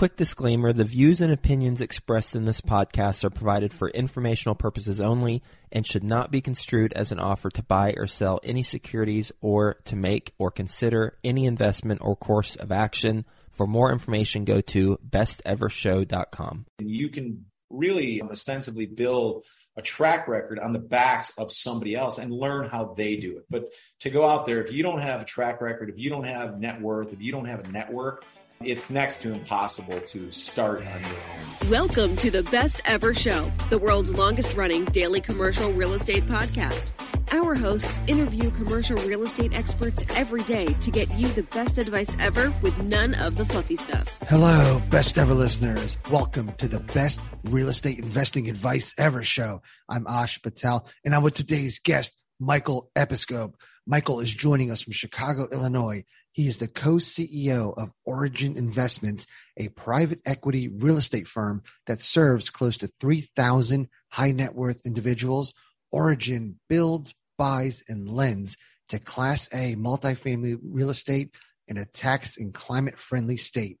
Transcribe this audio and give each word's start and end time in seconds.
Quick 0.00 0.16
disclaimer 0.16 0.72
the 0.72 0.86
views 0.86 1.20
and 1.20 1.30
opinions 1.30 1.82
expressed 1.82 2.34
in 2.34 2.46
this 2.46 2.62
podcast 2.62 3.22
are 3.22 3.28
provided 3.28 3.70
for 3.70 3.90
informational 3.90 4.54
purposes 4.54 4.98
only 4.98 5.42
and 5.70 5.86
should 5.86 6.02
not 6.02 6.30
be 6.30 6.40
construed 6.40 6.94
as 6.94 7.12
an 7.12 7.20
offer 7.20 7.50
to 7.50 7.62
buy 7.62 7.92
or 7.98 8.06
sell 8.06 8.40
any 8.42 8.62
securities 8.62 9.30
or 9.42 9.74
to 9.84 9.96
make 9.96 10.32
or 10.38 10.50
consider 10.50 11.18
any 11.22 11.44
investment 11.44 12.00
or 12.02 12.16
course 12.16 12.56
of 12.56 12.72
action. 12.72 13.26
For 13.50 13.66
more 13.66 13.92
information, 13.92 14.46
go 14.46 14.62
to 14.62 14.98
bestevershow.com. 15.06 16.64
You 16.78 17.10
can 17.10 17.44
really 17.68 18.22
ostensibly 18.22 18.86
build 18.86 19.44
a 19.76 19.82
track 19.82 20.28
record 20.28 20.58
on 20.58 20.72
the 20.72 20.78
backs 20.78 21.36
of 21.36 21.52
somebody 21.52 21.94
else 21.94 22.16
and 22.16 22.32
learn 22.32 22.70
how 22.70 22.94
they 22.96 23.16
do 23.16 23.36
it. 23.36 23.44
But 23.50 23.64
to 24.00 24.08
go 24.08 24.26
out 24.26 24.46
there, 24.46 24.62
if 24.62 24.72
you 24.72 24.82
don't 24.82 25.02
have 25.02 25.20
a 25.20 25.26
track 25.26 25.60
record, 25.60 25.90
if 25.90 25.98
you 25.98 26.08
don't 26.08 26.26
have 26.26 26.58
net 26.58 26.80
worth, 26.80 27.12
if 27.12 27.20
you 27.20 27.32
don't 27.32 27.44
have 27.44 27.68
a 27.68 27.70
network, 27.70 28.24
it's 28.62 28.90
next 28.90 29.22
to 29.22 29.32
impossible 29.32 29.98
to 30.02 30.30
start 30.30 30.80
on 30.80 31.00
your 31.00 31.10
own. 31.10 31.70
Welcome 31.70 32.14
to 32.16 32.30
the 32.30 32.42
Best 32.42 32.82
Ever 32.84 33.14
Show, 33.14 33.50
the 33.70 33.78
world's 33.78 34.10
longest 34.10 34.54
running 34.54 34.84
daily 34.84 35.22
commercial 35.22 35.72
real 35.72 35.94
estate 35.94 36.24
podcast. 36.24 36.90
Our 37.32 37.54
hosts 37.54 37.98
interview 38.06 38.50
commercial 38.50 38.98
real 38.98 39.22
estate 39.22 39.54
experts 39.54 40.04
every 40.14 40.42
day 40.42 40.66
to 40.66 40.90
get 40.90 41.10
you 41.12 41.28
the 41.28 41.44
best 41.44 41.78
advice 41.78 42.14
ever 42.18 42.52
with 42.60 42.76
none 42.82 43.14
of 43.14 43.36
the 43.36 43.46
fluffy 43.46 43.76
stuff. 43.76 44.18
Hello, 44.28 44.82
best 44.90 45.16
ever 45.16 45.32
listeners. 45.32 45.96
Welcome 46.10 46.52
to 46.58 46.68
the 46.68 46.80
best 46.80 47.18
real 47.44 47.70
estate 47.70 47.98
investing 47.98 48.50
advice 48.50 48.94
ever 48.98 49.22
show. 49.22 49.62
I'm 49.88 50.06
Ash 50.06 50.38
Patel, 50.42 50.86
and 51.02 51.14
I'm 51.14 51.22
with 51.22 51.32
today's 51.32 51.78
guest, 51.78 52.12
Michael 52.38 52.90
Episcope. 52.94 53.54
Michael 53.86 54.20
is 54.20 54.34
joining 54.34 54.70
us 54.70 54.82
from 54.82 54.92
Chicago, 54.92 55.48
Illinois. 55.50 56.04
He 56.32 56.46
is 56.46 56.58
the 56.58 56.68
co 56.68 56.94
CEO 56.94 57.76
of 57.76 57.92
Origin 58.04 58.56
Investments, 58.56 59.26
a 59.56 59.68
private 59.68 60.20
equity 60.24 60.68
real 60.68 60.96
estate 60.96 61.26
firm 61.26 61.62
that 61.86 62.00
serves 62.00 62.50
close 62.50 62.78
to 62.78 62.86
3,000 62.86 63.88
high 64.10 64.32
net 64.32 64.54
worth 64.54 64.86
individuals. 64.86 65.52
Origin 65.92 66.60
builds, 66.68 67.14
buys, 67.36 67.82
and 67.88 68.08
lends 68.08 68.56
to 68.90 68.98
Class 68.98 69.48
A 69.52 69.74
multifamily 69.74 70.58
real 70.62 70.90
estate 70.90 71.34
in 71.66 71.76
a 71.76 71.84
tax 71.84 72.36
and 72.36 72.54
climate 72.54 72.98
friendly 72.98 73.36
state. 73.36 73.78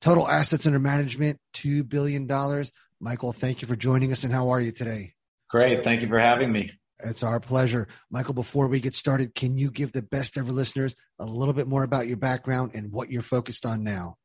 Total 0.00 0.28
assets 0.28 0.66
under 0.66 0.78
management, 0.78 1.38
$2 1.54 1.88
billion. 1.88 2.26
Michael, 3.00 3.32
thank 3.32 3.62
you 3.62 3.68
for 3.68 3.76
joining 3.76 4.12
us, 4.12 4.24
and 4.24 4.32
how 4.32 4.50
are 4.50 4.60
you 4.60 4.72
today? 4.72 5.14
Great. 5.50 5.82
Thank 5.82 6.02
you 6.02 6.08
for 6.08 6.18
having 6.18 6.52
me. 6.52 6.70
It's 7.00 7.22
our 7.22 7.40
pleasure. 7.40 7.88
Michael, 8.10 8.34
before 8.34 8.68
we 8.68 8.80
get 8.80 8.94
started, 8.94 9.34
can 9.34 9.56
you 9.56 9.70
give 9.70 9.92
the 9.92 10.02
best 10.02 10.36
ever 10.36 10.50
listeners 10.50 10.96
a 11.18 11.26
little 11.26 11.54
bit 11.54 11.68
more 11.68 11.84
about 11.84 12.08
your 12.08 12.16
background 12.16 12.72
and 12.74 12.92
what 12.92 13.10
you're 13.10 13.22
focused 13.22 13.64
on 13.64 13.84
now? 13.84 14.16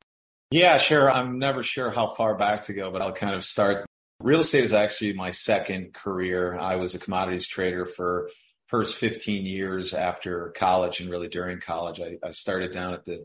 Yeah, 0.50 0.78
sure. 0.78 1.10
I'm 1.10 1.38
never 1.38 1.62
sure 1.62 1.90
how 1.90 2.08
far 2.08 2.36
back 2.36 2.62
to 2.62 2.74
go, 2.74 2.90
but 2.90 3.02
I'll 3.02 3.12
kind 3.12 3.34
of 3.34 3.44
start. 3.44 3.86
Real 4.20 4.40
estate 4.40 4.64
is 4.64 4.72
actually 4.72 5.12
my 5.12 5.30
second 5.30 5.94
career. 5.94 6.56
I 6.56 6.76
was 6.76 6.94
a 6.94 6.98
commodities 6.98 7.48
trader 7.48 7.86
for 7.86 8.30
first 8.68 8.96
15 8.96 9.46
years 9.46 9.94
after 9.94 10.50
college 10.56 11.00
and 11.00 11.10
really 11.10 11.28
during 11.28 11.60
college. 11.60 12.00
I, 12.00 12.18
I 12.24 12.30
started 12.30 12.72
down 12.72 12.94
at 12.94 13.04
the 13.04 13.24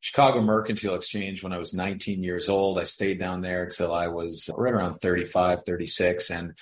Chicago 0.00 0.40
Mercantile 0.40 0.94
Exchange 0.94 1.42
when 1.42 1.52
I 1.52 1.58
was 1.58 1.74
19 1.74 2.22
years 2.22 2.48
old. 2.48 2.78
I 2.78 2.84
stayed 2.84 3.18
down 3.18 3.42
there 3.42 3.64
until 3.64 3.92
I 3.92 4.08
was 4.08 4.50
right 4.56 4.72
around 4.72 5.00
35, 5.00 5.64
36. 5.64 6.30
And 6.30 6.54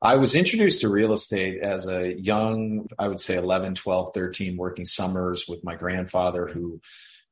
I 0.00 0.16
was 0.16 0.36
introduced 0.36 0.82
to 0.82 0.88
real 0.88 1.12
estate 1.12 1.60
as 1.60 1.88
a 1.88 2.16
young, 2.16 2.86
I 2.98 3.08
would 3.08 3.18
say 3.18 3.36
11, 3.36 3.74
12, 3.74 4.10
13, 4.14 4.56
working 4.56 4.84
summers 4.84 5.46
with 5.48 5.64
my 5.64 5.74
grandfather 5.74 6.46
who 6.46 6.80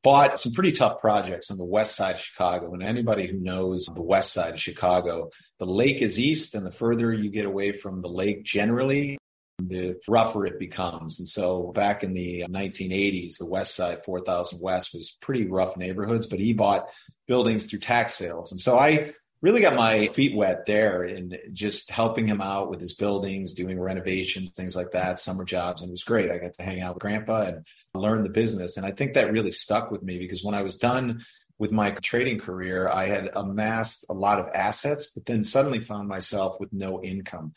bought 0.03 0.38
some 0.38 0.53
pretty 0.53 0.72
tough 0.72 1.00
projects 1.00 1.50
on 1.50 1.59
the 1.59 1.65
west 1.65 1.94
side 1.94 2.16
of 2.16 2.21
Chicago. 2.21 2.72
And 2.75 2.82
anybody 2.82 3.27
who 3.27 3.38
knows 3.38 3.87
the 3.87 4.03
west 4.03 4.32
side 4.32 4.54
of 4.54 4.60
Chicago, 4.60 5.31
the 5.59 5.66
lake 5.66 6.03
is 6.03 6.19
east, 6.19 6.56
and 6.56 6.66
the 6.66 6.72
further 6.72 7.12
you 7.12 7.31
get 7.31 7.44
away 7.44 7.71
from 7.71 8.03
the 8.03 8.09
lake 8.09 8.42
generally, 8.42 9.16
the 9.59 9.97
rougher 10.09 10.45
it 10.45 10.59
becomes. 10.59 11.19
And 11.21 11.28
so 11.28 11.72
back 11.72 12.03
in 12.03 12.15
the 12.15 12.45
1980s, 12.48 13.39
the 13.39 13.47
west 13.47 13.74
side, 13.74 14.04
4000 14.04 14.60
West, 14.60 14.91
was 14.92 15.16
pretty 15.21 15.47
rough 15.47 15.77
neighborhoods, 15.77 16.27
but 16.27 16.41
he 16.41 16.53
bought 16.53 16.91
buildings 17.27 17.71
through 17.71 17.78
tax 17.78 18.15
sales. 18.15 18.53
And 18.53 18.60
so 18.60 18.78
I 18.78 19.12
really 19.42 19.60
got 19.60 19.74
my 19.74 20.06
feet 20.09 20.34
wet 20.34 20.66
there 20.66 21.03
and 21.03 21.38
just 21.53 21.91
helping 21.91 22.27
him 22.27 22.41
out 22.41 22.71
with 22.71 22.80
his 22.80 22.94
buildings, 22.94 23.53
doing 23.53 23.78
renovations, 23.78 24.50
things 24.50 24.74
like 24.74 24.92
that, 24.92 25.18
summer 25.18 25.44
jobs. 25.44 25.83
And 25.83 25.91
it 25.91 25.92
was 25.92 26.04
great. 26.04 26.30
I 26.30 26.38
got 26.38 26.54
to 26.54 26.62
hang 26.62 26.80
out 26.80 26.94
with 26.94 27.03
grandpa 27.03 27.42
and 27.42 27.65
learn 27.94 28.22
the 28.22 28.30
business. 28.30 28.77
And 28.77 28.86
I 28.86 28.92
think 28.92 29.15
that 29.15 29.33
really 29.33 29.53
stuck 29.53 29.91
with 29.91 30.03
me 30.03 30.18
because 30.18 30.42
when 30.42 30.54
I 30.54 30.62
was 30.62 30.77
done 30.77 31.24
with 31.59 31.71
my 31.71 31.91
trading 31.91 32.38
career, 32.38 32.88
I 32.88 33.06
had 33.06 33.30
amassed 33.34 34.06
a 34.09 34.15
lot 34.15 34.38
of 34.38 34.48
assets, 34.54 35.10
but 35.15 35.27
then 35.27 35.42
suddenly 35.44 35.80
found 35.80 36.09
myself 36.09 36.59
with 36.59 36.72
no 36.72 37.03
income. 37.03 37.53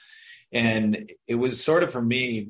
And 0.51 1.11
it 1.27 1.35
was 1.35 1.63
sort 1.63 1.83
of 1.83 1.91
for 1.91 2.01
me 2.01 2.49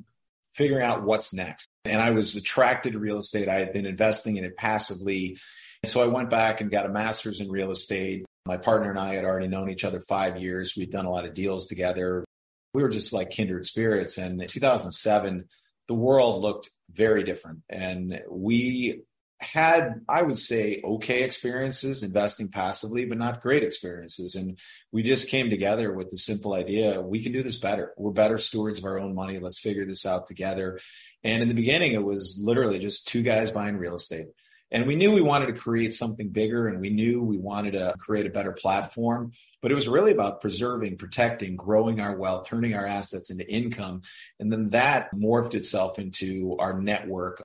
figuring 0.55 0.83
out 0.83 1.03
what's 1.03 1.33
next. 1.33 1.69
And 1.85 2.01
I 2.01 2.11
was 2.11 2.35
attracted 2.35 2.93
to 2.93 2.99
real 2.99 3.17
estate. 3.17 3.47
I 3.47 3.59
had 3.59 3.73
been 3.73 3.85
investing 3.85 4.37
in 4.37 4.43
it 4.43 4.57
passively. 4.57 5.37
So 5.85 6.03
I 6.03 6.07
went 6.07 6.29
back 6.29 6.61
and 6.61 6.71
got 6.71 6.85
a 6.85 6.89
master's 6.89 7.39
in 7.39 7.49
real 7.49 7.71
estate 7.71 8.25
My 8.49 8.57
partner 8.57 8.89
and 8.89 8.97
I 8.97 9.13
had 9.13 9.25
already 9.25 9.47
known 9.47 9.69
each 9.69 9.83
other 9.83 9.99
five 9.99 10.41
years. 10.41 10.75
We'd 10.75 10.89
done 10.89 11.05
a 11.05 11.11
lot 11.11 11.25
of 11.25 11.35
deals 11.35 11.67
together. 11.67 12.25
We 12.73 12.81
were 12.81 12.89
just 12.89 13.13
like 13.13 13.29
kindred 13.29 13.67
spirits. 13.67 14.17
And 14.17 14.41
in 14.41 14.47
2007, 14.47 15.47
the 15.87 15.93
world 15.93 16.41
looked 16.41 16.71
very 16.89 17.23
different. 17.23 17.59
And 17.69 18.19
we 18.27 19.03
had, 19.39 20.01
I 20.09 20.23
would 20.23 20.39
say, 20.39 20.81
okay 20.83 21.21
experiences 21.21 22.01
investing 22.01 22.47
passively, 22.47 23.05
but 23.05 23.19
not 23.19 23.41
great 23.41 23.61
experiences. 23.61 24.33
And 24.33 24.57
we 24.91 25.03
just 25.03 25.29
came 25.29 25.51
together 25.51 25.93
with 25.93 26.09
the 26.09 26.17
simple 26.17 26.53
idea 26.55 27.01
we 27.01 27.21
can 27.21 27.31
do 27.31 27.43
this 27.43 27.57
better. 27.57 27.93
We're 27.97 28.11
better 28.13 28.39
stewards 28.39 28.79
of 28.79 28.85
our 28.85 28.99
own 28.99 29.13
money. 29.13 29.37
Let's 29.37 29.59
figure 29.59 29.85
this 29.85 30.07
out 30.07 30.25
together. 30.25 30.79
And 31.23 31.43
in 31.43 31.49
the 31.49 31.53
beginning, 31.53 31.91
it 31.91 32.03
was 32.03 32.41
literally 32.43 32.79
just 32.79 33.07
two 33.07 33.21
guys 33.21 33.51
buying 33.51 33.77
real 33.77 33.93
estate. 33.93 34.27
And 34.71 34.85
we 34.85 34.95
knew 34.95 35.11
we 35.11 35.21
wanted 35.21 35.47
to 35.47 35.53
create 35.53 35.93
something 35.93 36.29
bigger 36.29 36.67
and 36.67 36.79
we 36.79 36.89
knew 36.89 37.23
we 37.23 37.37
wanted 37.37 37.71
to 37.73 37.95
create 37.99 38.27
a 38.27 38.31
better 38.31 38.51
platform. 38.51 39.31
But 39.61 39.71
it 39.71 39.75
was 39.75 39.87
really 39.87 40.11
about 40.11 40.41
preserving, 40.41 40.97
protecting, 40.97 41.55
growing 41.55 41.99
our 41.99 42.15
wealth, 42.15 42.47
turning 42.47 42.75
our 42.75 42.85
assets 42.85 43.31
into 43.31 43.49
income. 43.49 44.03
And 44.39 44.51
then 44.51 44.69
that 44.69 45.13
morphed 45.15 45.55
itself 45.55 45.97
into 45.97 46.55
our 46.59 46.79
network 46.79 47.43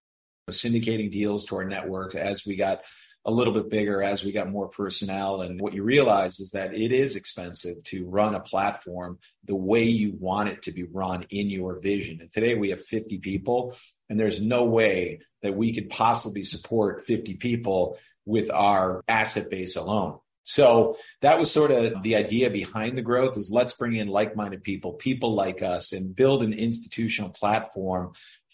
syndicating 0.51 1.11
deals 1.11 1.45
to 1.47 1.57
our 1.57 1.65
network 1.65 2.15
as 2.15 2.45
we 2.45 2.57
got 2.57 2.83
a 3.27 3.31
little 3.31 3.55
bit 3.55 3.71
bigger 3.71 4.03
as 4.03 4.23
we 4.23 4.33
got 4.33 4.51
more 4.51 4.69
personnel. 4.69 5.41
And 5.41 5.61
what 5.61 5.73
you 5.73 5.83
realize 5.83 6.41
is 6.41 6.51
that 6.51 6.75
it 6.75 6.93
is 6.93 7.17
expensive 7.17 7.83
to 7.85 8.07
run 8.07 8.35
a 8.35 8.41
platform 8.41 9.19
the 9.45 9.57
way 9.57 9.85
you 9.85 10.15
want 10.19 10.51
it 10.51 10.63
to 10.63 10.73
be 10.73 10.83
run 10.83 11.25
in 11.31 11.49
your 11.49 11.81
vision. 11.81 12.21
And 12.21 12.31
today 12.31 12.55
we 12.55 12.71
have 12.71 12.85
50 12.85 13.19
people, 13.19 13.75
and 14.09 14.19
there's 14.19 14.41
no 14.41 14.65
way 14.65 15.21
that 15.43 15.57
we 15.57 15.73
could 15.73 15.91
possibly 15.91 16.45
support 16.45 17.05
50 17.05 17.35
people 17.35 17.99
with 18.27 18.51
our 18.51 19.03
asset 19.09 19.51
base 19.51 19.77
alone. 19.77 20.19
So 20.45 20.99
that 21.23 21.39
was 21.39 21.51
sort 21.51 21.71
of 21.71 22.03
the 22.03 22.17
idea 22.17 22.51
behind 22.51 22.99
the 22.99 23.03
growth 23.03 23.37
is 23.37 23.51
let's 23.51 23.73
bring 23.73 23.95
in 23.95 24.09
like-minded 24.09 24.63
people, 24.63 24.93
people 24.93 25.35
like 25.35 25.63
us 25.63 25.93
and 25.93 26.15
build 26.15 26.43
an 26.43 26.53
institutional 26.53 27.31
platform 27.31 28.13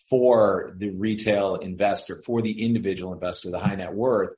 for 0.09 0.75
the 0.77 0.91
retail 0.91 1.57
investor, 1.57 2.17
for 2.17 2.43
the 2.43 2.65
individual 2.65 3.13
investor, 3.13 3.51
the 3.51 3.59
high 3.59 3.75
net 3.75 3.93
worth. 3.93 4.35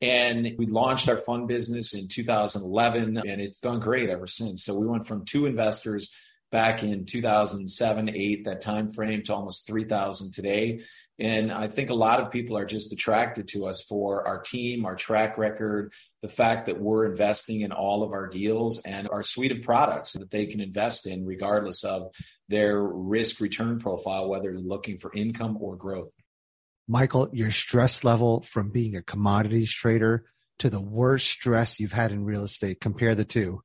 And 0.00 0.54
we 0.58 0.66
launched 0.66 1.08
our 1.08 1.16
fund 1.16 1.46
business 1.46 1.94
in 1.94 2.08
2011, 2.08 3.18
and 3.18 3.40
it's 3.40 3.60
done 3.60 3.78
great 3.78 4.10
ever 4.10 4.26
since. 4.26 4.64
So 4.64 4.76
we 4.76 4.86
went 4.86 5.06
from 5.06 5.24
two 5.24 5.46
investors 5.46 6.12
back 6.52 6.84
in 6.84 7.06
2007, 7.06 8.10
eight, 8.10 8.44
that 8.44 8.60
time 8.60 8.90
frame, 8.90 9.22
to 9.24 9.34
almost 9.34 9.66
3,000 9.66 10.30
today. 10.32 10.82
And 11.18 11.50
I 11.50 11.66
think 11.68 11.90
a 11.90 11.94
lot 11.94 12.20
of 12.20 12.30
people 12.30 12.56
are 12.56 12.64
just 12.64 12.92
attracted 12.92 13.48
to 13.48 13.66
us 13.66 13.82
for 13.82 14.26
our 14.26 14.40
team, 14.40 14.84
our 14.84 14.94
track 14.94 15.38
record, 15.38 15.92
the 16.20 16.28
fact 16.28 16.66
that 16.66 16.80
we're 16.80 17.06
investing 17.06 17.62
in 17.62 17.72
all 17.72 18.02
of 18.02 18.12
our 18.12 18.28
deals 18.28 18.80
and 18.82 19.08
our 19.08 19.22
suite 19.22 19.52
of 19.52 19.62
products 19.62 20.12
that 20.12 20.30
they 20.30 20.46
can 20.46 20.60
invest 20.60 21.06
in, 21.06 21.24
regardless 21.24 21.84
of 21.84 22.14
their 22.48 22.80
risk 22.82 23.40
return 23.40 23.78
profile, 23.78 24.28
whether 24.28 24.52
they're 24.52 24.60
looking 24.60 24.98
for 24.98 25.12
income 25.14 25.56
or 25.60 25.76
growth. 25.76 26.12
Michael, 26.86 27.30
your 27.32 27.50
stress 27.50 28.04
level 28.04 28.42
from 28.42 28.70
being 28.70 28.96
a 28.96 29.02
commodities 29.02 29.72
trader 29.72 30.26
to 30.58 30.68
the 30.68 30.82
worst 30.82 31.28
stress 31.28 31.80
you've 31.80 31.92
had 31.92 32.12
in 32.12 32.24
real 32.24 32.44
estate, 32.44 32.80
compare 32.80 33.14
the 33.14 33.24
two. 33.24 33.62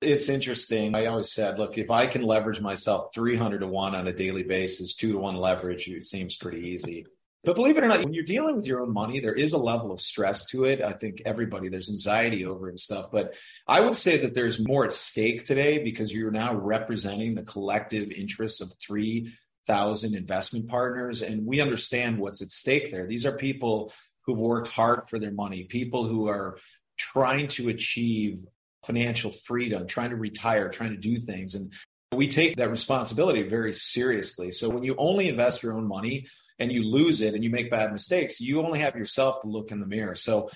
It's 0.00 0.28
interesting. 0.28 0.94
I 0.94 1.06
always 1.06 1.32
said, 1.32 1.58
look, 1.58 1.76
if 1.76 1.90
I 1.90 2.06
can 2.06 2.22
leverage 2.22 2.60
myself 2.60 3.12
300 3.12 3.60
to 3.60 3.66
1 3.66 3.94
on 3.96 4.06
a 4.06 4.12
daily 4.12 4.44
basis, 4.44 4.94
2 4.94 5.12
to 5.12 5.18
1 5.18 5.36
leverage, 5.36 5.88
it 5.88 6.04
seems 6.04 6.36
pretty 6.36 6.68
easy. 6.68 7.06
But 7.42 7.56
believe 7.56 7.78
it 7.78 7.84
or 7.84 7.88
not, 7.88 8.04
when 8.04 8.12
you're 8.12 8.24
dealing 8.24 8.54
with 8.56 8.66
your 8.66 8.80
own 8.80 8.92
money, 8.92 9.18
there 9.18 9.34
is 9.34 9.54
a 9.54 9.58
level 9.58 9.90
of 9.90 10.00
stress 10.00 10.44
to 10.46 10.64
it. 10.64 10.82
I 10.82 10.92
think 10.92 11.22
everybody, 11.24 11.68
there's 11.68 11.90
anxiety 11.90 12.44
over 12.44 12.68
and 12.68 12.78
stuff. 12.78 13.10
But 13.10 13.34
I 13.66 13.80
would 13.80 13.96
say 13.96 14.18
that 14.18 14.34
there's 14.34 14.64
more 14.64 14.84
at 14.84 14.92
stake 14.92 15.44
today 15.44 15.78
because 15.78 16.12
you're 16.12 16.30
now 16.30 16.54
representing 16.54 17.34
the 17.34 17.44
collective 17.44 18.12
interests 18.12 18.60
of 18.60 18.72
3,000 18.80 20.14
investment 20.14 20.68
partners. 20.68 21.22
And 21.22 21.44
we 21.44 21.60
understand 21.60 22.18
what's 22.18 22.42
at 22.42 22.52
stake 22.52 22.92
there. 22.92 23.06
These 23.06 23.26
are 23.26 23.36
people 23.36 23.92
who've 24.22 24.38
worked 24.38 24.68
hard 24.68 25.08
for 25.08 25.18
their 25.18 25.32
money, 25.32 25.64
people 25.64 26.06
who 26.06 26.28
are 26.28 26.58
trying 26.96 27.48
to 27.48 27.68
achieve 27.68 28.44
financial 28.84 29.30
freedom, 29.30 29.86
trying 29.86 30.10
to 30.10 30.16
retire, 30.16 30.68
trying 30.68 30.90
to 30.90 30.96
do 30.96 31.16
things. 31.16 31.54
And 31.54 31.72
we 32.12 32.28
take 32.28 32.56
that 32.56 32.70
responsibility 32.70 33.42
very 33.42 33.72
seriously. 33.72 34.50
So 34.50 34.68
when 34.68 34.82
you 34.82 34.94
only 34.98 35.28
invest 35.28 35.62
your 35.62 35.74
own 35.74 35.86
money 35.86 36.26
and 36.58 36.72
you 36.72 36.82
lose 36.82 37.20
it 37.20 37.34
and 37.34 37.44
you 37.44 37.50
make 37.50 37.70
bad 37.70 37.92
mistakes, 37.92 38.40
you 38.40 38.62
only 38.62 38.80
have 38.80 38.96
yourself 38.96 39.40
to 39.42 39.48
look 39.48 39.70
in 39.70 39.80
the 39.80 39.86
mirror. 39.86 40.14
So 40.14 40.50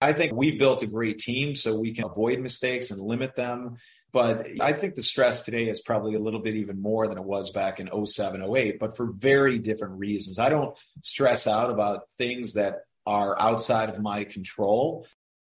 I 0.00 0.12
think 0.12 0.32
we've 0.32 0.58
built 0.58 0.82
a 0.82 0.86
great 0.86 1.18
team 1.18 1.54
so 1.54 1.78
we 1.78 1.92
can 1.92 2.04
avoid 2.04 2.40
mistakes 2.40 2.90
and 2.90 3.00
limit 3.00 3.34
them. 3.34 3.78
But 4.12 4.46
I 4.60 4.72
think 4.72 4.94
the 4.94 5.02
stress 5.02 5.42
today 5.42 5.68
is 5.68 5.82
probably 5.82 6.14
a 6.14 6.20
little 6.20 6.40
bit 6.40 6.56
even 6.56 6.80
more 6.80 7.08
than 7.08 7.18
it 7.18 7.24
was 7.24 7.50
back 7.50 7.78
in 7.78 8.06
07, 8.06 8.42
08, 8.42 8.78
but 8.78 8.96
for 8.96 9.06
very 9.12 9.58
different 9.58 9.98
reasons. 9.98 10.38
I 10.38 10.48
don't 10.48 10.76
stress 11.02 11.46
out 11.46 11.70
about 11.70 12.08
things 12.16 12.54
that 12.54 12.84
are 13.06 13.38
outside 13.40 13.90
of 13.90 14.00
my 14.00 14.24
control. 14.24 15.06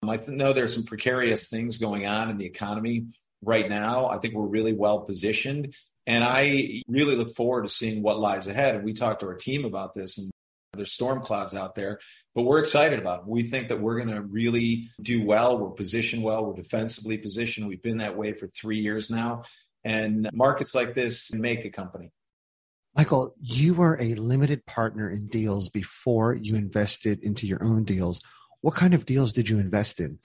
Um, 0.03 0.11
I 0.11 0.21
know 0.29 0.53
there's 0.53 0.75
some 0.75 0.85
precarious 0.85 1.49
things 1.49 1.79
going 1.79 2.07
on 2.07 2.31
in 2.31 2.39
the 2.39 2.47
economy 2.47 3.07
right 3.43 3.69
now. 3.69 4.09
I 4.09 4.19
think 4.19 4.35
we're 4.35 4.47
really 4.47 4.73
well 4.73 5.01
positioned. 5.01 5.75
And 6.07 6.25
I 6.25 6.83
really 6.89 7.17
look 7.17 7.35
forward 7.35 7.63
to 7.65 7.69
seeing 7.69 8.03
what 8.03 8.19
lies 8.19 8.49
ahead. 8.49 8.77
And 8.77 8.85
we 8.85 8.95
talked 8.95 9.21
to 9.21 9.27
our 9.27 9.35
team 9.35 9.65
about 9.65 9.93
this, 9.93 10.17
and 10.17 10.31
there's 10.73 10.93
storm 10.93 11.21
clouds 11.21 11.55
out 11.55 11.75
there, 11.75 11.99
but 12.35 12.43
we're 12.43 12.61
excited 12.61 12.99
about 12.99 13.21
it. 13.21 13.27
We 13.27 13.43
think 13.43 13.69
that 13.69 13.81
we're 13.81 13.97
going 13.97 14.15
to 14.15 14.23
really 14.23 14.91
do 15.03 15.25
well. 15.25 15.59
We're 15.59 15.71
positioned 15.71 16.23
well. 16.23 16.47
We're 16.47 16.55
defensively 16.55 17.19
positioned. 17.19 17.69
We've 17.69 17.83
been 17.83 17.99
that 17.99 18.17
way 18.17 18.33
for 18.33 18.49
three 18.49 18.79
years 18.79 19.11
now. 19.11 19.43
And 19.85 20.31
markets 20.33 20.75
like 20.75 20.95
this 20.95 21.33
make 21.33 21.65
a 21.65 21.71
company. 21.71 22.11
Michael, 22.95 23.35
you 23.41 23.75
were 23.75 24.01
a 24.01 24.15
limited 24.15 24.65
partner 24.67 25.11
in 25.11 25.29
deals 25.29 25.69
before 25.69 26.35
you 26.35 26.55
invested 26.55 27.23
into 27.23 27.47
your 27.47 27.63
own 27.63 27.85
deals. 27.85 28.21
What 28.61 28.75
kind 28.75 28.93
of 28.93 29.07
deals 29.07 29.33
did 29.33 29.49
you 29.49 29.59
invest 29.59 30.01
in? 30.01 30.19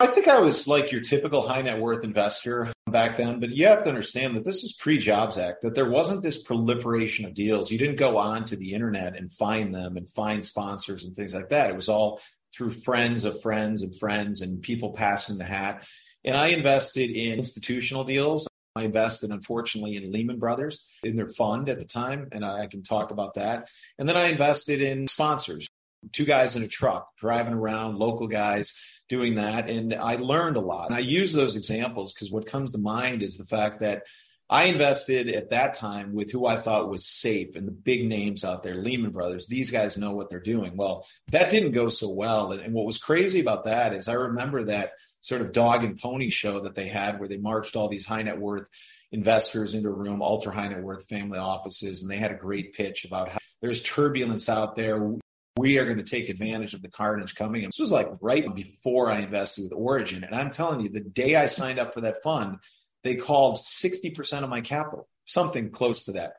I 0.00 0.06
think 0.06 0.26
I 0.26 0.40
was 0.40 0.66
like 0.66 0.90
your 0.90 1.02
typical 1.02 1.46
high 1.46 1.62
net 1.62 1.78
worth 1.78 2.02
investor 2.02 2.72
back 2.90 3.16
then, 3.16 3.40
but 3.40 3.50
you 3.50 3.66
have 3.66 3.82
to 3.82 3.88
understand 3.88 4.36
that 4.36 4.44
this 4.44 4.62
was 4.62 4.72
pre 4.72 4.98
Jobs 4.98 5.38
Act, 5.38 5.62
that 5.62 5.74
there 5.74 5.88
wasn't 5.88 6.22
this 6.22 6.42
proliferation 6.42 7.24
of 7.24 7.34
deals. 7.34 7.70
You 7.70 7.78
didn't 7.78 7.96
go 7.96 8.18
on 8.18 8.44
to 8.44 8.56
the 8.56 8.72
internet 8.72 9.16
and 9.16 9.30
find 9.30 9.74
them 9.74 9.96
and 9.96 10.08
find 10.08 10.44
sponsors 10.44 11.04
and 11.04 11.14
things 11.14 11.34
like 11.34 11.50
that. 11.50 11.70
It 11.70 11.76
was 11.76 11.88
all 11.88 12.20
through 12.54 12.72
friends 12.72 13.24
of 13.24 13.40
friends 13.40 13.82
and 13.82 13.96
friends 13.96 14.40
and 14.40 14.62
people 14.62 14.92
passing 14.92 15.38
the 15.38 15.44
hat. 15.44 15.86
And 16.24 16.36
I 16.36 16.48
invested 16.48 17.10
in 17.10 17.38
institutional 17.38 18.04
deals. 18.04 18.48
I 18.76 18.82
invested, 18.82 19.30
unfortunately, 19.30 19.96
in 19.96 20.10
Lehman 20.10 20.38
Brothers 20.38 20.84
in 21.02 21.16
their 21.16 21.28
fund 21.28 21.68
at 21.68 21.78
the 21.78 21.84
time, 21.84 22.28
and 22.32 22.44
I 22.44 22.66
can 22.66 22.82
talk 22.82 23.12
about 23.12 23.34
that. 23.34 23.68
And 23.98 24.08
then 24.08 24.16
I 24.16 24.28
invested 24.28 24.80
in 24.80 25.06
sponsors, 25.06 25.68
two 26.12 26.24
guys 26.24 26.56
in 26.56 26.62
a 26.62 26.68
truck 26.68 27.08
driving 27.18 27.54
around, 27.54 27.98
local 27.98 28.28
guys 28.28 28.78
doing 29.08 29.36
that. 29.36 29.68
And 29.68 29.94
I 29.94 30.16
learned 30.16 30.56
a 30.56 30.60
lot. 30.60 30.88
And 30.88 30.96
I 30.96 31.00
use 31.00 31.32
those 31.32 31.56
examples 31.56 32.12
because 32.12 32.30
what 32.30 32.46
comes 32.46 32.72
to 32.72 32.78
mind 32.78 33.22
is 33.22 33.36
the 33.36 33.44
fact 33.44 33.80
that 33.80 34.02
I 34.50 34.64
invested 34.64 35.28
at 35.28 35.50
that 35.50 35.74
time 35.74 36.12
with 36.12 36.30
who 36.30 36.46
I 36.46 36.58
thought 36.58 36.90
was 36.90 37.06
safe 37.06 37.56
and 37.56 37.66
the 37.66 37.72
big 37.72 38.06
names 38.06 38.44
out 38.44 38.62
there, 38.62 38.74
Lehman 38.74 39.10
Brothers. 39.10 39.46
These 39.46 39.70
guys 39.70 39.96
know 39.96 40.12
what 40.12 40.28
they're 40.28 40.40
doing. 40.40 40.76
Well, 40.76 41.06
that 41.28 41.50
didn't 41.50 41.72
go 41.72 41.88
so 41.88 42.10
well. 42.10 42.52
And, 42.52 42.60
and 42.60 42.74
what 42.74 42.84
was 42.84 42.98
crazy 42.98 43.40
about 43.40 43.64
that 43.64 43.94
is 43.94 44.06
I 44.06 44.14
remember 44.14 44.64
that 44.64 44.92
sort 45.22 45.40
of 45.40 45.52
dog 45.52 45.82
and 45.82 45.98
pony 45.98 46.28
show 46.28 46.60
that 46.60 46.74
they 46.74 46.88
had 46.88 47.18
where 47.18 47.28
they 47.28 47.38
marched 47.38 47.74
all 47.74 47.88
these 47.88 48.04
high 48.04 48.22
net 48.22 48.38
worth 48.38 48.68
investors 49.12 49.74
into 49.74 49.88
a 49.88 49.92
room, 49.92 50.20
ultra 50.20 50.52
high 50.52 50.68
net 50.68 50.82
worth 50.82 51.08
family 51.08 51.38
offices, 51.38 52.02
and 52.02 52.10
they 52.10 52.18
had 52.18 52.32
a 52.32 52.36
great 52.36 52.74
pitch 52.74 53.06
about 53.06 53.30
how 53.30 53.38
there's 53.62 53.82
turbulence 53.82 54.50
out 54.50 54.76
there 54.76 55.16
we 55.56 55.78
are 55.78 55.84
going 55.84 55.98
to 55.98 56.04
take 56.04 56.28
advantage 56.28 56.74
of 56.74 56.82
the 56.82 56.90
carnage 56.90 57.34
coming. 57.34 57.62
And 57.62 57.72
this 57.72 57.78
was 57.78 57.92
like 57.92 58.08
right 58.20 58.52
before 58.54 59.10
I 59.10 59.20
invested 59.20 59.64
with 59.64 59.72
Origin. 59.72 60.24
And 60.24 60.34
I'm 60.34 60.50
telling 60.50 60.80
you, 60.80 60.88
the 60.88 61.00
day 61.00 61.36
I 61.36 61.46
signed 61.46 61.78
up 61.78 61.94
for 61.94 62.00
that 62.00 62.22
fund, 62.22 62.56
they 63.04 63.14
called 63.14 63.56
60% 63.56 64.42
of 64.42 64.48
my 64.48 64.62
capital, 64.62 65.08
something 65.26 65.70
close 65.70 66.04
to 66.04 66.12
that. 66.12 66.34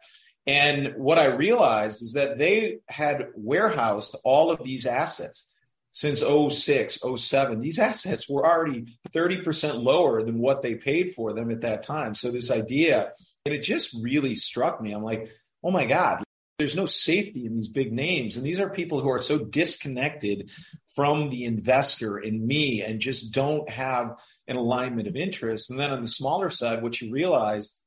And 0.48 0.96
what 0.98 1.18
I 1.18 1.26
realized 1.26 2.02
is 2.02 2.14
that 2.14 2.38
they 2.38 2.80
had 2.88 3.30
warehoused 3.36 4.16
all 4.24 4.52
of 4.52 4.64
these 4.64 4.86
assets 4.86 5.50
since 5.92 6.20
06, 6.22 7.00
07. 7.16 7.60
These 7.60 7.80
assets 7.80 8.28
were 8.28 8.46
already 8.46 8.98
30% 9.12 9.82
lower 9.82 10.22
than 10.24 10.40
what 10.40 10.62
they 10.62 10.76
paid 10.76 11.16
for 11.16 11.34
them 11.34 11.52
at 11.52 11.62
that 11.62 11.84
time. 11.84 12.16
So 12.16 12.32
this 12.32 12.52
idea, 12.52 13.14
and 13.46 13.56
it 13.56 13.62
just 13.62 13.96
really 14.04 14.36
struck 14.36 14.82
me. 14.82 14.92
I'm 14.92 15.04
like, 15.04 15.32
oh 15.64 15.72
my 15.72 15.86
God, 15.86 16.25
there's 16.58 16.76
no 16.76 16.86
safety 16.86 17.46
in 17.46 17.56
these 17.56 17.68
big 17.68 17.92
names. 17.92 18.38
And 18.38 18.46
these 18.46 18.60
are 18.60 18.70
people 18.70 19.02
who 19.02 19.10
are 19.10 19.22
so 19.22 19.38
disconnected 19.38 20.52
from 20.96 21.30
the 21.30 21.44
investor 21.44 22.18
and 22.18 22.46
me 22.46 22.82
and 22.82 23.00
just 23.00 23.32
don't 23.32 23.70
have 23.70 24.16
an 24.48 24.56
alignment 24.56 25.08
of 25.08 25.16
interest. 25.16 25.70
And 25.70 25.80
then 25.80 25.92
on 25.92 26.02
the 26.02 26.08
smaller 26.08 26.50
side, 26.50 26.82
what 26.82 27.02
you 27.02 27.12
realize 27.12 27.78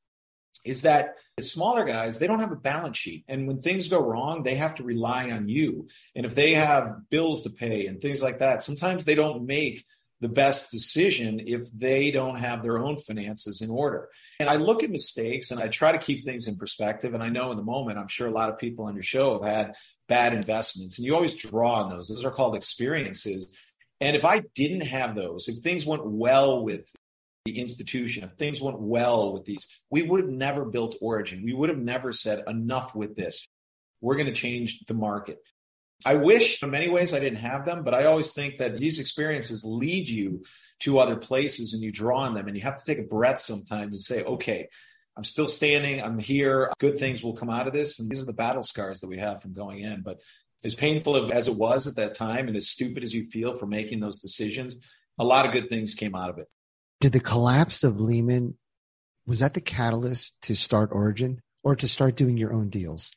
is 0.65 0.83
that 0.83 1.15
the 1.37 1.43
smaller 1.43 1.85
guys, 1.85 2.19
they 2.19 2.27
don't 2.27 2.41
have 2.41 2.51
a 2.51 2.57
balance 2.57 2.97
sheet. 2.97 3.23
And 3.27 3.47
when 3.47 3.61
things 3.61 3.87
go 3.87 3.99
wrong, 4.01 4.43
they 4.43 4.55
have 4.55 4.75
to 4.75 4.83
rely 4.83 5.31
on 5.31 5.47
you. 5.47 5.87
And 6.15 6.25
if 6.25 6.35
they 6.35 6.51
have 6.51 7.09
bills 7.09 7.43
to 7.43 7.49
pay 7.49 7.87
and 7.87 7.99
things 7.99 8.21
like 8.21 8.39
that, 8.39 8.61
sometimes 8.61 9.05
they 9.05 9.15
don't 9.15 9.45
make 9.45 9.85
the 10.21 10.29
best 10.29 10.69
decision 10.71 11.39
if 11.45 11.71
they 11.71 12.11
don't 12.11 12.37
have 12.37 12.61
their 12.61 12.77
own 12.77 12.97
finances 12.97 13.61
in 13.61 13.69
order. 13.69 14.09
And 14.39 14.49
I 14.49 14.55
look 14.55 14.83
at 14.83 14.89
mistakes 14.89 15.51
and 15.51 15.61
I 15.61 15.67
try 15.67 15.91
to 15.91 15.97
keep 15.97 16.23
things 16.23 16.47
in 16.47 16.57
perspective. 16.57 17.13
And 17.13 17.23
I 17.23 17.29
know 17.29 17.51
in 17.51 17.57
the 17.57 17.63
moment, 17.63 17.97
I'm 17.97 18.07
sure 18.07 18.27
a 18.27 18.31
lot 18.31 18.49
of 18.49 18.57
people 18.57 18.85
on 18.85 18.95
your 18.95 19.03
show 19.03 19.41
have 19.41 19.53
had 19.53 19.75
bad 20.07 20.33
investments, 20.33 20.97
and 20.97 21.05
you 21.05 21.15
always 21.15 21.35
draw 21.35 21.83
on 21.83 21.89
those. 21.89 22.07
Those 22.07 22.25
are 22.25 22.31
called 22.31 22.55
experiences. 22.55 23.55
And 24.01 24.15
if 24.15 24.25
I 24.25 24.43
didn't 24.55 24.87
have 24.87 25.15
those, 25.15 25.47
if 25.47 25.57
things 25.57 25.85
went 25.85 26.05
well 26.05 26.63
with 26.63 26.89
the 27.45 27.59
institution, 27.59 28.23
if 28.23 28.31
things 28.31 28.61
went 28.61 28.79
well 28.79 29.33
with 29.33 29.45
these, 29.45 29.67
we 29.89 30.01
would 30.01 30.21
have 30.21 30.29
never 30.29 30.65
built 30.65 30.95
Origin. 31.01 31.43
We 31.43 31.53
would 31.53 31.69
have 31.69 31.79
never 31.79 32.11
said 32.11 32.43
enough 32.47 32.95
with 32.95 33.15
this. 33.15 33.47
We're 34.01 34.15
going 34.15 34.27
to 34.27 34.33
change 34.33 34.79
the 34.87 34.93
market. 34.93 35.39
I 36.05 36.15
wish 36.15 36.63
in 36.63 36.71
many 36.71 36.89
ways 36.89 37.13
I 37.13 37.19
didn't 37.19 37.39
have 37.39 37.65
them, 37.65 37.83
but 37.83 37.93
I 37.93 38.05
always 38.05 38.31
think 38.31 38.57
that 38.57 38.79
these 38.79 38.99
experiences 38.99 39.65
lead 39.65 40.07
you 40.07 40.43
to 40.81 40.97
other 40.99 41.17
places 41.17 41.73
and 41.73 41.83
you 41.83 41.91
draw 41.91 42.19
on 42.19 42.33
them 42.33 42.47
and 42.47 42.55
you 42.55 42.63
have 42.63 42.77
to 42.77 42.85
take 42.85 42.99
a 42.99 43.07
breath 43.07 43.39
sometimes 43.39 43.95
and 43.95 43.99
say, 43.99 44.23
okay, 44.23 44.69
I'm 45.17 45.25
still 45.25 45.47
standing. 45.47 46.01
I'm 46.01 46.17
here. 46.17 46.71
Good 46.79 46.97
things 46.97 47.21
will 47.21 47.35
come 47.35 47.49
out 47.49 47.67
of 47.67 47.73
this. 47.73 47.99
And 47.99 48.09
these 48.09 48.21
are 48.21 48.25
the 48.25 48.31
battle 48.31 48.63
scars 48.63 49.01
that 49.01 49.09
we 49.09 49.17
have 49.17 49.41
from 49.41 49.53
going 49.53 49.79
in. 49.79 50.01
But 50.01 50.21
as 50.63 50.75
painful 50.75 51.31
as 51.33 51.49
it 51.49 51.55
was 51.55 51.87
at 51.87 51.97
that 51.97 52.15
time 52.15 52.47
and 52.47 52.55
as 52.55 52.69
stupid 52.69 53.03
as 53.03 53.13
you 53.13 53.25
feel 53.25 53.55
for 53.55 53.65
making 53.65 53.99
those 53.99 54.19
decisions, 54.19 54.77
a 55.17 55.25
lot 55.25 55.45
of 55.45 55.51
good 55.51 55.67
things 55.67 55.95
came 55.95 56.15
out 56.15 56.29
of 56.29 56.37
it. 56.37 56.47
Did 57.01 57.11
the 57.11 57.19
collapse 57.19 57.83
of 57.83 57.99
Lehman, 57.99 58.57
was 59.27 59.39
that 59.39 59.53
the 59.53 59.61
catalyst 59.61 60.33
to 60.43 60.55
start 60.55 60.91
Origin 60.93 61.41
or 61.63 61.75
to 61.75 61.87
start 61.87 62.15
doing 62.15 62.37
your 62.37 62.53
own 62.53 62.69
deals? 62.69 63.11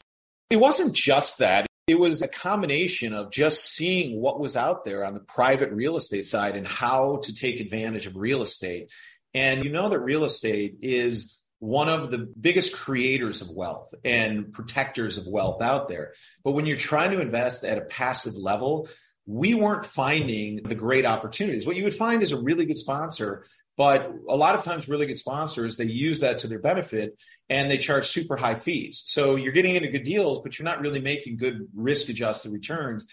It 0.51 0.57
wasn't 0.57 0.95
just 0.95 1.39
that. 1.39 1.67
It 1.87 1.99
was 1.99 2.23
a 2.23 2.29
combination 2.29 3.13
of 3.13 3.33
just 3.33 3.65
seeing 3.65 4.21
what 4.21 4.39
was 4.39 4.57
out 4.57 4.85
there 4.85 5.05
on 5.05 5.15
the 5.15 5.21
private 5.21 5.73
real 5.73 5.97
estate 5.97 6.25
side 6.25 6.55
and 6.55 6.67
how 6.67 7.19
to 7.25 7.35
take 7.35 7.59
advantage 7.59 8.07
of 8.07 8.17
real 8.17 8.43
estate. 8.43 8.91
And 9.35 9.65
you 9.65 9.73
know 9.73 9.89
that 9.89 9.99
real 9.99 10.25
estate 10.25 10.77
is 10.81 11.37
one 11.59 11.89
of 11.89 12.11
the 12.11 12.19
biggest 12.19 12.73
creators 12.73 13.41
of 13.41 13.51
wealth 13.51 13.95
and 14.05 14.53
protectors 14.53 15.19
of 15.19 15.27
wealth 15.27 15.61
out 15.63 15.89
there. 15.89 16.13
But 16.45 16.53
when 16.53 16.67
you're 16.67 16.77
trying 16.77 17.13
to 17.13 17.21
invest 17.21 17.65
at 17.65 17.79
a 17.79 17.83
passive 17.83 18.35
level, 18.35 18.89
we 19.27 19.55
weren't 19.55 19.87
finding 19.87 20.57
the 20.57 20.75
great 20.75 21.07
opportunities. 21.07 21.67
What 21.67 21.77
you 21.77 21.85
would 21.85 21.95
find 21.95 22.23
is 22.23 22.33
a 22.33 22.41
really 22.41 22.65
good 22.65 22.79
sponsor 22.79 23.47
but 23.77 24.13
a 24.29 24.37
lot 24.37 24.55
of 24.55 24.65
times, 24.65 24.89
really 24.89 25.07
good 25.07 25.19
sponsors, 25.19 25.77
they 25.77 25.87
use 25.87 26.21
that 26.21 26.39
to 26.41 26.47
their 26.47 26.59
benefit 26.59 27.17
and 27.49 27.71
they 27.71 27.79
charge 27.79 28.07
super 28.07 28.37
high 28.37 28.55
fees. 28.55 29.03
So 29.07 29.37
you're 29.37 29.53
getting 29.53 29.77
into 29.77 29.89
good 29.89 30.05
deals, 30.05 30.41
but 30.41 30.59
you're 30.59 30.65
not 30.65 30.81
really 30.81 31.01
making 31.01 31.39
good 31.39 31.67
risk 31.75 32.09
adjusted 32.09 32.53
returns. 32.53 33.07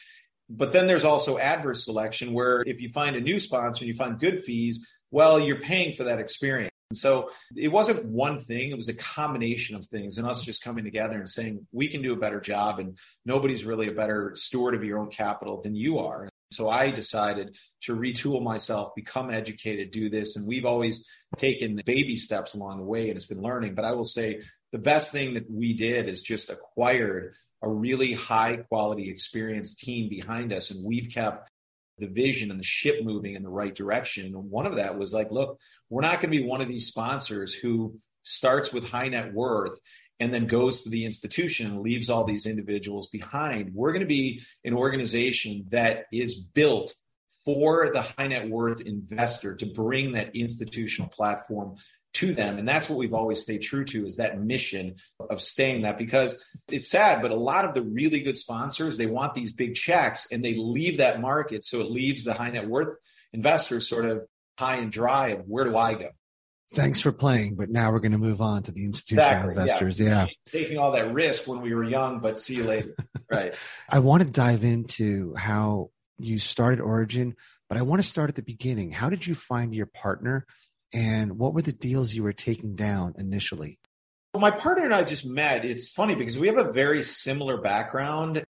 But 0.49 0.71
then 0.71 0.87
there's 0.87 1.03
also 1.03 1.37
adverse 1.37 1.85
selection 1.85 2.33
where 2.33 2.63
if 2.65 2.81
you 2.81 2.89
find 2.89 3.15
a 3.15 3.21
new 3.21 3.39
sponsor 3.39 3.83
and 3.83 3.87
you 3.87 3.93
find 3.93 4.19
good 4.19 4.43
fees, 4.43 4.85
well, 5.11 5.39
you're 5.39 5.59
paying 5.59 5.95
for 5.95 6.05
that 6.05 6.19
experience. 6.19 6.71
And 6.89 6.97
so 6.97 7.29
it 7.55 7.67
wasn't 7.67 8.05
one 8.05 8.39
thing, 8.39 8.71
it 8.71 8.75
was 8.75 8.89
a 8.89 8.95
combination 8.95 9.75
of 9.75 9.85
things 9.85 10.17
and 10.17 10.27
us 10.27 10.41
just 10.41 10.63
coming 10.63 10.83
together 10.83 11.17
and 11.17 11.29
saying, 11.29 11.67
we 11.71 11.87
can 11.87 12.01
do 12.01 12.13
a 12.13 12.17
better 12.17 12.39
job 12.41 12.79
and 12.79 12.97
nobody's 13.25 13.63
really 13.63 13.87
a 13.87 13.91
better 13.91 14.33
steward 14.35 14.73
of 14.73 14.83
your 14.83 14.97
own 14.97 15.11
capital 15.11 15.61
than 15.61 15.75
you 15.75 15.99
are. 15.99 16.27
So 16.51 16.69
I 16.69 16.91
decided 16.91 17.57
to 17.81 17.95
retool 17.95 18.43
myself, 18.43 18.95
become 18.95 19.29
educated, 19.29 19.91
do 19.91 20.09
this. 20.09 20.35
And 20.35 20.47
we've 20.47 20.65
always 20.65 21.05
taken 21.37 21.81
baby 21.85 22.17
steps 22.17 22.55
along 22.55 22.77
the 22.77 22.85
way 22.85 23.09
and 23.09 23.15
it's 23.15 23.27
been 23.27 23.41
learning. 23.41 23.75
But 23.75 23.85
I 23.85 23.91
will 23.91 24.03
say 24.03 24.41
the 24.71 24.79
best 24.79 25.11
thing 25.11 25.35
that 25.35 25.49
we 25.49 25.73
did 25.73 26.09
is 26.09 26.21
just 26.21 26.49
acquired 26.49 27.33
a 27.61 27.69
really 27.69 28.13
high 28.13 28.57
quality 28.57 29.09
experienced 29.09 29.79
team 29.79 30.09
behind 30.09 30.51
us. 30.51 30.71
And 30.71 30.83
we've 30.83 31.11
kept 31.11 31.51
the 31.99 32.07
vision 32.07 32.49
and 32.49 32.59
the 32.59 32.63
ship 32.63 33.03
moving 33.03 33.35
in 33.35 33.43
the 33.43 33.49
right 33.49 33.75
direction. 33.75 34.25
And 34.25 34.49
one 34.49 34.65
of 34.65 34.77
that 34.77 34.97
was 34.97 35.13
like, 35.13 35.31
look, 35.31 35.59
we're 35.89 36.01
not 36.01 36.21
going 36.21 36.31
to 36.31 36.39
be 36.39 36.45
one 36.45 36.61
of 36.61 36.67
these 36.67 36.87
sponsors 36.87 37.53
who 37.53 37.99
starts 38.21 38.73
with 38.73 38.89
high 38.89 39.09
net 39.09 39.33
worth 39.33 39.77
and 40.19 40.33
then 40.33 40.47
goes 40.47 40.83
to 40.83 40.89
the 40.89 41.05
institution 41.05 41.67
and 41.67 41.81
leaves 41.81 42.09
all 42.09 42.23
these 42.23 42.45
individuals 42.45 43.07
behind. 43.07 43.73
We're 43.73 43.91
going 43.91 44.01
to 44.01 44.07
be 44.07 44.41
an 44.65 44.73
organization 44.73 45.65
that 45.69 46.05
is 46.11 46.35
built 46.35 46.93
for 47.45 47.91
the 47.93 48.01
high 48.01 48.27
net 48.27 48.49
worth 48.49 48.81
investor 48.81 49.55
to 49.55 49.65
bring 49.65 50.11
that 50.13 50.35
institutional 50.35 51.09
platform 51.09 51.77
to 52.11 52.33
them. 52.33 52.57
And 52.57 52.67
that's 52.67 52.89
what 52.89 52.99
we've 52.99 53.13
always 53.13 53.41
stayed 53.41 53.61
true 53.61 53.85
to 53.85 54.05
is 54.05 54.17
that 54.17 54.39
mission 54.39 54.95
of 55.29 55.41
staying 55.41 55.83
that 55.83 55.97
because 55.97 56.43
it's 56.69 56.89
sad 56.89 57.21
but 57.21 57.31
a 57.31 57.35
lot 57.35 57.65
of 57.65 57.75
the 57.75 57.83
really 57.83 58.21
good 58.21 58.37
sponsors 58.37 58.97
they 58.97 59.05
want 59.05 59.35
these 59.35 59.51
big 59.51 59.75
checks 59.75 60.27
and 60.31 60.43
they 60.43 60.55
leave 60.55 60.97
that 60.97 61.21
market. 61.21 61.63
So 61.63 61.81
it 61.81 61.91
leaves 61.91 62.23
the 62.23 62.33
high 62.33 62.49
net 62.49 62.67
worth 62.67 62.97
investors 63.31 63.87
sort 63.87 64.05
of 64.05 64.25
high 64.57 64.77
and 64.77 64.91
dry 64.91 65.29
of 65.29 65.47
where 65.47 65.63
do 65.63 65.77
i 65.77 65.93
go 65.93 66.09
thanks 66.73 66.99
for 66.99 67.11
playing, 67.11 67.55
but 67.55 67.69
now 67.69 67.91
we're 67.91 67.99
going 67.99 68.11
to 68.11 68.17
move 68.17 68.41
on 68.41 68.63
to 68.63 68.71
the 68.71 68.85
institutional 68.85 69.27
exactly, 69.27 69.51
investors. 69.53 69.99
Yeah. 69.99 70.07
yeah. 70.07 70.25
Taking 70.47 70.77
all 70.77 70.91
that 70.91 71.13
risk 71.13 71.47
when 71.47 71.61
we 71.61 71.73
were 71.73 71.83
young, 71.83 72.19
but 72.19 72.37
see 72.39 72.55
you 72.55 72.63
later. 72.63 72.95
right. 73.31 73.55
I 73.89 73.99
want 73.99 74.23
to 74.23 74.29
dive 74.29 74.63
into 74.63 75.33
how 75.35 75.89
you 76.17 76.39
started 76.39 76.79
Origin, 76.79 77.35
but 77.69 77.77
I 77.77 77.81
want 77.81 78.01
to 78.01 78.07
start 78.07 78.29
at 78.29 78.35
the 78.35 78.41
beginning. 78.41 78.91
How 78.91 79.09
did 79.09 79.25
you 79.25 79.35
find 79.35 79.73
your 79.73 79.87
partner 79.87 80.45
and 80.93 81.37
what 81.37 81.53
were 81.53 81.61
the 81.61 81.71
deals 81.71 82.13
you 82.13 82.23
were 82.23 82.33
taking 82.33 82.75
down 82.75 83.15
initially? 83.17 83.79
Well, 84.33 84.41
my 84.41 84.51
partner 84.51 84.85
and 84.85 84.93
I 84.93 85.03
just 85.03 85.25
met. 85.25 85.65
It's 85.65 85.91
funny 85.91 86.15
because 86.15 86.37
we 86.37 86.47
have 86.47 86.57
a 86.57 86.71
very 86.71 87.01
similar 87.01 87.57
background. 87.61 88.43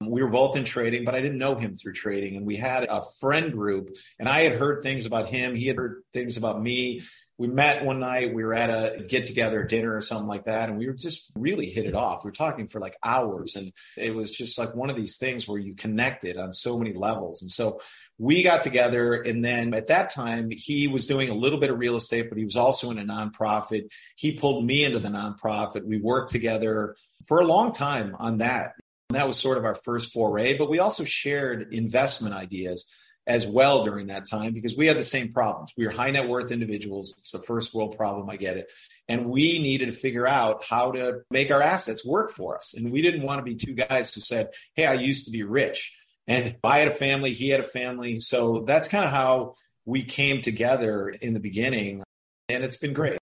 We 0.00 0.22
were 0.22 0.30
both 0.30 0.56
in 0.56 0.64
trading, 0.64 1.04
but 1.04 1.14
I 1.14 1.20
didn't 1.20 1.38
know 1.38 1.56
him 1.56 1.76
through 1.76 1.94
trading. 1.94 2.36
And 2.36 2.46
we 2.46 2.56
had 2.56 2.84
a 2.84 3.02
friend 3.20 3.52
group, 3.52 3.96
and 4.18 4.28
I 4.28 4.42
had 4.42 4.58
heard 4.58 4.82
things 4.82 5.06
about 5.06 5.28
him. 5.28 5.54
He 5.54 5.66
had 5.66 5.76
heard 5.76 6.02
things 6.12 6.36
about 6.36 6.62
me 6.62 7.02
we 7.38 7.48
met 7.48 7.84
one 7.84 8.00
night. 8.00 8.34
We 8.34 8.44
were 8.44 8.54
at 8.54 8.70
a 8.70 9.04
get 9.04 9.26
together 9.26 9.62
dinner 9.62 9.94
or 9.94 10.00
something 10.00 10.26
like 10.26 10.44
that. 10.44 10.68
And 10.68 10.78
we 10.78 10.86
were 10.86 10.94
just 10.94 11.30
really 11.36 11.68
hit 11.70 11.86
it 11.86 11.94
off. 11.94 12.24
We 12.24 12.28
were 12.28 12.32
talking 12.32 12.66
for 12.66 12.80
like 12.80 12.96
hours. 13.04 13.56
And 13.56 13.72
it 13.96 14.14
was 14.14 14.30
just 14.30 14.58
like 14.58 14.74
one 14.74 14.88
of 14.88 14.96
these 14.96 15.18
things 15.18 15.46
where 15.46 15.58
you 15.58 15.74
connected 15.74 16.38
on 16.38 16.52
so 16.52 16.78
many 16.78 16.94
levels. 16.94 17.42
And 17.42 17.50
so 17.50 17.80
we 18.18 18.42
got 18.42 18.62
together. 18.62 19.14
And 19.14 19.44
then 19.44 19.74
at 19.74 19.88
that 19.88 20.10
time, 20.10 20.48
he 20.50 20.88
was 20.88 21.06
doing 21.06 21.28
a 21.28 21.34
little 21.34 21.60
bit 21.60 21.70
of 21.70 21.78
real 21.78 21.96
estate, 21.96 22.30
but 22.30 22.38
he 22.38 22.44
was 22.44 22.56
also 22.56 22.90
in 22.90 22.98
a 22.98 23.04
nonprofit. 23.04 23.90
He 24.16 24.32
pulled 24.32 24.64
me 24.64 24.84
into 24.84 24.98
the 24.98 25.10
nonprofit. 25.10 25.84
We 25.84 25.98
worked 25.98 26.30
together 26.30 26.96
for 27.26 27.40
a 27.40 27.46
long 27.46 27.70
time 27.70 28.16
on 28.18 28.38
that. 28.38 28.72
And 29.10 29.16
that 29.16 29.26
was 29.26 29.38
sort 29.38 29.58
of 29.58 29.64
our 29.64 29.74
first 29.74 30.12
foray, 30.12 30.56
but 30.56 30.70
we 30.70 30.78
also 30.78 31.04
shared 31.04 31.72
investment 31.72 32.34
ideas 32.34 32.90
as 33.26 33.46
well 33.46 33.84
during 33.84 34.06
that 34.06 34.28
time 34.28 34.52
because 34.52 34.76
we 34.76 34.86
had 34.86 34.96
the 34.96 35.04
same 35.04 35.32
problems. 35.32 35.72
We 35.76 35.84
were 35.84 35.92
high 35.92 36.10
net 36.10 36.28
worth 36.28 36.52
individuals. 36.52 37.14
It's 37.18 37.34
a 37.34 37.42
first 37.42 37.74
world 37.74 37.96
problem. 37.96 38.30
I 38.30 38.36
get 38.36 38.56
it. 38.56 38.70
And 39.08 39.26
we 39.26 39.58
needed 39.58 39.86
to 39.86 39.92
figure 39.92 40.26
out 40.26 40.64
how 40.64 40.92
to 40.92 41.22
make 41.30 41.50
our 41.50 41.62
assets 41.62 42.04
work 42.04 42.30
for 42.30 42.56
us. 42.56 42.74
And 42.74 42.92
we 42.92 43.02
didn't 43.02 43.22
want 43.22 43.38
to 43.38 43.42
be 43.42 43.56
two 43.56 43.74
guys 43.74 44.14
who 44.14 44.20
said, 44.20 44.50
Hey, 44.74 44.86
I 44.86 44.94
used 44.94 45.26
to 45.26 45.32
be 45.32 45.42
rich. 45.42 45.92
And 46.28 46.56
I 46.64 46.80
had 46.80 46.88
a 46.88 46.92
family, 46.92 47.32
he 47.32 47.48
had 47.48 47.60
a 47.60 47.64
family. 47.64 48.18
So 48.18 48.64
that's 48.66 48.88
kind 48.88 49.04
of 49.04 49.10
how 49.10 49.54
we 49.84 50.02
came 50.02 50.42
together 50.42 51.08
in 51.08 51.34
the 51.34 51.40
beginning. 51.40 52.02
And 52.48 52.64
it's 52.64 52.76
been 52.76 52.92
great. 52.92 53.18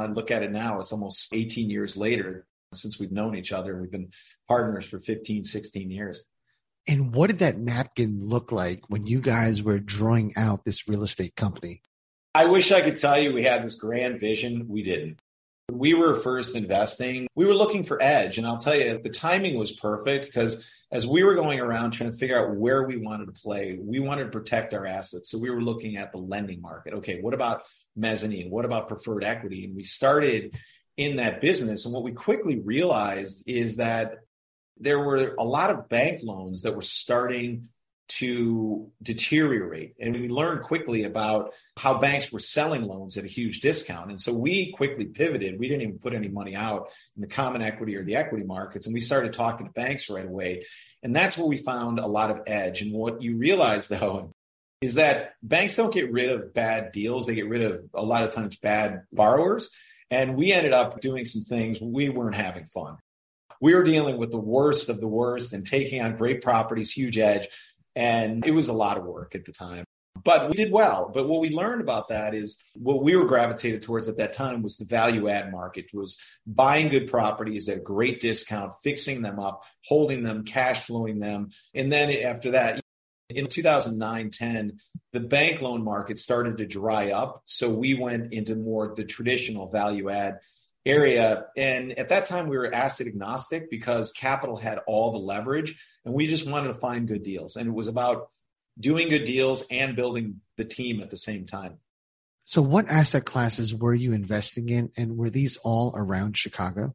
I 0.00 0.06
look 0.06 0.30
at 0.30 0.42
it 0.42 0.52
now, 0.52 0.78
it's 0.78 0.92
almost 0.92 1.32
18 1.32 1.70
years 1.70 1.96
later 1.96 2.46
since 2.72 2.98
we've 2.98 3.12
known 3.12 3.34
each 3.34 3.52
other. 3.52 3.76
We've 3.80 3.90
been 3.90 4.10
partners 4.46 4.84
for 4.84 4.98
15, 4.98 5.44
16 5.44 5.90
years. 5.90 6.24
And 6.88 7.14
what 7.14 7.26
did 7.26 7.40
that 7.40 7.58
napkin 7.58 8.18
look 8.24 8.50
like 8.50 8.80
when 8.88 9.06
you 9.06 9.20
guys 9.20 9.62
were 9.62 9.78
drawing 9.78 10.32
out 10.36 10.64
this 10.64 10.88
real 10.88 11.02
estate 11.02 11.36
company? 11.36 11.82
I 12.34 12.46
wish 12.46 12.72
I 12.72 12.80
could 12.80 12.96
tell 12.96 13.20
you 13.20 13.34
we 13.34 13.42
had 13.42 13.62
this 13.62 13.74
grand 13.74 14.18
vision. 14.18 14.66
We 14.68 14.82
didn't. 14.82 15.20
We 15.70 15.92
were 15.92 16.14
first 16.14 16.56
investing, 16.56 17.28
we 17.34 17.44
were 17.44 17.54
looking 17.54 17.84
for 17.84 18.02
edge. 18.02 18.38
And 18.38 18.46
I'll 18.46 18.56
tell 18.56 18.74
you, 18.74 18.98
the 19.02 19.10
timing 19.10 19.58
was 19.58 19.70
perfect 19.70 20.24
because 20.24 20.66
as 20.90 21.06
we 21.06 21.22
were 21.22 21.34
going 21.34 21.60
around 21.60 21.90
trying 21.90 22.10
to 22.10 22.16
figure 22.16 22.40
out 22.40 22.56
where 22.56 22.84
we 22.84 22.96
wanted 22.96 23.26
to 23.26 23.38
play, 23.38 23.78
we 23.78 23.98
wanted 23.98 24.24
to 24.24 24.30
protect 24.30 24.72
our 24.72 24.86
assets. 24.86 25.30
So 25.30 25.36
we 25.36 25.50
were 25.50 25.60
looking 25.60 25.98
at 25.98 26.10
the 26.10 26.16
lending 26.16 26.62
market. 26.62 26.94
Okay, 26.94 27.20
what 27.20 27.34
about 27.34 27.64
mezzanine? 27.94 28.50
What 28.50 28.64
about 28.64 28.88
preferred 28.88 29.24
equity? 29.24 29.66
And 29.66 29.76
we 29.76 29.82
started 29.82 30.56
in 30.96 31.16
that 31.16 31.42
business. 31.42 31.84
And 31.84 31.92
what 31.92 32.02
we 32.02 32.12
quickly 32.12 32.58
realized 32.60 33.44
is 33.46 33.76
that 33.76 34.20
there 34.80 35.00
were 35.00 35.34
a 35.38 35.44
lot 35.44 35.70
of 35.70 35.88
bank 35.88 36.20
loans 36.22 36.62
that 36.62 36.74
were 36.74 36.82
starting 36.82 37.68
to 38.08 38.90
deteriorate. 39.02 39.94
And 40.00 40.14
we 40.14 40.28
learned 40.28 40.62
quickly 40.62 41.04
about 41.04 41.52
how 41.76 41.98
banks 41.98 42.32
were 42.32 42.40
selling 42.40 42.82
loans 42.82 43.18
at 43.18 43.24
a 43.24 43.28
huge 43.28 43.60
discount. 43.60 44.10
And 44.10 44.20
so 44.20 44.32
we 44.32 44.72
quickly 44.72 45.04
pivoted. 45.04 45.58
We 45.58 45.68
didn't 45.68 45.82
even 45.82 45.98
put 45.98 46.14
any 46.14 46.28
money 46.28 46.56
out 46.56 46.90
in 47.16 47.20
the 47.20 47.28
common 47.28 47.60
equity 47.60 47.96
or 47.96 48.04
the 48.04 48.16
equity 48.16 48.44
markets. 48.44 48.86
And 48.86 48.94
we 48.94 49.00
started 49.00 49.34
talking 49.34 49.66
to 49.66 49.72
banks 49.72 50.08
right 50.08 50.24
away. 50.24 50.62
And 51.02 51.14
that's 51.14 51.36
where 51.36 51.46
we 51.46 51.58
found 51.58 51.98
a 51.98 52.06
lot 52.06 52.30
of 52.30 52.40
edge. 52.46 52.80
And 52.80 52.92
what 52.92 53.20
you 53.20 53.36
realize, 53.36 53.86
though, 53.88 54.32
is 54.80 54.94
that 54.94 55.34
banks 55.42 55.76
don't 55.76 55.92
get 55.92 56.10
rid 56.10 56.30
of 56.30 56.54
bad 56.54 56.92
deals, 56.92 57.26
they 57.26 57.34
get 57.34 57.48
rid 57.48 57.62
of 57.62 57.82
a 57.92 58.02
lot 58.02 58.24
of 58.24 58.32
times 58.32 58.56
bad 58.56 59.02
borrowers. 59.12 59.70
And 60.10 60.36
we 60.36 60.52
ended 60.52 60.72
up 60.72 61.00
doing 61.00 61.26
some 61.26 61.42
things 61.42 61.80
we 61.80 62.08
weren't 62.08 62.36
having 62.36 62.64
fun 62.64 62.96
we 63.60 63.74
were 63.74 63.82
dealing 63.82 64.18
with 64.18 64.30
the 64.30 64.38
worst 64.38 64.88
of 64.88 65.00
the 65.00 65.08
worst 65.08 65.52
and 65.52 65.66
taking 65.66 66.02
on 66.02 66.16
great 66.16 66.42
properties, 66.42 66.90
huge 66.90 67.18
edge. 67.18 67.48
And 67.96 68.46
it 68.46 68.52
was 68.52 68.68
a 68.68 68.72
lot 68.72 68.96
of 68.96 69.04
work 69.04 69.34
at 69.34 69.44
the 69.44 69.52
time. 69.52 69.84
But 70.24 70.48
we 70.48 70.54
did 70.54 70.72
well. 70.72 71.10
But 71.12 71.28
what 71.28 71.40
we 71.40 71.50
learned 71.50 71.80
about 71.80 72.08
that 72.08 72.34
is 72.34 72.60
what 72.74 73.02
we 73.02 73.16
were 73.16 73.26
gravitated 73.26 73.82
towards 73.82 74.08
at 74.08 74.16
that 74.16 74.32
time 74.32 74.62
was 74.62 74.76
the 74.76 74.84
value 74.84 75.28
add 75.28 75.52
market, 75.52 75.86
was 75.92 76.16
buying 76.46 76.88
good 76.88 77.08
properties 77.08 77.68
at 77.68 77.78
a 77.78 77.80
great 77.80 78.20
discount, 78.20 78.72
fixing 78.82 79.22
them 79.22 79.38
up, 79.38 79.64
holding 79.84 80.22
them, 80.22 80.44
cash 80.44 80.84
flowing 80.84 81.18
them. 81.18 81.50
And 81.74 81.90
then 81.92 82.10
after 82.24 82.52
that, 82.52 82.80
in 83.28 83.46
2009 83.46 84.30
10, 84.30 84.80
the 85.12 85.20
bank 85.20 85.60
loan 85.60 85.84
market 85.84 86.18
started 86.18 86.58
to 86.58 86.66
dry 86.66 87.10
up. 87.10 87.42
So 87.46 87.70
we 87.70 87.94
went 87.94 88.32
into 88.32 88.56
more 88.56 88.92
the 88.94 89.04
traditional 89.04 89.68
value 89.68 90.10
add 90.10 90.38
area. 90.86 91.46
And 91.56 91.98
at 91.98 92.08
that 92.10 92.24
time, 92.24 92.48
we 92.48 92.56
were 92.56 92.72
asset 92.72 93.06
agnostic 93.06 93.70
because 93.70 94.12
capital 94.12 94.56
had 94.56 94.78
all 94.86 95.12
the 95.12 95.18
leverage 95.18 95.76
and 96.04 96.14
we 96.14 96.26
just 96.26 96.46
wanted 96.46 96.68
to 96.68 96.74
find 96.74 97.06
good 97.06 97.22
deals. 97.22 97.56
And 97.56 97.68
it 97.68 97.74
was 97.74 97.88
about 97.88 98.30
doing 98.78 99.08
good 99.08 99.24
deals 99.24 99.64
and 99.70 99.96
building 99.96 100.40
the 100.56 100.64
team 100.64 101.00
at 101.00 101.10
the 101.10 101.16
same 101.16 101.44
time. 101.44 101.78
So, 102.44 102.62
what 102.62 102.88
asset 102.88 103.26
classes 103.26 103.74
were 103.74 103.94
you 103.94 104.14
investing 104.14 104.70
in, 104.70 104.90
and 104.96 105.18
were 105.18 105.28
these 105.28 105.58
all 105.58 105.92
around 105.94 106.38
Chicago? 106.38 106.94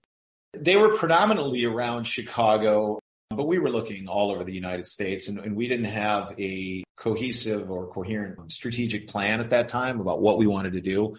They 0.53 0.75
were 0.75 0.97
predominantly 0.97 1.63
around 1.63 2.05
Chicago, 2.05 2.99
but 3.35 3.47
we 3.47 3.59
were 3.59 3.69
looking 3.69 4.07
all 4.07 4.31
over 4.31 4.43
the 4.43 4.53
United 4.53 4.85
States, 4.85 5.27
and, 5.27 5.39
and 5.39 5.55
we 5.55 5.67
didn't 5.67 5.85
have 5.85 6.33
a 6.39 6.83
cohesive 6.95 7.69
or 7.69 7.87
coherent 7.87 8.51
strategic 8.51 9.07
plan 9.07 9.39
at 9.39 9.49
that 9.49 9.67
time 9.67 9.99
about 9.99 10.21
what 10.21 10.37
we 10.37 10.47
wanted 10.47 10.73
to 10.73 10.81
do. 10.81 11.15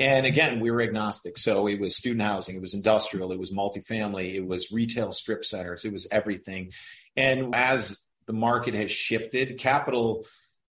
And 0.00 0.26
again, 0.26 0.60
we 0.60 0.70
were 0.70 0.80
agnostic. 0.80 1.38
So 1.38 1.66
it 1.66 1.80
was 1.80 1.96
student 1.96 2.22
housing, 2.22 2.56
it 2.56 2.60
was 2.60 2.74
industrial, 2.74 3.32
it 3.32 3.38
was 3.38 3.52
multifamily, 3.52 4.34
it 4.34 4.46
was 4.46 4.70
retail 4.70 5.10
strip 5.10 5.44
centers, 5.44 5.84
it 5.84 5.92
was 5.92 6.06
everything. 6.10 6.72
And 7.16 7.54
as 7.54 8.04
the 8.26 8.32
market 8.32 8.74
has 8.74 8.92
shifted, 8.92 9.58
capital 9.58 10.24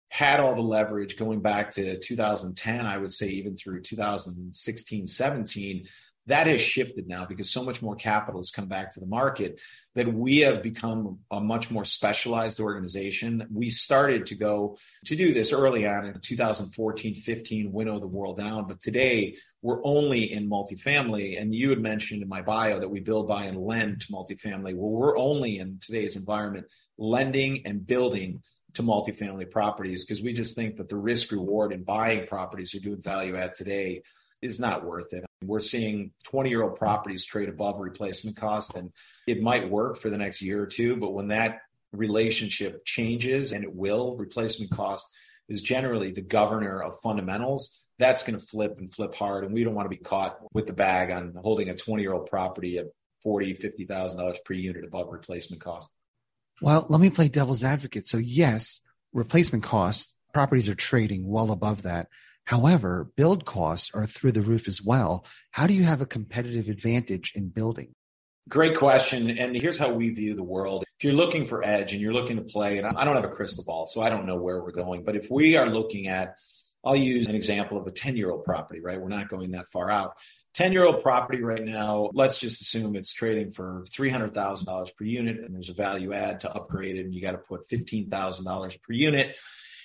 had 0.09 0.39
all 0.39 0.55
the 0.55 0.61
leverage 0.61 1.17
going 1.17 1.41
back 1.41 1.71
to 1.71 1.99
2010, 1.99 2.85
I 2.85 2.97
would 2.97 3.11
say 3.11 3.27
even 3.27 3.57
through 3.57 3.81
2016, 3.81 5.07
17 5.07 5.87
that 6.27 6.47
has 6.47 6.61
shifted 6.61 7.07
now 7.07 7.25
because 7.25 7.49
so 7.49 7.63
much 7.63 7.81
more 7.81 7.95
capital 7.95 8.39
has 8.39 8.51
come 8.51 8.67
back 8.67 8.93
to 8.93 8.99
the 8.99 9.05
market 9.05 9.59
that 9.95 10.13
we 10.13 10.39
have 10.39 10.61
become 10.61 11.19
a 11.31 11.39
much 11.39 11.71
more 11.71 11.85
specialized 11.85 12.59
organization. 12.59 13.47
We 13.51 13.69
started 13.69 14.27
to 14.27 14.35
go 14.35 14.77
to 15.05 15.15
do 15.15 15.33
this 15.33 15.53
early 15.53 15.87
on 15.87 16.05
in 16.05 16.19
2014, 16.19 17.15
15, 17.15 17.71
winnow 17.71 17.99
the 17.99 18.07
world 18.07 18.37
down. 18.37 18.67
But 18.67 18.81
today 18.81 19.37
we're 19.61 19.83
only 19.85 20.31
in 20.31 20.49
multifamily. 20.49 21.41
And 21.41 21.55
you 21.55 21.69
had 21.69 21.79
mentioned 21.79 22.21
in 22.21 22.29
my 22.29 22.41
bio 22.41 22.79
that 22.79 22.89
we 22.89 22.99
build, 22.99 23.29
buy, 23.29 23.45
and 23.45 23.57
lend 23.57 24.01
to 24.01 24.07
multifamily. 24.07 24.75
Well, 24.75 24.91
we're 24.91 25.17
only 25.17 25.59
in 25.59 25.79
today's 25.81 26.17
environment 26.17 26.67
lending 26.97 27.65
and 27.65 27.87
building 27.87 28.43
to 28.73 28.83
multifamily 28.83 29.49
properties 29.49 30.03
because 30.03 30.21
we 30.21 30.33
just 30.33 30.55
think 30.55 30.75
that 30.75 30.89
the 30.89 30.97
risk 30.97 31.31
reward 31.31 31.71
in 31.71 31.83
buying 31.83 32.27
properties 32.27 32.75
or 32.75 32.79
doing 32.79 33.01
value 33.01 33.37
add 33.37 33.53
today 33.53 34.01
is 34.41 34.59
not 34.59 34.85
worth 34.85 35.13
it. 35.13 35.26
We're 35.43 35.59
seeing 35.59 36.11
20 36.25 36.49
year 36.49 36.63
old 36.63 36.77
properties 36.77 37.25
trade 37.25 37.49
above 37.49 37.79
replacement 37.79 38.37
cost, 38.37 38.75
and 38.75 38.91
it 39.27 39.41
might 39.41 39.69
work 39.69 39.97
for 39.97 40.09
the 40.09 40.17
next 40.17 40.41
year 40.41 40.61
or 40.61 40.67
two. 40.67 40.95
But 40.95 41.13
when 41.13 41.27
that 41.29 41.59
relationship 41.91 42.85
changes, 42.85 43.51
and 43.51 43.63
it 43.63 43.73
will, 43.73 44.15
replacement 44.15 44.71
cost 44.71 45.07
is 45.47 45.61
generally 45.61 46.11
the 46.11 46.21
governor 46.21 46.81
of 46.81 46.99
fundamentals. 47.01 47.81
That's 47.99 48.23
going 48.23 48.39
to 48.39 48.45
flip 48.45 48.75
and 48.79 48.93
flip 48.93 49.15
hard. 49.15 49.43
And 49.43 49.53
we 49.53 49.63
don't 49.63 49.73
want 49.73 49.85
to 49.85 49.95
be 49.95 50.03
caught 50.03 50.37
with 50.53 50.67
the 50.67 50.73
bag 50.73 51.11
on 51.11 51.33
holding 51.41 51.69
a 51.69 51.75
20 51.75 52.01
year 52.01 52.13
old 52.13 52.29
property 52.29 52.77
at 52.77 52.87
forty, 53.23 53.53
fifty 53.53 53.85
thousand 53.85 54.19
dollars 54.19 54.39
per 54.45 54.53
unit 54.53 54.85
above 54.85 55.07
replacement 55.11 55.61
cost. 55.61 55.93
Well, 56.61 56.85
let 56.89 57.01
me 57.01 57.09
play 57.09 57.27
devil's 57.27 57.63
advocate. 57.63 58.07
So 58.07 58.17
yes, 58.17 58.81
replacement 59.13 59.63
cost 59.63 60.15
properties 60.33 60.69
are 60.69 60.75
trading 60.75 61.27
well 61.27 61.51
above 61.51 61.83
that. 61.83 62.07
However, 62.47 63.11
build 63.17 63.43
costs 63.43 63.91
are 63.93 64.05
through 64.05 64.31
the 64.31 64.41
roof 64.41 64.69
as 64.69 64.81
well. 64.81 65.25
How 65.51 65.67
do 65.67 65.73
you 65.73 65.83
have 65.83 65.99
a 65.99 66.05
competitive 66.05 66.69
advantage 66.69 67.33
in 67.35 67.49
building? 67.49 67.91
Great 68.47 68.77
question. 68.77 69.29
And 69.31 69.53
here's 69.53 69.77
how 69.77 69.91
we 69.91 70.11
view 70.11 70.33
the 70.33 70.43
world. 70.43 70.85
If 70.97 71.03
you're 71.03 71.13
looking 71.13 71.45
for 71.45 71.61
edge 71.67 71.91
and 71.91 72.01
you're 72.01 72.13
looking 72.13 72.37
to 72.37 72.43
play, 72.43 72.77
and 72.77 72.87
I 72.87 73.03
don't 73.03 73.15
have 73.15 73.25
a 73.25 73.29
crystal 73.29 73.65
ball, 73.65 73.85
so 73.85 74.01
I 74.01 74.09
don't 74.09 74.25
know 74.25 74.37
where 74.37 74.63
we're 74.63 74.71
going, 74.71 75.03
but 75.03 75.17
if 75.17 75.29
we 75.29 75.57
are 75.57 75.69
looking 75.69 76.07
at, 76.07 76.35
I'll 76.85 76.95
use 76.95 77.27
an 77.27 77.35
example 77.35 77.77
of 77.77 77.85
a 77.85 77.91
10 77.91 78.15
year 78.15 78.31
old 78.31 78.45
property, 78.45 78.79
right? 78.79 78.99
We're 78.99 79.09
not 79.09 79.27
going 79.27 79.51
that 79.51 79.67
far 79.67 79.91
out. 79.91 80.13
10 80.53 80.71
year 80.71 80.85
old 80.85 81.03
property 81.03 81.43
right 81.43 81.65
now, 81.65 82.11
let's 82.13 82.37
just 82.37 82.61
assume 82.61 82.95
it's 82.95 83.11
trading 83.11 83.51
for 83.51 83.83
$300,000 83.89 84.95
per 84.95 85.03
unit 85.03 85.39
and 85.41 85.53
there's 85.53 85.69
a 85.69 85.73
value 85.73 86.13
add 86.13 86.39
to 86.39 86.51
upgrade 86.51 86.95
it 86.95 87.03
and 87.03 87.13
you 87.13 87.21
got 87.21 87.33
to 87.33 87.39
put 87.39 87.67
$15,000 87.67 88.81
per 88.81 88.93
unit 88.93 89.37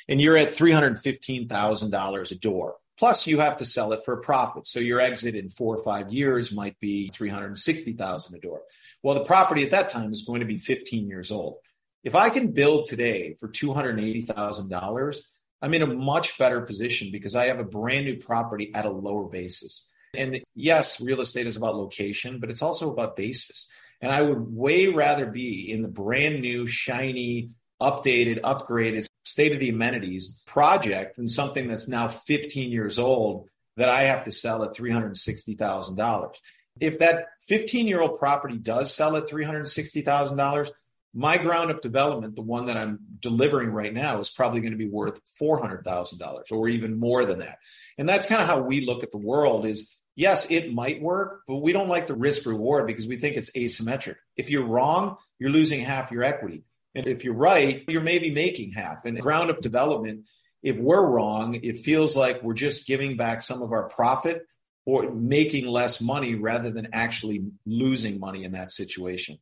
and 0.08 0.20
you're 0.20 0.36
at 0.36 0.50
$315,000 0.50 2.30
a 2.30 2.34
door. 2.36 2.76
Plus, 2.98 3.26
you 3.26 3.40
have 3.40 3.56
to 3.56 3.64
sell 3.64 3.92
it 3.92 4.04
for 4.04 4.14
a 4.14 4.20
profit. 4.20 4.66
So 4.66 4.78
your 4.78 5.00
exit 5.00 5.34
in 5.34 5.50
four 5.50 5.76
or 5.76 5.82
five 5.82 6.12
years 6.12 6.52
might 6.52 6.78
be 6.78 7.10
360,000 7.14 8.36
a 8.36 8.38
door. 8.38 8.62
Well, 9.02 9.14
the 9.14 9.24
property 9.24 9.64
at 9.64 9.70
that 9.72 9.88
time 9.88 10.12
is 10.12 10.22
going 10.22 10.40
to 10.40 10.46
be 10.46 10.58
15 10.58 11.08
years 11.08 11.32
old. 11.32 11.56
If 12.04 12.14
I 12.14 12.30
can 12.30 12.52
build 12.52 12.84
today 12.84 13.36
for 13.40 13.48
$280,000, 13.48 15.20
I'm 15.60 15.74
in 15.74 15.82
a 15.82 15.86
much 15.86 16.36
better 16.38 16.60
position 16.60 17.10
because 17.12 17.36
I 17.36 17.46
have 17.46 17.60
a 17.60 17.64
brand 17.64 18.04
new 18.04 18.16
property 18.16 18.72
at 18.74 18.84
a 18.84 18.90
lower 18.90 19.28
basis. 19.28 19.86
And 20.14 20.40
yes, 20.54 21.00
real 21.00 21.20
estate 21.20 21.46
is 21.46 21.56
about 21.56 21.76
location, 21.76 22.38
but 22.40 22.50
it's 22.50 22.62
also 22.62 22.90
about 22.92 23.16
basis. 23.16 23.68
And 24.00 24.10
I 24.10 24.20
would 24.20 24.54
way 24.54 24.88
rather 24.88 25.26
be 25.26 25.70
in 25.70 25.82
the 25.82 25.88
brand 25.88 26.40
new, 26.40 26.66
shiny, 26.66 27.50
updated, 27.80 28.40
upgraded, 28.40 29.06
state 29.24 29.52
of 29.52 29.60
the 29.60 29.68
amenities 29.68 30.40
project 30.46 31.18
and 31.18 31.28
something 31.28 31.68
that's 31.68 31.88
now 31.88 32.08
15 32.08 32.70
years 32.70 32.98
old 32.98 33.48
that 33.76 33.88
I 33.88 34.02
have 34.02 34.24
to 34.24 34.32
sell 34.32 34.64
at 34.64 34.74
$360,000. 34.74 36.34
If 36.80 36.98
that 36.98 37.26
15 37.46 37.86
year 37.86 38.00
old 38.00 38.18
property 38.18 38.58
does 38.58 38.94
sell 38.94 39.16
at 39.16 39.28
$360,000, 39.28 40.70
my 41.14 41.36
ground 41.36 41.70
up 41.70 41.82
development, 41.82 42.36
the 42.36 42.42
one 42.42 42.66
that 42.66 42.76
I'm 42.76 42.98
delivering 43.20 43.70
right 43.70 43.92
now, 43.92 44.18
is 44.20 44.30
probably 44.30 44.60
going 44.60 44.72
to 44.72 44.78
be 44.78 44.88
worth 44.88 45.20
$400,000 45.40 46.50
or 46.50 46.68
even 46.68 46.98
more 46.98 47.24
than 47.24 47.40
that. 47.40 47.58
And 47.98 48.08
that's 48.08 48.26
kind 48.26 48.40
of 48.40 48.48
how 48.48 48.60
we 48.60 48.86
look 48.86 49.02
at 49.02 49.12
the 49.12 49.18
world 49.18 49.66
is 49.66 49.94
yes, 50.16 50.50
it 50.50 50.72
might 50.72 51.02
work, 51.02 51.42
but 51.46 51.56
we 51.56 51.72
don't 51.72 51.88
like 51.88 52.06
the 52.06 52.14
risk 52.14 52.46
reward 52.46 52.86
because 52.86 53.06
we 53.06 53.16
think 53.16 53.36
it's 53.36 53.50
asymmetric. 53.52 54.16
If 54.36 54.50
you're 54.50 54.66
wrong, 54.66 55.16
you're 55.38 55.50
losing 55.50 55.80
half 55.80 56.10
your 56.10 56.22
equity. 56.22 56.64
And 56.94 57.06
if 57.06 57.24
you're 57.24 57.34
right, 57.34 57.84
you're 57.88 58.02
maybe 58.02 58.30
making 58.30 58.72
half. 58.72 59.04
And 59.04 59.18
ground 59.20 59.50
up 59.50 59.60
development, 59.60 60.24
if 60.62 60.76
we're 60.78 61.06
wrong, 61.06 61.54
it 61.54 61.78
feels 61.78 62.16
like 62.16 62.42
we're 62.42 62.54
just 62.54 62.86
giving 62.86 63.16
back 63.16 63.42
some 63.42 63.62
of 63.62 63.72
our 63.72 63.88
profit 63.88 64.46
or 64.84 65.10
making 65.10 65.66
less 65.66 66.00
money 66.00 66.34
rather 66.34 66.70
than 66.70 66.88
actually 66.92 67.44
losing 67.66 68.20
money 68.20 68.44
in 68.44 68.52
that 68.52 68.70
situation. 68.70 69.38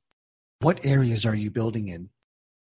What 0.60 0.84
areas 0.84 1.24
are 1.24 1.34
you 1.34 1.50
building 1.50 1.88
in? 1.88 2.10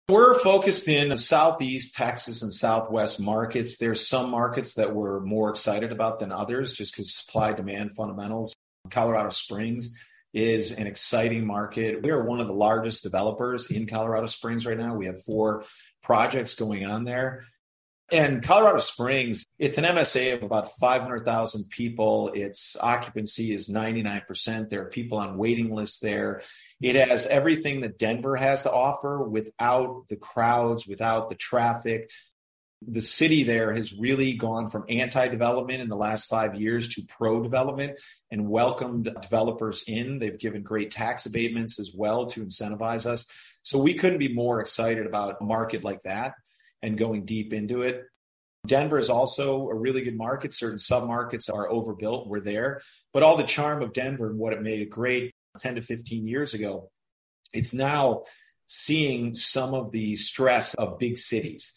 We're 0.08 0.38
focused 0.38 0.86
in 0.86 1.08
the 1.08 1.16
Southeast 1.16 1.96
Texas 1.96 2.42
and 2.42 2.52
Southwest 2.52 3.18
markets. 3.18 3.78
There's 3.78 4.06
some 4.06 4.30
markets 4.30 4.74
that 4.74 4.94
we're 4.94 5.18
more 5.20 5.50
excited 5.50 5.90
about 5.90 6.20
than 6.20 6.30
others 6.30 6.74
just 6.74 6.94
because 6.94 7.12
supply 7.12 7.52
demand 7.52 7.92
fundamentals. 7.92 8.54
Colorado 8.90 9.30
Springs 9.30 9.98
is 10.36 10.70
an 10.72 10.86
exciting 10.86 11.46
market. 11.46 12.02
We 12.02 12.10
are 12.10 12.22
one 12.22 12.40
of 12.40 12.46
the 12.46 12.52
largest 12.52 13.02
developers 13.02 13.70
in 13.70 13.86
Colorado 13.86 14.26
Springs 14.26 14.66
right 14.66 14.76
now. 14.76 14.94
We 14.94 15.06
have 15.06 15.24
four 15.24 15.64
projects 16.02 16.54
going 16.54 16.84
on 16.84 17.04
there. 17.04 17.46
And 18.12 18.42
Colorado 18.42 18.78
Springs, 18.78 19.46
it's 19.58 19.78
an 19.78 19.84
MSA 19.84 20.34
of 20.34 20.42
about 20.42 20.72
500,000 20.78 21.70
people. 21.70 22.32
Its 22.34 22.76
occupancy 22.78 23.52
is 23.52 23.70
99%. 23.70 24.68
There 24.68 24.82
are 24.82 24.90
people 24.90 25.16
on 25.18 25.38
waiting 25.38 25.74
lists 25.74 26.00
there. 26.00 26.42
It 26.82 26.96
has 26.96 27.26
everything 27.26 27.80
that 27.80 27.98
Denver 27.98 28.36
has 28.36 28.62
to 28.64 28.72
offer 28.72 29.26
without 29.26 30.04
the 30.08 30.16
crowds, 30.16 30.86
without 30.86 31.30
the 31.30 31.34
traffic, 31.34 32.10
the 32.82 33.00
city 33.00 33.42
there 33.42 33.72
has 33.72 33.94
really 33.94 34.34
gone 34.34 34.68
from 34.68 34.84
anti 34.88 35.28
development 35.28 35.80
in 35.80 35.88
the 35.88 35.96
last 35.96 36.26
five 36.26 36.54
years 36.54 36.88
to 36.88 37.02
pro 37.08 37.42
development 37.42 37.98
and 38.30 38.48
welcomed 38.48 39.14
developers 39.22 39.82
in. 39.86 40.18
They've 40.18 40.38
given 40.38 40.62
great 40.62 40.90
tax 40.90 41.26
abatements 41.26 41.80
as 41.80 41.92
well 41.94 42.26
to 42.26 42.44
incentivize 42.44 43.06
us. 43.06 43.26
So 43.62 43.78
we 43.78 43.94
couldn't 43.94 44.18
be 44.18 44.32
more 44.32 44.60
excited 44.60 45.06
about 45.06 45.38
a 45.40 45.44
market 45.44 45.82
like 45.82 46.02
that 46.02 46.34
and 46.82 46.98
going 46.98 47.24
deep 47.24 47.52
into 47.52 47.82
it. 47.82 48.04
Denver 48.66 48.98
is 48.98 49.10
also 49.10 49.68
a 49.68 49.74
really 49.74 50.02
good 50.02 50.16
market. 50.16 50.52
Certain 50.52 50.78
submarkets 50.78 51.52
are 51.52 51.70
overbuilt. 51.70 52.28
We're 52.28 52.40
there. 52.40 52.82
But 53.12 53.22
all 53.22 53.36
the 53.36 53.44
charm 53.44 53.82
of 53.82 53.92
Denver 53.92 54.28
and 54.28 54.38
what 54.38 54.52
it 54.52 54.62
made 54.62 54.80
it 54.80 54.90
great 54.90 55.32
10 55.58 55.76
to 55.76 55.82
15 55.82 56.26
years 56.26 56.52
ago, 56.52 56.90
it's 57.52 57.72
now 57.72 58.24
seeing 58.66 59.34
some 59.34 59.72
of 59.72 59.92
the 59.92 60.16
stress 60.16 60.74
of 60.74 60.98
big 60.98 61.16
cities 61.16 61.72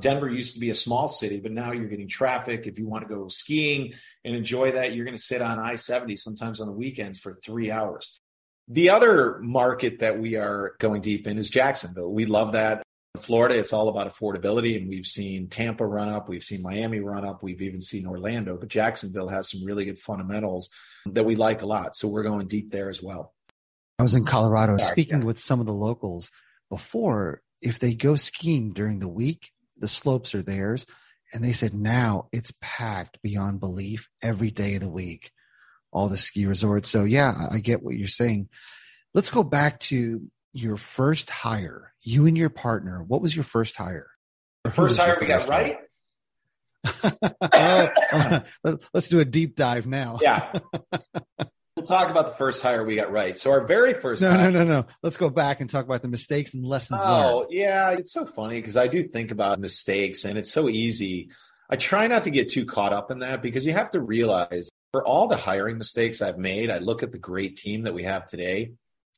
Denver 0.00 0.28
used 0.28 0.54
to 0.54 0.60
be 0.60 0.70
a 0.70 0.74
small 0.74 1.06
city, 1.06 1.40
but 1.40 1.52
now 1.52 1.72
you're 1.72 1.88
getting 1.88 2.08
traffic. 2.08 2.66
If 2.66 2.78
you 2.78 2.86
want 2.86 3.08
to 3.08 3.14
go 3.14 3.28
skiing 3.28 3.94
and 4.24 4.34
enjoy 4.34 4.72
that, 4.72 4.94
you're 4.94 5.04
going 5.04 5.16
to 5.16 5.22
sit 5.22 5.40
on 5.40 5.58
I 5.58 5.76
70 5.76 6.16
sometimes 6.16 6.60
on 6.60 6.66
the 6.66 6.72
weekends 6.72 7.18
for 7.18 7.32
three 7.32 7.70
hours. 7.70 8.18
The 8.66 8.90
other 8.90 9.38
market 9.40 10.00
that 10.00 10.18
we 10.18 10.36
are 10.36 10.74
going 10.78 11.02
deep 11.02 11.26
in 11.26 11.38
is 11.38 11.50
Jacksonville. 11.50 12.12
We 12.12 12.24
love 12.24 12.52
that. 12.52 12.82
Florida, 13.18 13.56
it's 13.56 13.72
all 13.72 13.88
about 13.88 14.12
affordability, 14.12 14.76
and 14.76 14.88
we've 14.88 15.06
seen 15.06 15.46
Tampa 15.46 15.86
run 15.86 16.08
up, 16.08 16.28
we've 16.28 16.42
seen 16.42 16.62
Miami 16.62 16.98
run 16.98 17.24
up, 17.24 17.44
we've 17.44 17.62
even 17.62 17.80
seen 17.80 18.06
Orlando, 18.06 18.56
but 18.56 18.68
Jacksonville 18.68 19.28
has 19.28 19.48
some 19.48 19.64
really 19.64 19.84
good 19.84 19.98
fundamentals 19.98 20.68
that 21.06 21.24
we 21.24 21.36
like 21.36 21.62
a 21.62 21.66
lot. 21.66 21.94
So 21.94 22.08
we're 22.08 22.24
going 22.24 22.48
deep 22.48 22.72
there 22.72 22.90
as 22.90 23.00
well. 23.00 23.32
I 24.00 24.02
was 24.02 24.16
in 24.16 24.24
Colorado 24.24 24.76
Sorry, 24.78 24.90
speaking 24.90 25.20
yeah. 25.20 25.26
with 25.26 25.38
some 25.38 25.60
of 25.60 25.66
the 25.66 25.72
locals 25.72 26.32
before. 26.70 27.42
If 27.60 27.78
they 27.78 27.94
go 27.94 28.16
skiing 28.16 28.72
during 28.72 28.98
the 28.98 29.08
week, 29.08 29.52
the 29.76 29.88
slopes 29.88 30.34
are 30.34 30.42
theirs. 30.42 30.86
And 31.32 31.42
they 31.42 31.52
said 31.52 31.74
now 31.74 32.28
it's 32.32 32.52
packed 32.60 33.20
beyond 33.22 33.60
belief 33.60 34.08
every 34.22 34.50
day 34.50 34.76
of 34.76 34.82
the 34.82 34.90
week, 34.90 35.32
all 35.92 36.08
the 36.08 36.16
ski 36.16 36.46
resorts. 36.46 36.88
So, 36.88 37.04
yeah, 37.04 37.48
I 37.50 37.58
get 37.58 37.82
what 37.82 37.96
you're 37.96 38.06
saying. 38.06 38.48
Let's 39.14 39.30
go 39.30 39.42
back 39.42 39.80
to 39.80 40.20
your 40.52 40.76
first 40.76 41.30
hire, 41.30 41.92
you 42.02 42.26
and 42.26 42.38
your 42.38 42.50
partner. 42.50 43.02
What 43.02 43.20
was 43.20 43.34
your 43.34 43.42
first 43.42 43.76
hire? 43.76 44.08
The 44.62 44.70
first 44.70 44.98
hire 44.98 45.18
we 45.20 45.26
got 45.26 45.48
right? 45.48 45.76
oh, 47.52 48.42
let's 48.94 49.08
do 49.08 49.20
a 49.20 49.24
deep 49.24 49.56
dive 49.56 49.86
now. 49.86 50.18
yeah. 50.22 50.52
We'll 51.76 51.84
talk 51.84 52.08
about 52.08 52.28
the 52.28 52.34
first 52.34 52.62
hire 52.62 52.84
we 52.84 52.94
got 52.94 53.10
right. 53.10 53.36
So 53.36 53.50
our 53.50 53.66
very 53.66 53.94
first 53.94 54.22
No, 54.22 54.30
hire, 54.30 54.48
no, 54.50 54.62
no, 54.62 54.64
no. 54.64 54.86
Let's 55.02 55.16
go 55.16 55.28
back 55.28 55.60
and 55.60 55.68
talk 55.68 55.84
about 55.84 56.02
the 56.02 56.08
mistakes 56.08 56.54
and 56.54 56.64
lessons 56.64 57.00
learned. 57.02 57.12
oh, 57.12 57.38
learned. 57.38 57.48
yeah, 57.50 57.90
it's 57.90 58.12
so 58.12 58.24
funny 58.24 58.56
because 58.56 58.76
I 58.76 58.86
do 58.86 59.02
think 59.08 59.32
about 59.32 59.58
mistakes 59.58 60.24
and 60.24 60.38
it's 60.38 60.52
so 60.52 60.68
easy. 60.68 61.30
I 61.68 61.74
try 61.74 62.06
not 62.06 62.24
to 62.24 62.30
get 62.30 62.48
too 62.50 62.64
caught 62.64 62.92
up 62.92 63.10
in 63.10 63.18
that 63.20 63.42
because 63.42 63.66
you 63.66 63.72
have 63.72 63.90
to 63.90 64.00
realize 64.00 64.70
for 64.92 65.04
all 65.04 65.26
the 65.26 65.36
hiring 65.36 65.76
mistakes 65.76 66.22
I've 66.22 66.38
made, 66.38 66.70
I 66.70 66.78
look 66.78 67.02
at 67.02 67.10
the 67.10 67.18
great 67.18 67.56
team 67.56 67.82
that 67.82 67.94
we 67.94 68.04
have 68.04 68.28
today 68.28 68.74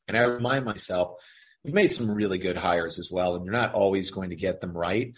and 0.08 0.16
I 0.16 0.22
remind 0.22 0.64
myself, 0.64 1.18
we've 1.62 1.74
made 1.74 1.92
some 1.92 2.10
really 2.10 2.38
good 2.38 2.56
hires 2.56 2.98
as 2.98 3.10
well, 3.10 3.34
and 3.34 3.44
you're 3.44 3.52
not 3.52 3.74
always 3.74 4.10
going 4.10 4.30
to 4.30 4.36
get 4.36 4.62
them 4.62 4.72
right. 4.72 5.14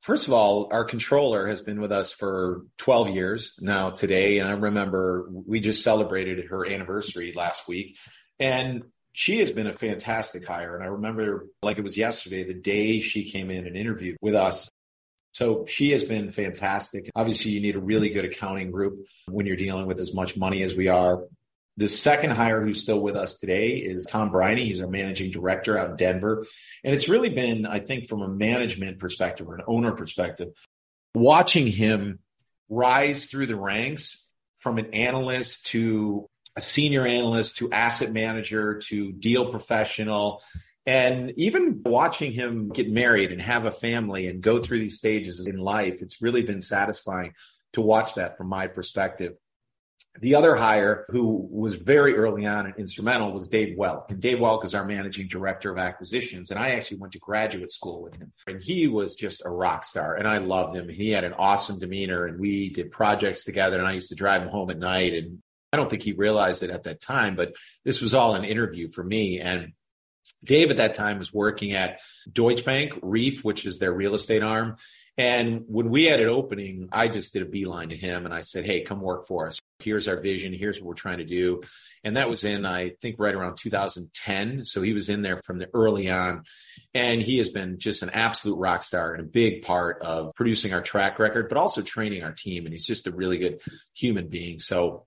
First 0.00 0.28
of 0.28 0.32
all, 0.32 0.68
our 0.70 0.84
controller 0.84 1.46
has 1.48 1.60
been 1.60 1.80
with 1.80 1.92
us 1.92 2.12
for 2.12 2.62
12 2.78 3.10
years 3.10 3.58
now 3.60 3.90
today. 3.90 4.38
And 4.38 4.48
I 4.48 4.52
remember 4.52 5.28
we 5.30 5.60
just 5.60 5.82
celebrated 5.82 6.46
her 6.46 6.66
anniversary 6.66 7.32
last 7.34 7.68
week. 7.68 7.96
And 8.38 8.84
she 9.12 9.40
has 9.40 9.50
been 9.50 9.66
a 9.66 9.72
fantastic 9.72 10.46
hire. 10.46 10.76
And 10.76 10.84
I 10.84 10.88
remember, 10.88 11.48
like 11.62 11.78
it 11.78 11.82
was 11.82 11.96
yesterday, 11.96 12.44
the 12.44 12.54
day 12.54 13.00
she 13.00 13.28
came 13.30 13.50
in 13.50 13.66
and 13.66 13.76
interviewed 13.76 14.16
with 14.20 14.34
us. 14.34 14.70
So 15.32 15.66
she 15.66 15.90
has 15.90 16.04
been 16.04 16.30
fantastic. 16.30 17.10
Obviously, 17.14 17.50
you 17.50 17.60
need 17.60 17.76
a 17.76 17.80
really 17.80 18.10
good 18.10 18.24
accounting 18.24 18.70
group 18.70 19.06
when 19.26 19.46
you're 19.46 19.56
dealing 19.56 19.86
with 19.86 20.00
as 20.00 20.14
much 20.14 20.36
money 20.36 20.62
as 20.62 20.74
we 20.74 20.88
are. 20.88 21.24
The 21.78 21.88
second 21.88 22.30
hire 22.30 22.60
who's 22.60 22.82
still 22.82 23.00
with 23.00 23.14
us 23.14 23.36
today 23.36 23.74
is 23.76 24.04
Tom 24.04 24.32
Briney. 24.32 24.64
He's 24.64 24.80
our 24.80 24.88
managing 24.88 25.30
director 25.30 25.78
out 25.78 25.90
in 25.90 25.96
Denver. 25.96 26.44
And 26.82 26.92
it's 26.92 27.08
really 27.08 27.28
been, 27.28 27.66
I 27.66 27.78
think, 27.78 28.08
from 28.08 28.20
a 28.20 28.26
management 28.26 28.98
perspective 28.98 29.48
or 29.48 29.54
an 29.54 29.62
owner 29.68 29.92
perspective, 29.92 30.48
watching 31.14 31.68
him 31.68 32.18
rise 32.68 33.26
through 33.26 33.46
the 33.46 33.54
ranks 33.54 34.32
from 34.58 34.78
an 34.78 34.92
analyst 34.92 35.66
to 35.68 36.26
a 36.56 36.60
senior 36.60 37.06
analyst 37.06 37.58
to 37.58 37.70
asset 37.70 38.10
manager 38.10 38.80
to 38.88 39.12
deal 39.12 39.48
professional. 39.48 40.42
And 40.84 41.32
even 41.36 41.82
watching 41.84 42.32
him 42.32 42.70
get 42.70 42.90
married 42.90 43.30
and 43.30 43.40
have 43.40 43.66
a 43.66 43.70
family 43.70 44.26
and 44.26 44.42
go 44.42 44.60
through 44.60 44.80
these 44.80 44.98
stages 44.98 45.46
in 45.46 45.58
life, 45.58 46.02
it's 46.02 46.20
really 46.20 46.42
been 46.42 46.60
satisfying 46.60 47.34
to 47.74 47.80
watch 47.82 48.14
that 48.14 48.36
from 48.36 48.48
my 48.48 48.66
perspective. 48.66 49.34
The 50.20 50.34
other 50.34 50.56
hire 50.56 51.06
who 51.10 51.48
was 51.50 51.76
very 51.76 52.14
early 52.16 52.46
on 52.46 52.66
and 52.66 52.74
instrumental 52.76 53.32
was 53.32 53.48
Dave 53.48 53.76
Welk. 53.76 54.10
And 54.10 54.20
Dave 54.20 54.38
Welk 54.38 54.64
is 54.64 54.74
our 54.74 54.84
managing 54.84 55.28
director 55.28 55.70
of 55.70 55.78
acquisitions. 55.78 56.50
And 56.50 56.58
I 56.58 56.70
actually 56.70 56.98
went 56.98 57.12
to 57.12 57.18
graduate 57.18 57.70
school 57.70 58.02
with 58.02 58.16
him. 58.16 58.32
And 58.46 58.60
he 58.60 58.88
was 58.88 59.14
just 59.14 59.42
a 59.44 59.50
rock 59.50 59.84
star. 59.84 60.14
And 60.14 60.26
I 60.26 60.38
loved 60.38 60.76
him. 60.76 60.88
He 60.88 61.10
had 61.10 61.24
an 61.24 61.34
awesome 61.34 61.78
demeanor. 61.78 62.26
And 62.26 62.40
we 62.40 62.70
did 62.70 62.90
projects 62.90 63.44
together. 63.44 63.78
And 63.78 63.86
I 63.86 63.92
used 63.92 64.08
to 64.08 64.16
drive 64.16 64.42
him 64.42 64.48
home 64.48 64.70
at 64.70 64.78
night. 64.78 65.14
And 65.14 65.42
I 65.72 65.76
don't 65.76 65.90
think 65.90 66.02
he 66.02 66.12
realized 66.12 66.62
it 66.62 66.70
at 66.70 66.84
that 66.84 67.00
time, 67.00 67.36
but 67.36 67.54
this 67.84 68.00
was 68.00 68.14
all 68.14 68.34
an 68.34 68.44
interview 68.44 68.88
for 68.88 69.04
me. 69.04 69.40
And 69.40 69.72
Dave 70.42 70.70
at 70.70 70.78
that 70.78 70.94
time 70.94 71.18
was 71.18 71.32
working 71.32 71.72
at 71.72 72.00
Deutsche 72.30 72.64
Bank, 72.64 72.94
RREEF, 72.94 73.44
which 73.44 73.66
is 73.66 73.78
their 73.78 73.92
real 73.92 74.14
estate 74.14 74.42
arm. 74.42 74.76
And 75.16 75.64
when 75.66 75.90
we 75.90 76.04
had 76.04 76.20
an 76.20 76.28
opening, 76.28 76.88
I 76.92 77.08
just 77.08 77.32
did 77.32 77.42
a 77.42 77.46
beeline 77.46 77.88
to 77.88 77.96
him 77.96 78.24
and 78.24 78.32
I 78.32 78.40
said, 78.40 78.64
Hey, 78.64 78.82
come 78.82 79.00
work 79.00 79.26
for 79.26 79.48
us. 79.48 79.60
Here's 79.80 80.08
our 80.08 80.16
vision. 80.16 80.52
Here's 80.52 80.80
what 80.80 80.88
we're 80.88 80.94
trying 80.94 81.18
to 81.18 81.24
do. 81.24 81.62
And 82.02 82.16
that 82.16 82.28
was 82.28 82.44
in, 82.44 82.66
I 82.66 82.92
think, 83.00 83.16
right 83.18 83.34
around 83.34 83.58
2010. 83.58 84.64
So 84.64 84.82
he 84.82 84.92
was 84.92 85.08
in 85.08 85.22
there 85.22 85.38
from 85.44 85.58
the 85.58 85.68
early 85.72 86.10
on. 86.10 86.42
And 86.94 87.22
he 87.22 87.38
has 87.38 87.50
been 87.50 87.78
just 87.78 88.02
an 88.02 88.10
absolute 88.10 88.56
rock 88.56 88.82
star 88.82 89.14
and 89.14 89.20
a 89.20 89.28
big 89.28 89.62
part 89.62 90.02
of 90.02 90.34
producing 90.34 90.72
our 90.72 90.82
track 90.82 91.18
record, 91.18 91.48
but 91.48 91.58
also 91.58 91.82
training 91.82 92.24
our 92.24 92.32
team. 92.32 92.64
And 92.64 92.72
he's 92.72 92.86
just 92.86 93.06
a 93.06 93.12
really 93.12 93.38
good 93.38 93.60
human 93.94 94.28
being. 94.28 94.58
So 94.58 95.06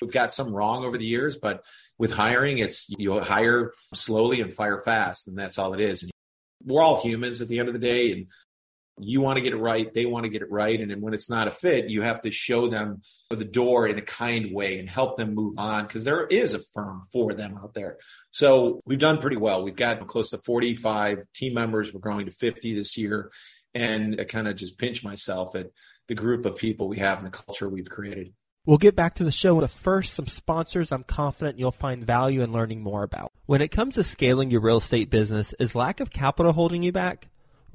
we've 0.00 0.10
got 0.12 0.32
some 0.32 0.54
wrong 0.54 0.84
over 0.84 0.96
the 0.96 1.06
years, 1.06 1.36
but 1.36 1.62
with 1.98 2.12
hiring, 2.12 2.58
it's 2.58 2.88
you 2.98 3.20
hire 3.20 3.72
slowly 3.92 4.40
and 4.40 4.52
fire 4.52 4.80
fast. 4.80 5.28
And 5.28 5.36
that's 5.36 5.58
all 5.58 5.74
it 5.74 5.80
is. 5.80 6.02
And 6.02 6.12
we're 6.64 6.82
all 6.82 7.00
humans 7.00 7.42
at 7.42 7.48
the 7.48 7.58
end 7.58 7.68
of 7.68 7.74
the 7.74 7.80
day. 7.80 8.12
And 8.12 8.26
you 9.00 9.20
want 9.20 9.36
to 9.36 9.42
get 9.42 9.52
it 9.52 9.58
right 9.58 9.92
they 9.92 10.06
want 10.06 10.24
to 10.24 10.30
get 10.30 10.42
it 10.42 10.50
right 10.50 10.80
and 10.80 10.90
then 10.90 11.00
when 11.00 11.14
it's 11.14 11.30
not 11.30 11.48
a 11.48 11.50
fit 11.50 11.88
you 11.88 12.02
have 12.02 12.20
to 12.20 12.30
show 12.30 12.68
them 12.68 13.00
the 13.30 13.44
door 13.44 13.86
in 13.86 13.98
a 13.98 14.02
kind 14.02 14.54
way 14.54 14.78
and 14.78 14.88
help 14.88 15.18
them 15.18 15.34
move 15.34 15.58
on 15.58 15.86
because 15.86 16.04
there 16.04 16.26
is 16.26 16.54
a 16.54 16.60
firm 16.72 17.06
for 17.12 17.34
them 17.34 17.58
out 17.62 17.74
there. 17.74 17.98
So 18.30 18.80
we've 18.86 18.98
done 18.98 19.18
pretty 19.18 19.36
well. 19.36 19.62
We've 19.62 19.76
got 19.76 20.06
close 20.06 20.30
to 20.30 20.38
45 20.38 21.18
team 21.34 21.52
members. 21.52 21.92
We're 21.92 22.00
growing 22.00 22.24
to 22.26 22.32
50 22.32 22.74
this 22.74 22.96
year 22.96 23.30
and 23.74 24.18
i 24.18 24.24
kind 24.24 24.48
of 24.48 24.56
just 24.56 24.78
pinch 24.78 25.04
myself 25.04 25.54
at 25.54 25.66
the 26.08 26.14
group 26.14 26.46
of 26.46 26.56
people 26.56 26.88
we 26.88 26.98
have 26.98 27.18
and 27.18 27.26
the 27.26 27.30
culture 27.30 27.68
we've 27.68 27.88
created. 27.88 28.32
We'll 28.64 28.78
get 28.78 28.96
back 28.96 29.14
to 29.14 29.24
the 29.24 29.32
show, 29.32 29.58
but 29.60 29.70
first, 29.70 30.14
some 30.14 30.26
sponsors 30.26 30.92
I'm 30.92 31.04
confident 31.04 31.58
you'll 31.58 31.70
find 31.70 32.04
value 32.04 32.42
in 32.42 32.52
learning 32.52 32.82
more 32.82 33.02
about. 33.02 33.32
When 33.46 33.62
it 33.62 33.68
comes 33.68 33.94
to 33.94 34.02
scaling 34.02 34.50
your 34.50 34.60
real 34.60 34.78
estate 34.78 35.10
business, 35.10 35.54
is 35.58 35.74
lack 35.74 36.00
of 36.00 36.10
capital 36.10 36.52
holding 36.52 36.82
you 36.82 36.92
back? 36.92 37.28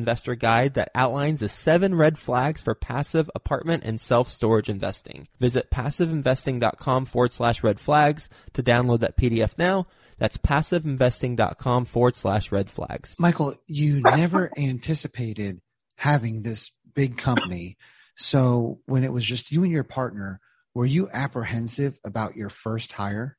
investor 0.00 0.34
guide 0.34 0.74
that 0.74 0.90
outlines 0.94 1.40
the 1.40 1.48
seven 1.48 1.94
red 1.94 2.18
flags 2.18 2.60
for 2.60 2.74
passive 2.74 3.30
apartment 3.34 3.82
and 3.84 4.00
self-storage 4.00 4.68
investing. 4.68 5.28
Visit 5.38 5.70
passiveinvesting.com 5.70 7.06
forward 7.06 7.32
slash 7.32 7.62
red 7.62 7.78
flags 7.80 8.28
to 8.54 8.62
download 8.62 9.00
that 9.00 9.16
PDF 9.16 9.58
now. 9.58 9.86
That's 10.18 10.36
passiveinvesting.com 10.36 11.84
forward 11.86 12.16
slash 12.16 12.50
red 12.52 12.70
flags. 12.70 13.14
Michael, 13.18 13.54
you 13.66 14.00
never 14.00 14.50
anticipated 14.58 15.60
having 15.96 16.42
this 16.42 16.70
big 16.94 17.16
company 17.16 17.76
So 18.16 18.80
when 18.86 19.04
it 19.04 19.12
was 19.12 19.24
just 19.24 19.50
you 19.50 19.62
and 19.62 19.72
your 19.72 19.84
partner, 19.84 20.40
were 20.74 20.86
you 20.86 21.08
apprehensive 21.10 21.98
about 22.04 22.36
your 22.36 22.50
first 22.50 22.92
hire? 22.92 23.38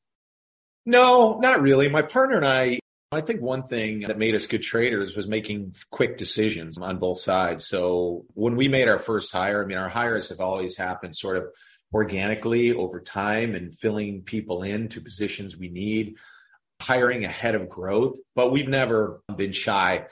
No, 0.84 1.38
not 1.38 1.60
really. 1.62 1.88
My 1.88 2.02
partner 2.02 2.36
and 2.36 2.46
I, 2.46 2.80
I 3.12 3.20
think 3.20 3.42
one 3.42 3.64
thing 3.64 4.00
that 4.00 4.18
made 4.18 4.34
us 4.34 4.46
good 4.46 4.62
traders 4.62 5.14
was 5.14 5.28
making 5.28 5.74
quick 5.90 6.16
decisions 6.16 6.78
on 6.78 6.98
both 6.98 7.18
sides. 7.18 7.66
So 7.66 8.24
when 8.32 8.56
we 8.56 8.68
made 8.68 8.88
our 8.88 8.98
first 8.98 9.32
hire, 9.32 9.62
I 9.62 9.66
mean, 9.66 9.76
our 9.76 9.90
hires 9.90 10.30
have 10.30 10.40
always 10.40 10.78
happened 10.78 11.14
sort 11.14 11.36
of 11.36 11.44
organically 11.92 12.72
over 12.72 13.00
time 13.00 13.54
and 13.54 13.76
filling 13.76 14.22
people 14.22 14.62
in 14.62 14.88
to 14.88 15.00
positions 15.02 15.58
we 15.58 15.68
need, 15.68 16.16
hiring 16.80 17.24
ahead 17.24 17.54
of 17.54 17.68
growth. 17.68 18.16
But 18.34 18.50
we've 18.50 18.68
never 18.68 19.22
been 19.36 19.52
shy 19.52 20.06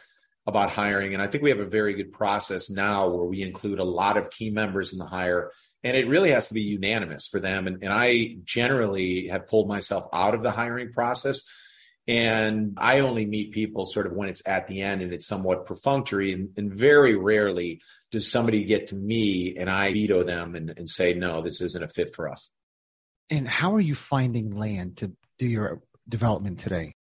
about 0.46 0.70
hiring. 0.70 1.14
And 1.14 1.22
I 1.22 1.26
think 1.26 1.42
we 1.42 1.50
have 1.50 1.60
a 1.60 1.64
very 1.64 1.94
good 1.94 2.12
process 2.12 2.68
now 2.68 3.08
where 3.08 3.24
we 3.24 3.42
include 3.42 3.78
a 3.78 3.84
lot 3.84 4.18
of 4.18 4.30
team 4.30 4.52
members 4.52 4.92
in 4.92 4.98
the 4.98 5.06
hire. 5.06 5.52
And 5.82 5.96
it 5.96 6.06
really 6.06 6.32
has 6.32 6.48
to 6.48 6.54
be 6.54 6.60
unanimous 6.60 7.26
for 7.26 7.40
them. 7.40 7.66
And, 7.66 7.82
and 7.82 7.92
I 7.92 8.36
generally 8.44 9.28
have 9.28 9.46
pulled 9.46 9.68
myself 9.68 10.06
out 10.12 10.34
of 10.34 10.42
the 10.42 10.50
hiring 10.50 10.92
process. 10.92 11.42
And 12.08 12.76
I 12.76 13.00
only 13.00 13.26
meet 13.26 13.52
people 13.52 13.84
sort 13.84 14.06
of 14.06 14.12
when 14.12 14.28
it's 14.28 14.42
at 14.46 14.66
the 14.66 14.82
end 14.82 15.02
and 15.02 15.12
it's 15.12 15.26
somewhat 15.26 15.66
perfunctory. 15.66 16.32
And, 16.32 16.50
and 16.56 16.74
very 16.74 17.14
rarely 17.14 17.80
does 18.10 18.30
somebody 18.30 18.64
get 18.64 18.88
to 18.88 18.96
me 18.96 19.56
and 19.56 19.70
I 19.70 19.92
veto 19.92 20.24
them 20.24 20.54
and, 20.54 20.72
and 20.76 20.88
say, 20.88 21.14
no, 21.14 21.42
this 21.42 21.60
isn't 21.60 21.84
a 21.84 21.88
fit 21.88 22.12
for 22.14 22.28
us. 22.28 22.50
And 23.30 23.46
how 23.46 23.74
are 23.74 23.80
you 23.80 23.94
finding 23.94 24.50
land 24.50 24.96
to 24.98 25.12
do 25.38 25.46
your 25.46 25.80
development 26.08 26.58
today? 26.58 26.94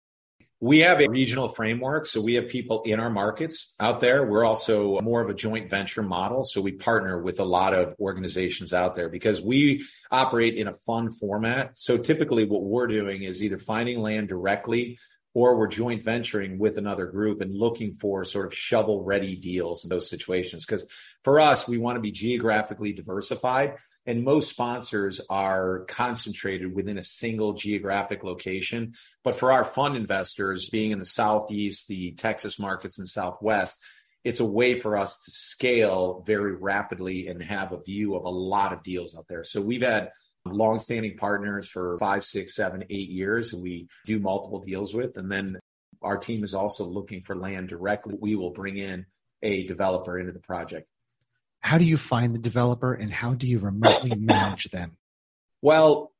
We 0.60 0.80
have 0.80 1.00
a 1.00 1.08
regional 1.08 1.48
framework. 1.48 2.06
So 2.06 2.20
we 2.20 2.34
have 2.34 2.48
people 2.48 2.82
in 2.82 2.98
our 2.98 3.10
markets 3.10 3.76
out 3.78 4.00
there. 4.00 4.26
We're 4.26 4.44
also 4.44 5.00
more 5.00 5.22
of 5.22 5.30
a 5.30 5.34
joint 5.34 5.70
venture 5.70 6.02
model. 6.02 6.42
So 6.42 6.60
we 6.60 6.72
partner 6.72 7.22
with 7.22 7.38
a 7.38 7.44
lot 7.44 7.74
of 7.74 7.94
organizations 8.00 8.72
out 8.72 8.96
there 8.96 9.08
because 9.08 9.40
we 9.40 9.86
operate 10.10 10.56
in 10.56 10.66
a 10.66 10.72
fund 10.72 11.16
format. 11.16 11.78
So 11.78 11.96
typically 11.96 12.44
what 12.44 12.64
we're 12.64 12.88
doing 12.88 13.22
is 13.22 13.42
either 13.42 13.58
finding 13.58 14.00
land 14.00 14.28
directly 14.28 14.98
or 15.32 15.56
we're 15.56 15.68
joint 15.68 16.02
venturing 16.02 16.58
with 16.58 16.78
another 16.78 17.06
group 17.06 17.40
and 17.40 17.54
looking 17.54 17.92
for 17.92 18.24
sort 18.24 18.46
of 18.46 18.52
shovel 18.52 19.04
ready 19.04 19.36
deals 19.36 19.84
in 19.84 19.90
those 19.90 20.10
situations. 20.10 20.64
Because 20.64 20.84
for 21.22 21.38
us, 21.38 21.68
we 21.68 21.78
want 21.78 21.94
to 21.94 22.00
be 22.00 22.10
geographically 22.10 22.92
diversified. 22.92 23.74
And 24.08 24.24
most 24.24 24.48
sponsors 24.48 25.20
are 25.28 25.80
concentrated 25.80 26.74
within 26.74 26.96
a 26.96 27.02
single 27.02 27.52
geographic 27.52 28.24
location. 28.24 28.94
But 29.22 29.36
for 29.36 29.52
our 29.52 29.66
fund 29.66 29.96
investors, 29.96 30.70
being 30.70 30.92
in 30.92 30.98
the 30.98 31.04
Southeast, 31.04 31.88
the 31.88 32.12
Texas 32.12 32.58
markets, 32.58 32.98
and 32.98 33.06
Southwest, 33.06 33.76
it's 34.24 34.40
a 34.40 34.46
way 34.46 34.80
for 34.80 34.96
us 34.96 35.22
to 35.24 35.30
scale 35.30 36.24
very 36.26 36.56
rapidly 36.56 37.28
and 37.28 37.42
have 37.42 37.72
a 37.72 37.82
view 37.82 38.14
of 38.16 38.24
a 38.24 38.30
lot 38.30 38.72
of 38.72 38.82
deals 38.82 39.14
out 39.14 39.26
there. 39.28 39.44
So 39.44 39.60
we've 39.60 39.82
had 39.82 40.10
longstanding 40.46 41.18
partners 41.18 41.68
for 41.68 41.98
five, 41.98 42.24
six, 42.24 42.54
seven, 42.54 42.84
eight 42.88 43.10
years 43.10 43.50
who 43.50 43.58
we 43.58 43.88
do 44.06 44.18
multiple 44.18 44.60
deals 44.60 44.94
with. 44.94 45.18
And 45.18 45.30
then 45.30 45.58
our 46.00 46.16
team 46.16 46.44
is 46.44 46.54
also 46.54 46.86
looking 46.86 47.24
for 47.24 47.36
land 47.36 47.68
directly. 47.68 48.14
We 48.18 48.36
will 48.36 48.52
bring 48.52 48.78
in 48.78 49.04
a 49.42 49.66
developer 49.66 50.18
into 50.18 50.32
the 50.32 50.40
project 50.40 50.88
how 51.60 51.78
do 51.78 51.84
you 51.84 51.96
find 51.96 52.34
the 52.34 52.38
developer 52.38 52.94
and 52.94 53.10
how 53.10 53.34
do 53.34 53.46
you 53.46 53.58
remotely 53.58 54.14
manage 54.18 54.70
them? 54.70 54.96
Well, 55.60 56.12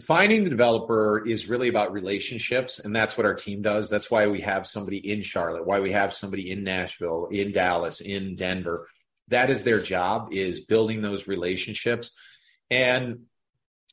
finding 0.00 0.44
the 0.44 0.50
developer 0.50 1.24
is 1.26 1.48
really 1.48 1.68
about 1.68 1.92
relationships 1.92 2.78
and 2.78 2.94
that's 2.94 3.16
what 3.16 3.26
our 3.26 3.34
team 3.34 3.62
does. 3.62 3.90
That's 3.90 4.10
why 4.10 4.26
we 4.26 4.40
have 4.40 4.66
somebody 4.66 4.98
in 4.98 5.22
charlotte 5.22 5.66
why 5.66 5.80
we 5.80 5.92
have 5.92 6.12
somebody 6.12 6.50
in 6.50 6.64
nashville 6.64 7.28
in 7.30 7.52
dallas 7.52 8.00
in 8.00 8.34
denver. 8.34 8.88
That 9.28 9.50
is 9.50 9.62
their 9.62 9.80
job 9.80 10.28
is 10.32 10.60
building 10.60 11.02
those 11.02 11.28
relationships 11.28 12.12
and 12.70 13.26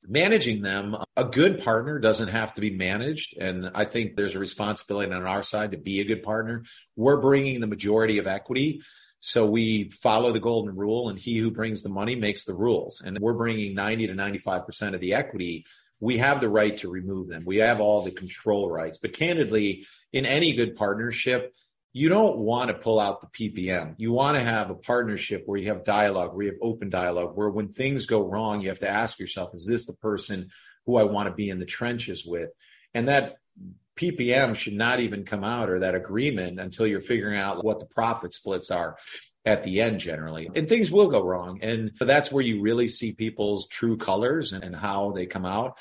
managing 0.07 0.61
them. 0.61 0.95
A 1.17 1.25
good 1.25 1.61
partner 1.63 1.99
doesn't 1.99 2.29
have 2.29 2.53
to 2.53 2.61
be 2.61 2.71
managed 2.71 3.37
and 3.37 3.69
i 3.75 3.85
think 3.85 4.15
there's 4.15 4.35
a 4.35 4.39
responsibility 4.39 5.11
on 5.11 5.25
our 5.25 5.41
side 5.41 5.71
to 5.71 5.77
be 5.77 5.99
a 5.99 6.05
good 6.05 6.23
partner. 6.23 6.63
We're 6.95 7.21
bringing 7.21 7.59
the 7.59 7.67
majority 7.67 8.17
of 8.17 8.27
equity 8.27 8.81
so 9.25 9.43
we 9.43 9.89
follow 9.89 10.31
the 10.31 10.39
golden 10.39 10.75
rule, 10.75 11.09
and 11.09 11.17
he 11.17 11.39
who 11.39 11.49
brings 11.49 11.81
the 11.81 11.89
money 11.89 12.15
makes 12.15 12.45
the 12.45 12.53
rules. 12.53 13.01
And 13.03 13.17
we're 13.19 13.33
bringing 13.33 13.73
90 13.73 14.05
to 14.05 14.13
95% 14.13 14.93
of 14.93 15.01
the 15.01 15.15
equity. 15.15 15.65
We 15.99 16.19
have 16.19 16.41
the 16.41 16.47
right 16.47 16.77
to 16.77 16.91
remove 16.91 17.27
them. 17.27 17.41
We 17.43 17.57
have 17.57 17.79
all 17.79 18.03
the 18.03 18.11
control 18.11 18.69
rights. 18.69 18.99
But 18.99 19.13
candidly, 19.13 19.87
in 20.13 20.27
any 20.27 20.53
good 20.53 20.75
partnership, 20.75 21.55
you 21.91 22.07
don't 22.07 22.37
want 22.37 22.67
to 22.67 22.75
pull 22.75 22.99
out 22.99 23.21
the 23.21 23.49
PPM. 23.49 23.95
You 23.97 24.11
want 24.11 24.37
to 24.37 24.43
have 24.43 24.69
a 24.69 24.75
partnership 24.75 25.41
where 25.47 25.57
you 25.57 25.69
have 25.69 25.83
dialogue, 25.83 26.35
where 26.35 26.45
you 26.45 26.51
have 26.51 26.59
open 26.61 26.91
dialogue, 26.91 27.35
where 27.35 27.49
when 27.49 27.69
things 27.69 28.05
go 28.05 28.21
wrong, 28.21 28.61
you 28.61 28.69
have 28.69 28.81
to 28.81 28.89
ask 28.89 29.17
yourself, 29.17 29.55
is 29.55 29.65
this 29.65 29.87
the 29.87 29.93
person 29.93 30.49
who 30.85 30.97
I 30.97 31.03
want 31.03 31.29
to 31.29 31.33
be 31.35 31.49
in 31.49 31.57
the 31.57 31.65
trenches 31.65 32.23
with? 32.27 32.51
And 32.93 33.07
that 33.07 33.37
PPM 33.95 34.55
should 34.55 34.73
not 34.73 34.99
even 34.99 35.23
come 35.23 35.43
out 35.43 35.69
or 35.69 35.79
that 35.79 35.95
agreement 35.95 36.59
until 36.59 36.85
you're 36.85 37.01
figuring 37.01 37.37
out 37.37 37.63
what 37.63 37.79
the 37.79 37.85
profit 37.85 38.33
splits 38.33 38.71
are 38.71 38.97
at 39.45 39.63
the 39.63 39.81
end 39.81 39.99
generally. 39.99 40.49
And 40.55 40.67
things 40.67 40.91
will 40.91 41.07
go 41.07 41.23
wrong. 41.23 41.59
And 41.61 41.91
that's 41.99 42.31
where 42.31 42.43
you 42.43 42.61
really 42.61 42.87
see 42.87 43.13
people's 43.13 43.67
true 43.67 43.97
colors 43.97 44.53
and 44.53 44.75
how 44.75 45.11
they 45.11 45.25
come 45.25 45.45
out. 45.45 45.77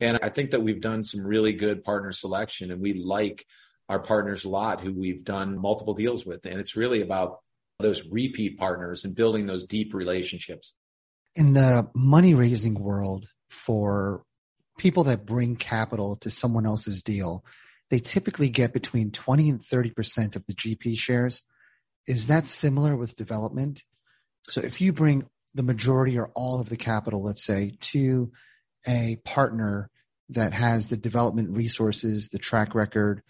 And 0.00 0.18
I 0.22 0.28
think 0.28 0.50
that 0.50 0.62
we've 0.62 0.80
done 0.80 1.02
some 1.02 1.26
really 1.26 1.54
good 1.54 1.82
partner 1.82 2.12
selection 2.12 2.70
and 2.70 2.80
we 2.80 2.92
like 2.94 3.46
our 3.88 3.98
partners 3.98 4.44
a 4.44 4.48
lot 4.48 4.80
who 4.80 4.92
we've 4.92 5.24
done 5.24 5.58
multiple 5.58 5.94
deals 5.94 6.26
with. 6.26 6.44
And 6.44 6.60
it's 6.60 6.76
really 6.76 7.00
about 7.00 7.38
those 7.78 8.06
repeat 8.06 8.58
partners 8.58 9.04
and 9.04 9.14
building 9.14 9.46
those 9.46 9.64
deep 9.64 9.94
relationships. 9.94 10.74
In 11.34 11.52
the 11.52 11.88
money 11.94 12.34
raising 12.34 12.74
world 12.74 13.28
for 13.48 14.24
people 14.76 15.04
that 15.04 15.26
bring 15.26 15.56
capital 15.56 16.16
to 16.16 16.30
someone 16.30 16.66
else's 16.66 17.02
deal, 17.02 17.44
they 17.90 17.98
typically 17.98 18.48
get 18.48 18.72
between 18.72 19.10
20 19.10 19.48
and 19.48 19.60
30% 19.60 20.36
of 20.36 20.44
the 20.46 20.54
GP 20.54 20.98
shares. 20.98 21.42
Is 22.06 22.26
that 22.26 22.48
similar 22.48 22.96
with 22.96 23.16
development? 23.16 23.84
So 24.48 24.60
if 24.60 24.80
you 24.80 24.92
bring 24.92 25.26
the 25.54 25.62
majority 25.62 26.18
or 26.18 26.30
all 26.34 26.60
of 26.60 26.68
the 26.68 26.76
capital, 26.76 27.22
let's 27.22 27.44
say, 27.44 27.76
to 27.80 28.30
a 28.86 29.16
partner 29.24 29.90
that 30.28 30.52
has 30.52 30.88
the 30.88 30.96
development 30.96 31.56
resources, 31.56 32.28
the 32.28 32.38
track 32.38 32.74
record, 32.74 33.22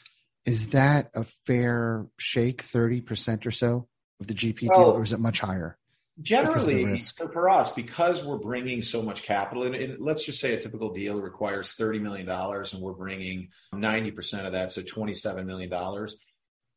is 0.45 0.69
that 0.69 1.11
a 1.15 1.25
fair 1.47 2.07
shake, 2.19 2.65
30% 2.65 3.47
or 3.47 3.51
so 3.51 3.89
of 4.21 4.27
the 4.27 4.35
GP 4.35 4.69
well, 4.69 4.79
deal, 4.79 4.91
or 4.93 5.03
is 5.03 5.13
it 5.13 5.21
much 5.21 5.41
higher? 5.41 5.79
Generally, 6.23 6.97
for 6.97 7.51
us, 7.51 7.73
because 7.73 8.25
we're 8.25 8.39
bringing 8.39 8.81
so 8.81 9.03
much 9.03 9.23
capital, 9.23 9.65
and, 9.65 9.75
and, 9.75 10.01
let's 10.01 10.25
just 10.25 10.41
say 10.41 10.55
a 10.55 10.61
typical 10.61 10.91
deal 10.91 11.21
requires 11.21 11.75
$30 11.75 12.01
million 12.01 12.29
and 12.29 12.81
we're 12.81 12.95
bringing 12.95 13.49
90% 13.75 14.47
of 14.47 14.53
that, 14.53 14.73
so 14.73 14.81
$27 14.81 15.45
million. 15.45 15.71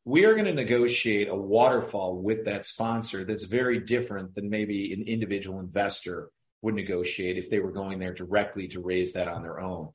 We 0.04 0.26
are 0.26 0.34
going 0.34 0.44
to 0.44 0.52
negotiate 0.52 1.28
a 1.28 1.34
waterfall 1.34 2.16
with 2.16 2.44
that 2.44 2.66
sponsor 2.66 3.24
that's 3.24 3.44
very 3.44 3.80
different 3.80 4.34
than 4.34 4.50
maybe 4.50 4.92
an 4.92 5.02
individual 5.02 5.60
investor 5.60 6.30
would 6.62 6.74
negotiate 6.74 7.38
if 7.38 7.48
they 7.48 7.60
were 7.60 7.72
going 7.72 7.98
there 7.98 8.12
directly 8.12 8.68
to 8.68 8.80
raise 8.80 9.14
that 9.14 9.28
on 9.28 9.42
their 9.42 9.60
own. 9.60 9.90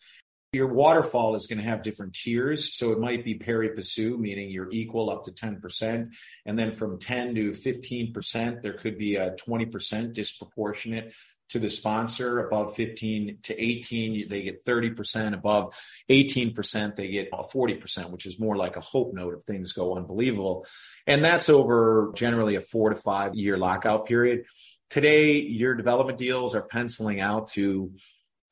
Your 0.56 0.68
waterfall 0.68 1.36
is 1.36 1.48
going 1.48 1.60
to 1.60 1.66
have 1.66 1.84
different 1.84 2.14
tiers. 2.14 2.74
So 2.78 2.94
it 2.94 3.00
might 3.00 3.26
be 3.26 3.36
pari 3.36 3.70
passu, 3.70 4.18
meaning 4.18 4.50
you're 4.50 4.72
equal 4.72 5.10
up 5.10 5.26
to 5.26 5.32
10%. 5.32 6.12
And 6.46 6.58
then 6.58 6.72
from 6.72 6.98
10 6.98 7.36
to 7.36 7.52
15%, 7.52 8.62
there 8.62 8.74
could 8.74 8.98
be 8.98 9.18
a 9.18 9.32
20% 9.32 10.14
disproportionate 10.14 11.14
to 11.50 11.60
the 11.60 11.70
sponsor. 11.70 12.40
Above 12.40 12.74
15 12.76 13.40
to 13.44 13.62
18, 13.62 14.30
they 14.30 14.44
get 14.44 14.64
30%. 14.64 15.34
Above 15.34 15.76
18%, 16.10 16.96
they 16.96 17.10
get 17.10 17.32
40%, 17.32 18.10
which 18.10 18.26
is 18.26 18.40
more 18.40 18.56
like 18.56 18.78
a 18.78 18.82
hope 18.82 19.14
note 19.14 19.36
if 19.38 19.44
things 19.46 19.74
go 19.74 19.98
unbelievable. 19.98 20.66
And 21.06 21.24
that's 21.24 21.50
over 21.50 22.14
generally 22.16 22.56
a 22.56 22.62
four 22.62 22.92
to 22.92 22.96
five 22.96 23.36
year 23.36 23.58
lockout 23.58 24.06
period. 24.06 24.46
Today, 24.90 25.42
your 25.42 25.76
development 25.76 26.18
deals 26.18 26.56
are 26.56 26.66
penciling 26.66 27.20
out 27.20 27.48
to 27.48 27.92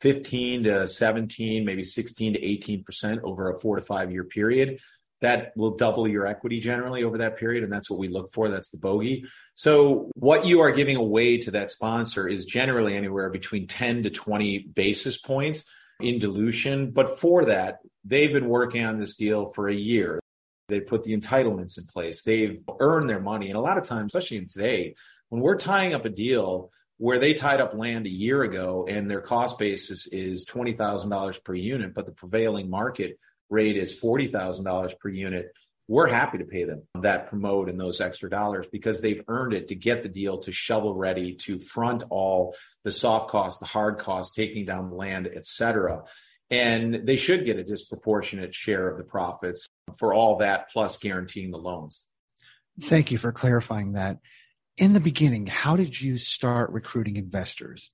15 0.03 0.63
to 0.63 0.85
17, 0.85 1.63
maybe 1.63 1.81
16 1.81 2.33
to 2.33 2.39
18% 2.41 3.21
over 3.23 3.49
a 3.49 3.57
four 3.57 3.77
to 3.77 3.81
five 3.81 4.11
year 4.11 4.25
period. 4.25 4.79
That 5.21 5.53
will 5.55 5.77
double 5.77 6.09
your 6.09 6.27
equity 6.27 6.59
generally 6.59 7.05
over 7.05 7.19
that 7.19 7.37
period. 7.37 7.63
And 7.63 7.71
that's 7.71 7.89
what 7.89 7.99
we 7.99 8.09
look 8.09 8.33
for. 8.33 8.49
That's 8.49 8.67
the 8.67 8.79
bogey. 8.79 9.23
So 9.55 10.11
what 10.15 10.45
you 10.45 10.59
are 10.59 10.73
giving 10.73 10.97
away 10.97 11.37
to 11.37 11.51
that 11.51 11.69
sponsor 11.69 12.27
is 12.27 12.43
generally 12.43 12.97
anywhere 12.97 13.29
between 13.29 13.65
10 13.65 14.03
to 14.03 14.09
20 14.09 14.59
basis 14.75 15.17
points 15.17 15.63
in 16.01 16.19
dilution. 16.19 16.91
But 16.91 17.17
for 17.17 17.45
that, 17.45 17.77
they've 18.03 18.33
been 18.33 18.49
working 18.49 18.83
on 18.83 18.99
this 18.99 19.15
deal 19.15 19.51
for 19.51 19.69
a 19.69 19.73
year. 19.73 20.19
They 20.67 20.81
put 20.81 21.03
the 21.03 21.15
entitlements 21.15 21.77
in 21.77 21.85
place. 21.85 22.23
They've 22.23 22.61
earned 22.81 23.09
their 23.09 23.21
money. 23.21 23.47
And 23.47 23.55
a 23.55 23.61
lot 23.61 23.77
of 23.77 23.85
times, 23.85 24.07
especially 24.07 24.37
in 24.37 24.47
today, 24.47 24.95
when 25.29 25.41
we're 25.41 25.57
tying 25.57 25.93
up 25.93 26.03
a 26.03 26.09
deal, 26.09 26.71
where 26.97 27.19
they 27.19 27.33
tied 27.33 27.59
up 27.61 27.73
land 27.73 28.05
a 28.05 28.09
year 28.09 28.43
ago 28.43 28.85
and 28.87 29.09
their 29.09 29.21
cost 29.21 29.57
basis 29.59 30.07
is 30.07 30.45
$20,000 30.45 31.43
per 31.43 31.53
unit, 31.55 31.93
but 31.93 32.05
the 32.05 32.11
prevailing 32.11 32.69
market 32.69 33.19
rate 33.49 33.77
is 33.77 33.99
$40,000 33.99 34.99
per 34.99 35.09
unit. 35.09 35.51
we're 35.87 36.07
happy 36.07 36.37
to 36.37 36.45
pay 36.45 36.63
them 36.63 36.81
that 37.01 37.27
promote 37.27 37.67
and 37.69 37.79
those 37.79 37.99
extra 37.99 38.29
dollars 38.29 38.67
because 38.71 39.01
they've 39.01 39.21
earned 39.27 39.53
it 39.53 39.67
to 39.67 39.75
get 39.75 40.01
the 40.01 40.09
deal 40.09 40.37
to 40.37 40.51
shovel 40.51 40.95
ready 40.95 41.35
to 41.35 41.59
front 41.59 42.03
all 42.09 42.55
the 42.83 42.91
soft 42.91 43.29
costs 43.29 43.59
the 43.59 43.65
hard 43.65 43.97
costs 43.97 44.33
taking 44.33 44.65
down 44.65 44.89
the 44.89 44.95
land 44.95 45.29
et 45.35 45.45
cetera. 45.45 46.01
and 46.49 47.05
they 47.05 47.17
should 47.17 47.43
get 47.45 47.57
a 47.59 47.63
disproportionate 47.63 48.53
share 48.53 48.87
of 48.87 48.97
the 48.97 49.03
profits 49.03 49.67
for 49.99 50.13
all 50.13 50.37
that 50.37 50.69
plus 50.71 50.97
guaranteeing 50.97 51.51
the 51.51 51.57
loans 51.57 52.05
thank 52.83 53.11
you 53.11 53.17
for 53.17 53.31
clarifying 53.33 53.93
that 53.93 54.19
in 54.77 54.93
the 54.93 54.99
beginning 54.99 55.47
how 55.47 55.75
did 55.75 55.99
you 55.99 56.17
start 56.17 56.71
recruiting 56.71 57.17
investors 57.17 57.91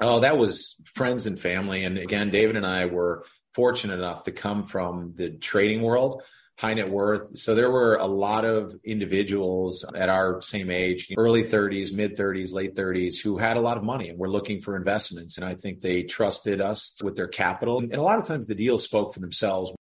oh 0.00 0.20
that 0.20 0.36
was 0.36 0.80
friends 0.86 1.26
and 1.26 1.38
family 1.38 1.84
and 1.84 1.98
again 1.98 2.30
david 2.30 2.56
and 2.56 2.66
i 2.66 2.84
were 2.84 3.24
fortunate 3.54 3.98
enough 3.98 4.24
to 4.24 4.32
come 4.32 4.64
from 4.64 5.12
the 5.16 5.30
trading 5.30 5.82
world 5.82 6.22
high 6.58 6.74
net 6.74 6.90
worth. 6.90 7.36
So 7.38 7.54
there 7.54 7.70
were 7.70 7.96
a 7.96 8.06
lot 8.06 8.44
of 8.44 8.74
individuals 8.84 9.84
at 9.94 10.08
our 10.08 10.40
same 10.40 10.70
age, 10.70 11.12
early 11.16 11.44
30s, 11.44 11.92
mid 11.92 12.16
30s, 12.16 12.52
late 12.52 12.74
30s, 12.74 13.20
who 13.20 13.36
had 13.36 13.56
a 13.56 13.60
lot 13.60 13.76
of 13.76 13.84
money 13.84 14.08
and 14.08 14.18
were 14.18 14.30
looking 14.30 14.60
for 14.60 14.76
investments. 14.76 15.36
And 15.36 15.46
I 15.46 15.54
think 15.54 15.80
they 15.80 16.02
trusted 16.02 16.60
us 16.60 16.96
with 17.02 17.16
their 17.16 17.28
capital. 17.28 17.78
And 17.78 17.94
a 17.94 18.02
lot 18.02 18.18
of 18.18 18.26
times 18.26 18.46
the 18.46 18.54
deals 18.54 18.84
spoke 18.84 19.12
for 19.12 19.20
themselves. 19.20 19.70
In 19.70 19.76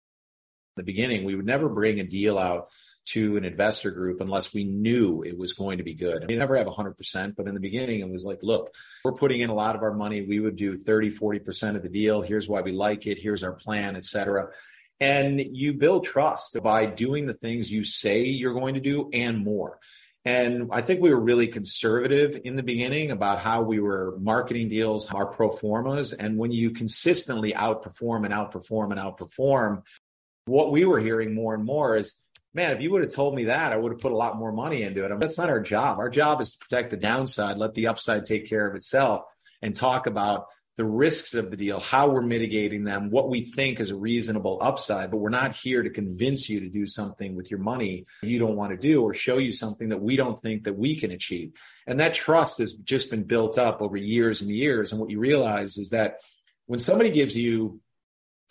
the 0.78 0.84
beginning, 0.84 1.26
we 1.26 1.36
would 1.36 1.46
never 1.46 1.68
bring 1.68 2.00
a 2.00 2.06
deal 2.06 2.38
out 2.38 2.70
to 3.08 3.36
an 3.38 3.44
investor 3.44 3.92
group 3.92 4.22
unless 4.22 4.54
we 4.54 4.64
knew 4.64 5.24
it 5.24 5.38
was 5.38 5.54
going 5.54 5.80
to 5.80 5.84
be 5.84 5.94
good. 5.94 6.26
We 6.28 6.36
never 6.36 6.56
have 6.56 6.68
100%, 6.68 7.36
but 7.36 7.48
in 7.48 7.54
the 7.54 7.60
beginning, 7.60 8.00
it 8.00 8.10
was 8.10 8.26
like, 8.26 8.44
look, 8.44 8.74
we're 9.04 9.14
putting 9.14 9.42
in 9.42 9.50
a 9.50 9.56
lot 9.56 9.76
of 9.76 9.82
our 9.82 9.94
money. 9.94 10.22
We 10.22 10.40
would 10.40 10.56
do 10.56 10.78
30, 10.78 11.12
40% 11.12 11.76
of 11.76 11.84
the 11.84 11.90
deal. 11.90 12.22
Here's 12.22 12.48
why 12.48 12.62
we 12.62 12.72
like 12.72 13.08
it. 13.08 13.18
Here's 13.18 13.44
our 13.44 13.54
plan, 13.54 13.96
et 13.96 14.06
cetera. 14.06 14.50
And 15.00 15.40
you 15.40 15.74
build 15.74 16.06
trust 16.06 16.62
by 16.62 16.86
doing 16.86 17.26
the 17.26 17.34
things 17.34 17.72
you 17.72 17.84
say 17.84 18.24
you're 18.24 18.54
going 18.54 18.76
to 18.76 18.82
do 18.82 19.10
and 19.12 19.44
more. 19.44 19.80
And 20.24 20.70
I 20.72 20.82
think 20.82 21.02
we 21.02 21.10
were 21.10 21.20
really 21.20 21.48
conservative 21.48 22.40
in 22.44 22.56
the 22.56 22.62
beginning 22.62 23.10
about 23.10 23.40
how 23.40 23.64
we 23.64 23.80
were 23.80 24.16
marketing 24.20 24.70
deals, 24.70 25.12
our 25.12 25.26
pro 25.26 25.50
formas. 25.50 26.14
And 26.14 26.38
when 26.38 26.52
you 26.52 26.70
consistently 26.70 27.54
outperform 27.54 28.26
and 28.26 28.34
outperform 28.34 28.92
and 28.92 29.00
outperform, 29.00 29.82
what 30.46 30.72
we 30.72 30.86
were 30.86 31.00
hearing 31.00 31.34
more 31.34 31.56
and 31.56 31.66
more 31.66 31.98
is, 31.98 32.14
man, 32.54 32.72
if 32.72 32.82
you 32.82 32.92
would 32.92 33.04
have 33.04 33.14
told 33.14 33.36
me 33.36 33.46
that, 33.46 33.72
I 33.72 33.78
would 33.78 33.92
have 33.92 34.02
put 34.02 34.12
a 34.12 34.18
lot 34.18 34.38
more 34.38 34.52
money 34.52 34.84
into 34.84 35.04
it. 35.04 35.08
I 35.08 35.10
mean, 35.10 35.20
that's 35.20 35.38
not 35.38 35.50
our 35.50 35.62
job. 35.62 36.00
Our 36.00 36.10
job 36.10 36.42
is 36.42 36.52
to 36.52 36.60
protect 36.60 36.92
the 36.92 36.98
downside, 36.98 37.58
let 37.58 37.74
the 37.74 37.88
upside 37.88 38.26
take 38.26 38.50
care 38.50 38.68
of 38.68 38.76
itself, 38.76 39.24
and 39.62 39.76
talk 39.76 40.08
about 40.08 40.48
the 40.78 40.86
risks 40.86 41.34
of 41.34 41.52
the 41.52 41.58
deal, 41.58 41.80
how 41.80 42.10
we're 42.10 42.22
mitigating 42.22 42.86
them, 42.86 43.10
what 43.10 43.30
we 43.30 43.42
think 43.42 43.80
is 43.80 43.92
a 43.92 43.96
reasonable 43.96 44.58
upside. 44.62 45.12
But 45.12 45.18
we're 45.18 45.30
not 45.30 45.54
here 45.54 45.84
to 45.84 45.90
convince 45.90 46.50
you 46.50 46.62
to 46.62 46.70
do 46.70 46.88
something 46.88 47.36
with 47.36 47.52
your 47.52 47.60
money 47.60 48.06
you 48.24 48.40
don't 48.40 48.56
want 48.56 48.72
to 48.72 48.78
do 48.78 49.04
or 49.04 49.14
show 49.14 49.38
you 49.38 49.52
something 49.52 49.90
that 49.90 50.02
we 50.02 50.16
don't 50.16 50.42
think 50.42 50.64
that 50.64 50.78
we 50.78 50.96
can 50.96 51.12
achieve. 51.12 51.52
And 51.88 52.00
that 52.00 52.14
trust 52.14 52.60
has 52.60 52.74
just 52.74 53.10
been 53.10 53.24
built 53.24 53.58
up 53.58 53.82
over 53.82 53.98
years 53.98 54.42
and 54.42 54.50
years. 54.50 54.92
And 54.92 55.02
what 55.02 55.10
you 55.10 55.20
realize 55.20 55.78
is 55.78 55.90
that 55.90 56.22
when 56.68 56.80
somebody 56.80 57.12
gives 57.12 57.38
you 57.38 57.82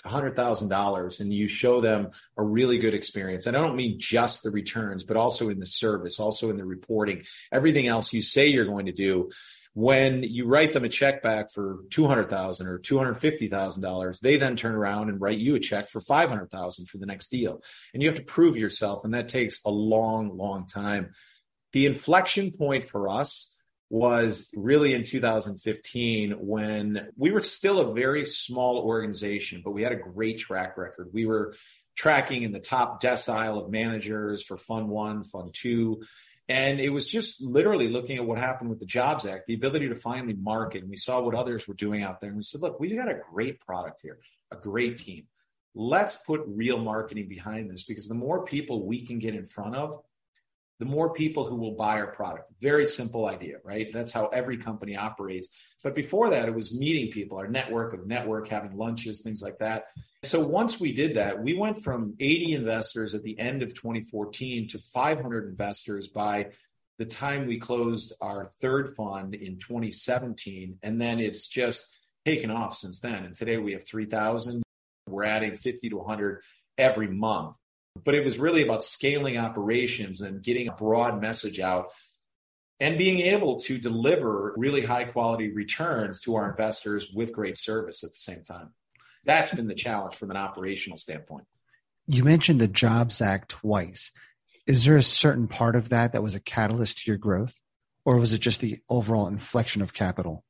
$100,000 0.04 1.20
and 1.20 1.32
you 1.32 1.48
show 1.48 1.80
them 1.80 2.10
a 2.36 2.44
really 2.44 2.78
good 2.78 2.94
experience. 2.94 3.46
And 3.46 3.56
I 3.56 3.60
don't 3.60 3.76
mean 3.76 3.98
just 3.98 4.42
the 4.42 4.50
returns, 4.50 5.04
but 5.04 5.16
also 5.16 5.48
in 5.48 5.58
the 5.58 5.66
service, 5.66 6.20
also 6.20 6.50
in 6.50 6.56
the 6.56 6.64
reporting, 6.64 7.24
everything 7.52 7.86
else 7.86 8.12
you 8.12 8.22
say 8.22 8.46
you're 8.46 8.64
going 8.64 8.86
to 8.86 8.92
do 8.92 9.30
when 9.74 10.24
you 10.24 10.46
write 10.46 10.72
them 10.72 10.84
a 10.84 10.88
check 10.88 11.22
back 11.22 11.52
for 11.52 11.78
$200,000 11.88 12.66
or 12.66 12.78
$250,000, 12.80 14.20
they 14.20 14.36
then 14.36 14.56
turn 14.56 14.74
around 14.74 15.08
and 15.08 15.20
write 15.20 15.38
you 15.38 15.54
a 15.54 15.60
check 15.60 15.88
for 15.88 16.00
$500,000 16.00 16.88
for 16.88 16.98
the 16.98 17.06
next 17.06 17.28
deal. 17.28 17.62
And 17.94 18.02
you 18.02 18.08
have 18.08 18.18
to 18.18 18.24
prove 18.24 18.56
yourself. 18.56 19.04
And 19.04 19.14
that 19.14 19.28
takes 19.28 19.64
a 19.64 19.70
long, 19.70 20.36
long 20.36 20.66
time. 20.66 21.12
The 21.72 21.86
inflection 21.86 22.50
point 22.50 22.84
for 22.84 23.08
us 23.08 23.49
was 23.90 24.48
really 24.54 24.94
in 24.94 25.04
2015 25.04 26.32
when 26.32 27.08
we 27.16 27.30
were 27.32 27.42
still 27.42 27.80
a 27.80 27.92
very 27.92 28.24
small 28.24 28.78
organization, 28.78 29.60
but 29.64 29.72
we 29.72 29.82
had 29.82 29.92
a 29.92 29.96
great 29.96 30.38
track 30.38 30.78
record. 30.78 31.10
We 31.12 31.26
were 31.26 31.54
tracking 31.96 32.44
in 32.44 32.52
the 32.52 32.60
top 32.60 33.02
decile 33.02 33.62
of 33.62 33.70
managers 33.70 34.42
for 34.42 34.56
Fund 34.56 34.88
One, 34.88 35.24
Fund 35.24 35.52
Two 35.52 36.02
and 36.50 36.80
it 36.80 36.90
was 36.90 37.06
just 37.06 37.40
literally 37.40 37.88
looking 37.88 38.16
at 38.16 38.26
what 38.26 38.36
happened 38.36 38.70
with 38.70 38.80
the 38.80 38.86
Jobs 38.86 39.24
Act, 39.24 39.46
the 39.46 39.54
ability 39.54 39.88
to 39.88 39.94
finally 39.94 40.34
market. 40.34 40.80
And 40.80 40.90
we 40.90 40.96
saw 40.96 41.22
what 41.22 41.36
others 41.36 41.68
were 41.68 41.74
doing 41.74 42.02
out 42.02 42.20
there. 42.20 42.30
And 42.30 42.38
we 42.38 42.42
said, 42.42 42.60
look, 42.60 42.80
we've 42.80 42.96
got 42.96 43.08
a 43.08 43.20
great 43.32 43.60
product 43.60 44.00
here, 44.02 44.18
a 44.50 44.56
great 44.56 44.98
team. 44.98 45.28
Let's 45.76 46.16
put 46.16 46.42
real 46.48 46.78
marketing 46.78 47.28
behind 47.28 47.70
this 47.70 47.84
because 47.84 48.08
the 48.08 48.16
more 48.16 48.44
people 48.44 48.84
we 48.84 49.06
can 49.06 49.20
get 49.20 49.36
in 49.36 49.46
front 49.46 49.76
of, 49.76 50.02
the 50.80 50.86
more 50.86 51.12
people 51.12 51.46
who 51.46 51.56
will 51.56 51.76
buy 51.76 52.00
our 52.00 52.10
product. 52.10 52.50
Very 52.60 52.86
simple 52.86 53.26
idea, 53.26 53.58
right? 53.62 53.92
That's 53.92 54.12
how 54.12 54.26
every 54.28 54.56
company 54.56 54.96
operates. 54.96 55.50
But 55.84 55.94
before 55.94 56.30
that, 56.30 56.48
it 56.48 56.54
was 56.54 56.76
meeting 56.76 57.12
people, 57.12 57.36
our 57.36 57.48
network 57.48 57.92
of 57.92 58.06
network, 58.06 58.48
having 58.48 58.76
lunches, 58.76 59.20
things 59.20 59.42
like 59.42 59.58
that. 59.58 59.84
So 60.22 60.40
once 60.40 60.80
we 60.80 60.92
did 60.92 61.16
that, 61.16 61.42
we 61.42 61.52
went 61.54 61.84
from 61.84 62.14
80 62.18 62.54
investors 62.54 63.14
at 63.14 63.22
the 63.22 63.38
end 63.38 63.62
of 63.62 63.74
2014 63.74 64.68
to 64.68 64.78
500 64.78 65.50
investors 65.50 66.08
by 66.08 66.48
the 66.98 67.04
time 67.04 67.46
we 67.46 67.58
closed 67.58 68.14
our 68.22 68.50
third 68.60 68.94
fund 68.96 69.34
in 69.34 69.58
2017. 69.58 70.78
And 70.82 70.98
then 70.98 71.20
it's 71.20 71.46
just 71.46 71.94
taken 72.24 72.50
off 72.50 72.74
since 72.74 73.00
then. 73.00 73.24
And 73.24 73.34
today 73.34 73.58
we 73.58 73.74
have 73.74 73.86
3,000. 73.86 74.62
We're 75.06 75.24
adding 75.24 75.56
50 75.56 75.90
to 75.90 75.96
100 75.98 76.42
every 76.78 77.08
month. 77.08 77.56
But 78.04 78.14
it 78.14 78.24
was 78.24 78.38
really 78.38 78.62
about 78.62 78.82
scaling 78.82 79.36
operations 79.36 80.20
and 80.20 80.42
getting 80.42 80.68
a 80.68 80.72
broad 80.72 81.20
message 81.20 81.60
out 81.60 81.90
and 82.80 82.96
being 82.96 83.20
able 83.20 83.58
to 83.60 83.78
deliver 83.78 84.54
really 84.56 84.82
high 84.82 85.04
quality 85.04 85.50
returns 85.50 86.20
to 86.22 86.36
our 86.36 86.50
investors 86.50 87.10
with 87.12 87.32
great 87.32 87.58
service 87.58 88.02
at 88.02 88.10
the 88.10 88.16
same 88.16 88.42
time. 88.42 88.70
That's 89.24 89.54
been 89.54 89.68
the 89.68 89.74
challenge 89.74 90.16
from 90.16 90.30
an 90.30 90.36
operational 90.36 90.96
standpoint. 90.96 91.44
You 92.06 92.24
mentioned 92.24 92.60
the 92.60 92.68
Jobs 92.68 93.20
Act 93.20 93.50
twice. 93.50 94.12
Is 94.66 94.84
there 94.84 94.96
a 94.96 95.02
certain 95.02 95.46
part 95.46 95.76
of 95.76 95.90
that 95.90 96.12
that 96.12 96.22
was 96.22 96.34
a 96.34 96.40
catalyst 96.40 96.98
to 96.98 97.10
your 97.10 97.18
growth, 97.18 97.60
or 98.04 98.18
was 98.18 98.32
it 98.32 98.40
just 98.40 98.60
the 98.60 98.80
overall 98.88 99.26
inflection 99.26 99.82
of 99.82 99.92
capital? 99.92 100.44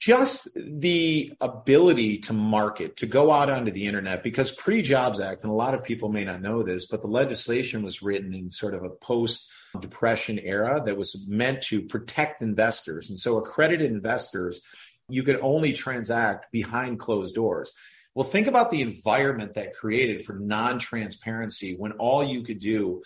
Just 0.00 0.48
the 0.56 1.32
ability 1.42 2.18
to 2.18 2.32
market, 2.32 2.96
to 2.96 3.06
go 3.06 3.30
out 3.30 3.50
onto 3.50 3.70
the 3.70 3.84
internet, 3.84 4.22
because 4.22 4.50
pre 4.50 4.80
Jobs 4.80 5.20
Act, 5.20 5.44
and 5.44 5.52
a 5.52 5.56
lot 5.56 5.74
of 5.74 5.84
people 5.84 6.08
may 6.08 6.24
not 6.24 6.40
know 6.40 6.62
this, 6.62 6.86
but 6.86 7.02
the 7.02 7.08
legislation 7.08 7.82
was 7.82 8.02
written 8.02 8.32
in 8.34 8.50
sort 8.50 8.74
of 8.74 8.82
a 8.82 8.88
post 8.88 9.50
depression 9.78 10.38
era 10.38 10.82
that 10.84 10.96
was 10.96 11.26
meant 11.28 11.62
to 11.62 11.82
protect 11.82 12.40
investors. 12.40 13.10
And 13.10 13.18
so 13.18 13.36
accredited 13.36 13.90
investors, 13.90 14.62
you 15.10 15.22
could 15.22 15.38
only 15.42 15.74
transact 15.74 16.50
behind 16.50 16.98
closed 16.98 17.34
doors. 17.34 17.72
Well, 18.14 18.26
think 18.26 18.46
about 18.46 18.70
the 18.70 18.80
environment 18.80 19.54
that 19.54 19.74
created 19.74 20.24
for 20.24 20.34
non 20.34 20.78
transparency 20.78 21.76
when 21.76 21.92
all 21.92 22.24
you 22.24 22.42
could 22.42 22.58
do 22.58 23.02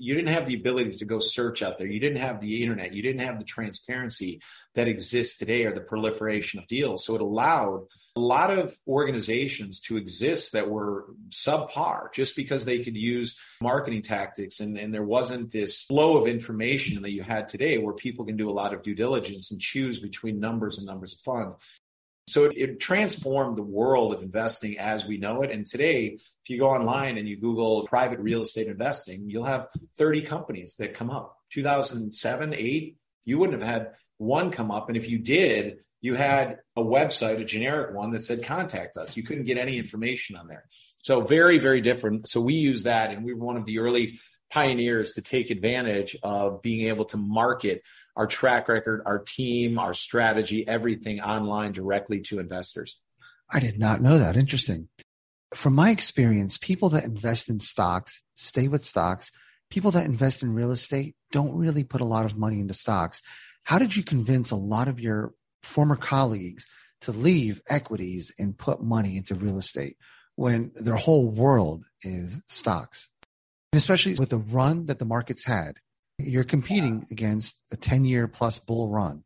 you 0.00 0.14
didn't 0.14 0.32
have 0.32 0.46
the 0.46 0.54
ability 0.54 0.92
to 0.92 1.04
go 1.04 1.18
search 1.18 1.62
out 1.62 1.78
there. 1.78 1.86
You 1.86 2.00
didn't 2.00 2.22
have 2.22 2.40
the 2.40 2.62
internet. 2.62 2.92
You 2.92 3.02
didn't 3.02 3.22
have 3.22 3.38
the 3.38 3.44
transparency 3.44 4.40
that 4.74 4.88
exists 4.88 5.38
today 5.38 5.64
or 5.64 5.72
the 5.72 5.80
proliferation 5.80 6.58
of 6.58 6.66
deals. 6.66 7.04
So 7.04 7.14
it 7.14 7.20
allowed 7.20 7.86
a 8.16 8.20
lot 8.20 8.50
of 8.50 8.76
organizations 8.88 9.80
to 9.80 9.96
exist 9.96 10.52
that 10.52 10.68
were 10.68 11.06
subpar 11.30 12.12
just 12.12 12.34
because 12.34 12.64
they 12.64 12.80
could 12.80 12.96
use 12.96 13.38
marketing 13.62 14.02
tactics 14.02 14.60
and, 14.60 14.76
and 14.76 14.92
there 14.92 15.04
wasn't 15.04 15.52
this 15.52 15.84
flow 15.84 16.16
of 16.16 16.26
information 16.26 17.00
that 17.02 17.12
you 17.12 17.22
had 17.22 17.48
today 17.48 17.78
where 17.78 17.94
people 17.94 18.24
can 18.24 18.36
do 18.36 18.50
a 18.50 18.52
lot 18.52 18.74
of 18.74 18.82
due 18.82 18.94
diligence 18.94 19.52
and 19.52 19.60
choose 19.60 20.00
between 20.00 20.40
numbers 20.40 20.78
and 20.78 20.86
numbers 20.86 21.12
of 21.12 21.20
funds. 21.20 21.54
So 22.30 22.44
it, 22.44 22.56
it, 22.56 22.80
transformed 22.80 23.56
the 23.56 23.62
world 23.62 24.14
of 24.14 24.22
investing 24.22 24.78
as 24.78 25.04
we 25.04 25.18
know 25.18 25.42
it. 25.42 25.50
And 25.50 25.66
today, 25.66 26.06
if 26.06 26.48
you 26.48 26.58
go 26.58 26.68
online 26.68 27.18
and 27.18 27.28
you 27.28 27.36
Google 27.36 27.86
private 27.86 28.20
real 28.20 28.42
estate 28.42 28.68
investing, 28.68 29.28
you'll 29.28 29.44
have 29.44 29.66
30 29.98 30.22
companies 30.22 30.76
that 30.76 30.94
come 30.94 31.10
up. 31.10 31.36
2007, 31.50 32.54
8, 32.54 32.96
you 33.24 33.38
wouldn't 33.38 33.60
have 33.60 33.68
had 33.68 33.92
one 34.18 34.50
come 34.50 34.70
up. 34.70 34.88
And 34.88 34.96
if 34.96 35.08
you 35.08 35.18
did, 35.18 35.78
you 36.00 36.14
had 36.14 36.58
a 36.76 36.82
website, 36.82 37.40
a 37.40 37.44
generic 37.44 37.94
one 37.94 38.12
that 38.12 38.22
said 38.22 38.44
contact 38.44 38.96
us. 38.96 39.16
You 39.16 39.22
couldn't 39.22 39.44
get 39.44 39.58
any 39.58 39.76
information 39.76 40.36
on 40.36 40.46
there. 40.46 40.64
So 41.02 41.22
very, 41.22 41.58
very 41.58 41.80
different. 41.80 42.28
So 42.28 42.40
we 42.40 42.54
use 42.54 42.84
that 42.84 43.10
and 43.10 43.24
we 43.24 43.34
were 43.34 43.44
one 43.44 43.56
of 43.56 43.66
the 43.66 43.80
early 43.80 44.20
pioneers 44.50 45.14
to 45.14 45.22
take 45.22 45.50
advantage 45.50 46.16
of 46.22 46.60
being 46.62 46.88
able 46.88 47.04
to 47.06 47.16
market 47.16 47.82
our 48.20 48.26
track 48.26 48.68
record, 48.68 49.00
our 49.06 49.18
team, 49.18 49.78
our 49.78 49.94
strategy, 49.94 50.68
everything 50.68 51.22
online 51.22 51.72
directly 51.72 52.20
to 52.20 52.38
investors. 52.38 53.00
I 53.50 53.60
did 53.60 53.78
not 53.78 54.02
know 54.02 54.18
that. 54.18 54.36
Interesting. 54.36 54.90
From 55.54 55.74
my 55.74 55.88
experience, 55.88 56.58
people 56.58 56.90
that 56.90 57.04
invest 57.04 57.48
in 57.48 57.60
stocks 57.60 58.20
stay 58.34 58.68
with 58.68 58.84
stocks. 58.84 59.32
People 59.70 59.90
that 59.92 60.04
invest 60.04 60.42
in 60.42 60.52
real 60.52 60.70
estate 60.70 61.14
don't 61.32 61.56
really 61.56 61.82
put 61.82 62.02
a 62.02 62.04
lot 62.04 62.26
of 62.26 62.36
money 62.36 62.60
into 62.60 62.74
stocks. 62.74 63.22
How 63.62 63.78
did 63.78 63.96
you 63.96 64.02
convince 64.02 64.50
a 64.50 64.56
lot 64.56 64.86
of 64.86 65.00
your 65.00 65.32
former 65.62 65.96
colleagues 65.96 66.68
to 67.00 67.12
leave 67.12 67.62
equities 67.70 68.34
and 68.38 68.58
put 68.58 68.82
money 68.82 69.16
into 69.16 69.34
real 69.34 69.56
estate 69.56 69.96
when 70.36 70.72
their 70.74 70.96
whole 70.96 71.30
world 71.30 71.84
is 72.02 72.42
stocks? 72.48 73.08
especially 73.72 74.14
with 74.18 74.30
the 74.30 74.38
run 74.38 74.86
that 74.86 74.98
the 74.98 75.04
market's 75.04 75.44
had. 75.44 75.74
You're 76.26 76.44
competing 76.44 77.06
against 77.10 77.56
a 77.72 77.76
10 77.76 78.04
year 78.04 78.28
plus 78.28 78.58
bull 78.58 78.88
run. 78.88 79.24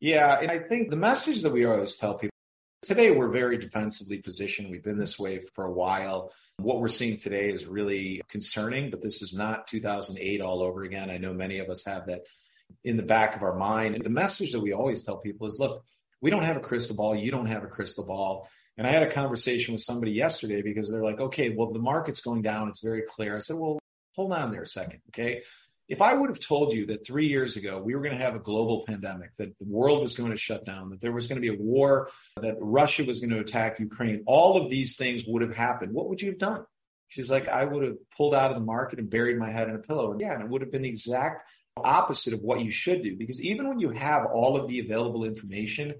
Yeah. 0.00 0.38
And 0.40 0.50
I 0.50 0.58
think 0.58 0.90
the 0.90 0.96
message 0.96 1.42
that 1.42 1.52
we 1.52 1.64
always 1.64 1.96
tell 1.96 2.14
people 2.14 2.34
today, 2.82 3.10
we're 3.10 3.30
very 3.30 3.56
defensively 3.56 4.18
positioned. 4.18 4.70
We've 4.70 4.84
been 4.84 4.98
this 4.98 5.18
way 5.18 5.40
for 5.54 5.64
a 5.64 5.72
while. 5.72 6.32
What 6.58 6.80
we're 6.80 6.88
seeing 6.88 7.16
today 7.16 7.50
is 7.50 7.66
really 7.66 8.20
concerning, 8.28 8.90
but 8.90 9.02
this 9.02 9.22
is 9.22 9.34
not 9.34 9.66
2008 9.66 10.40
all 10.40 10.62
over 10.62 10.84
again. 10.84 11.10
I 11.10 11.18
know 11.18 11.32
many 11.32 11.58
of 11.58 11.68
us 11.68 11.84
have 11.86 12.06
that 12.06 12.22
in 12.84 12.96
the 12.96 13.02
back 13.02 13.34
of 13.34 13.42
our 13.42 13.56
mind. 13.56 13.94
And 13.94 14.04
the 14.04 14.10
message 14.10 14.52
that 14.52 14.60
we 14.60 14.72
always 14.72 15.02
tell 15.02 15.18
people 15.18 15.46
is 15.46 15.58
look, 15.58 15.84
we 16.20 16.30
don't 16.30 16.44
have 16.44 16.56
a 16.56 16.60
crystal 16.60 16.96
ball. 16.96 17.14
You 17.14 17.30
don't 17.30 17.46
have 17.46 17.64
a 17.64 17.68
crystal 17.68 18.04
ball. 18.04 18.48
And 18.76 18.86
I 18.86 18.90
had 18.90 19.02
a 19.02 19.10
conversation 19.10 19.72
with 19.72 19.82
somebody 19.82 20.12
yesterday 20.12 20.62
because 20.62 20.90
they're 20.90 21.04
like, 21.04 21.20
okay, 21.20 21.50
well, 21.50 21.72
the 21.72 21.78
market's 21.78 22.20
going 22.20 22.42
down. 22.42 22.68
It's 22.68 22.82
very 22.82 23.02
clear. 23.02 23.36
I 23.36 23.38
said, 23.38 23.56
well, 23.56 23.78
hold 24.14 24.32
on 24.32 24.50
there 24.50 24.62
a 24.62 24.66
second. 24.66 25.00
Okay. 25.10 25.42
If 25.88 26.00
I 26.00 26.14
would 26.14 26.30
have 26.30 26.40
told 26.40 26.72
you 26.72 26.86
that 26.86 27.06
three 27.06 27.26
years 27.26 27.56
ago 27.56 27.80
we 27.80 27.94
were 27.94 28.00
going 28.00 28.16
to 28.16 28.24
have 28.24 28.34
a 28.34 28.40
global 28.40 28.84
pandemic, 28.86 29.36
that 29.36 29.58
the 29.58 29.64
world 29.66 30.00
was 30.00 30.14
going 30.14 30.30
to 30.30 30.36
shut 30.36 30.64
down, 30.64 30.90
that 30.90 31.00
there 31.00 31.12
was 31.12 31.26
going 31.26 31.40
to 31.40 31.46
be 31.46 31.54
a 31.54 31.60
war, 31.60 32.08
that 32.40 32.56
Russia 32.58 33.04
was 33.04 33.20
going 33.20 33.30
to 33.30 33.40
attack 33.40 33.78
Ukraine, 33.78 34.22
all 34.26 34.56
of 34.56 34.70
these 34.70 34.96
things 34.96 35.24
would 35.26 35.42
have 35.42 35.54
happened, 35.54 35.92
what 35.92 36.08
would 36.08 36.22
you 36.22 36.30
have 36.30 36.38
done? 36.38 36.64
She's 37.08 37.30
like, 37.30 37.48
I 37.48 37.64
would 37.64 37.84
have 37.84 37.96
pulled 38.16 38.34
out 38.34 38.50
of 38.50 38.56
the 38.56 38.64
market 38.64 38.98
and 38.98 39.08
buried 39.08 39.38
my 39.38 39.50
head 39.50 39.68
in 39.68 39.76
a 39.76 39.78
pillow. 39.78 40.10
And 40.12 40.20
yeah, 40.20 40.32
and 40.32 40.42
it 40.42 40.48
would 40.48 40.62
have 40.62 40.72
been 40.72 40.82
the 40.82 40.88
exact 40.88 41.48
opposite 41.76 42.32
of 42.32 42.40
what 42.40 42.60
you 42.60 42.70
should 42.70 43.02
do. 43.02 43.16
Because 43.16 43.40
even 43.40 43.68
when 43.68 43.78
you 43.78 43.90
have 43.90 44.26
all 44.26 44.56
of 44.56 44.68
the 44.68 44.80
available 44.80 45.24
information, 45.24 45.94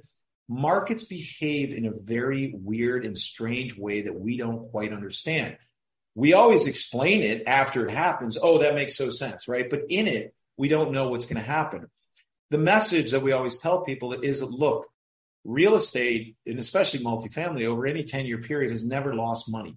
markets 0.48 1.04
behave 1.04 1.72
in 1.72 1.86
a 1.86 1.92
very 1.92 2.54
weird 2.56 3.04
and 3.06 3.16
strange 3.16 3.76
way 3.78 4.02
that 4.02 4.18
we 4.18 4.36
don't 4.36 4.70
quite 4.70 4.92
understand. 4.92 5.56
We 6.14 6.32
always 6.32 6.66
explain 6.66 7.22
it 7.22 7.42
after 7.46 7.84
it 7.84 7.90
happens. 7.90 8.38
Oh, 8.40 8.58
that 8.58 8.74
makes 8.74 8.96
so 8.96 9.10
sense, 9.10 9.48
right? 9.48 9.68
But 9.68 9.82
in 9.88 10.06
it, 10.06 10.34
we 10.56 10.68
don't 10.68 10.92
know 10.92 11.08
what's 11.08 11.26
going 11.26 11.42
to 11.42 11.50
happen. 11.50 11.88
The 12.50 12.58
message 12.58 13.10
that 13.10 13.22
we 13.22 13.32
always 13.32 13.58
tell 13.58 13.82
people 13.82 14.12
is 14.12 14.42
look, 14.42 14.86
real 15.44 15.74
estate, 15.74 16.36
and 16.46 16.58
especially 16.58 17.00
multifamily, 17.00 17.66
over 17.66 17.86
any 17.86 18.04
10 18.04 18.26
year 18.26 18.38
period 18.38 18.70
has 18.70 18.84
never 18.84 19.12
lost 19.14 19.50
money. 19.50 19.76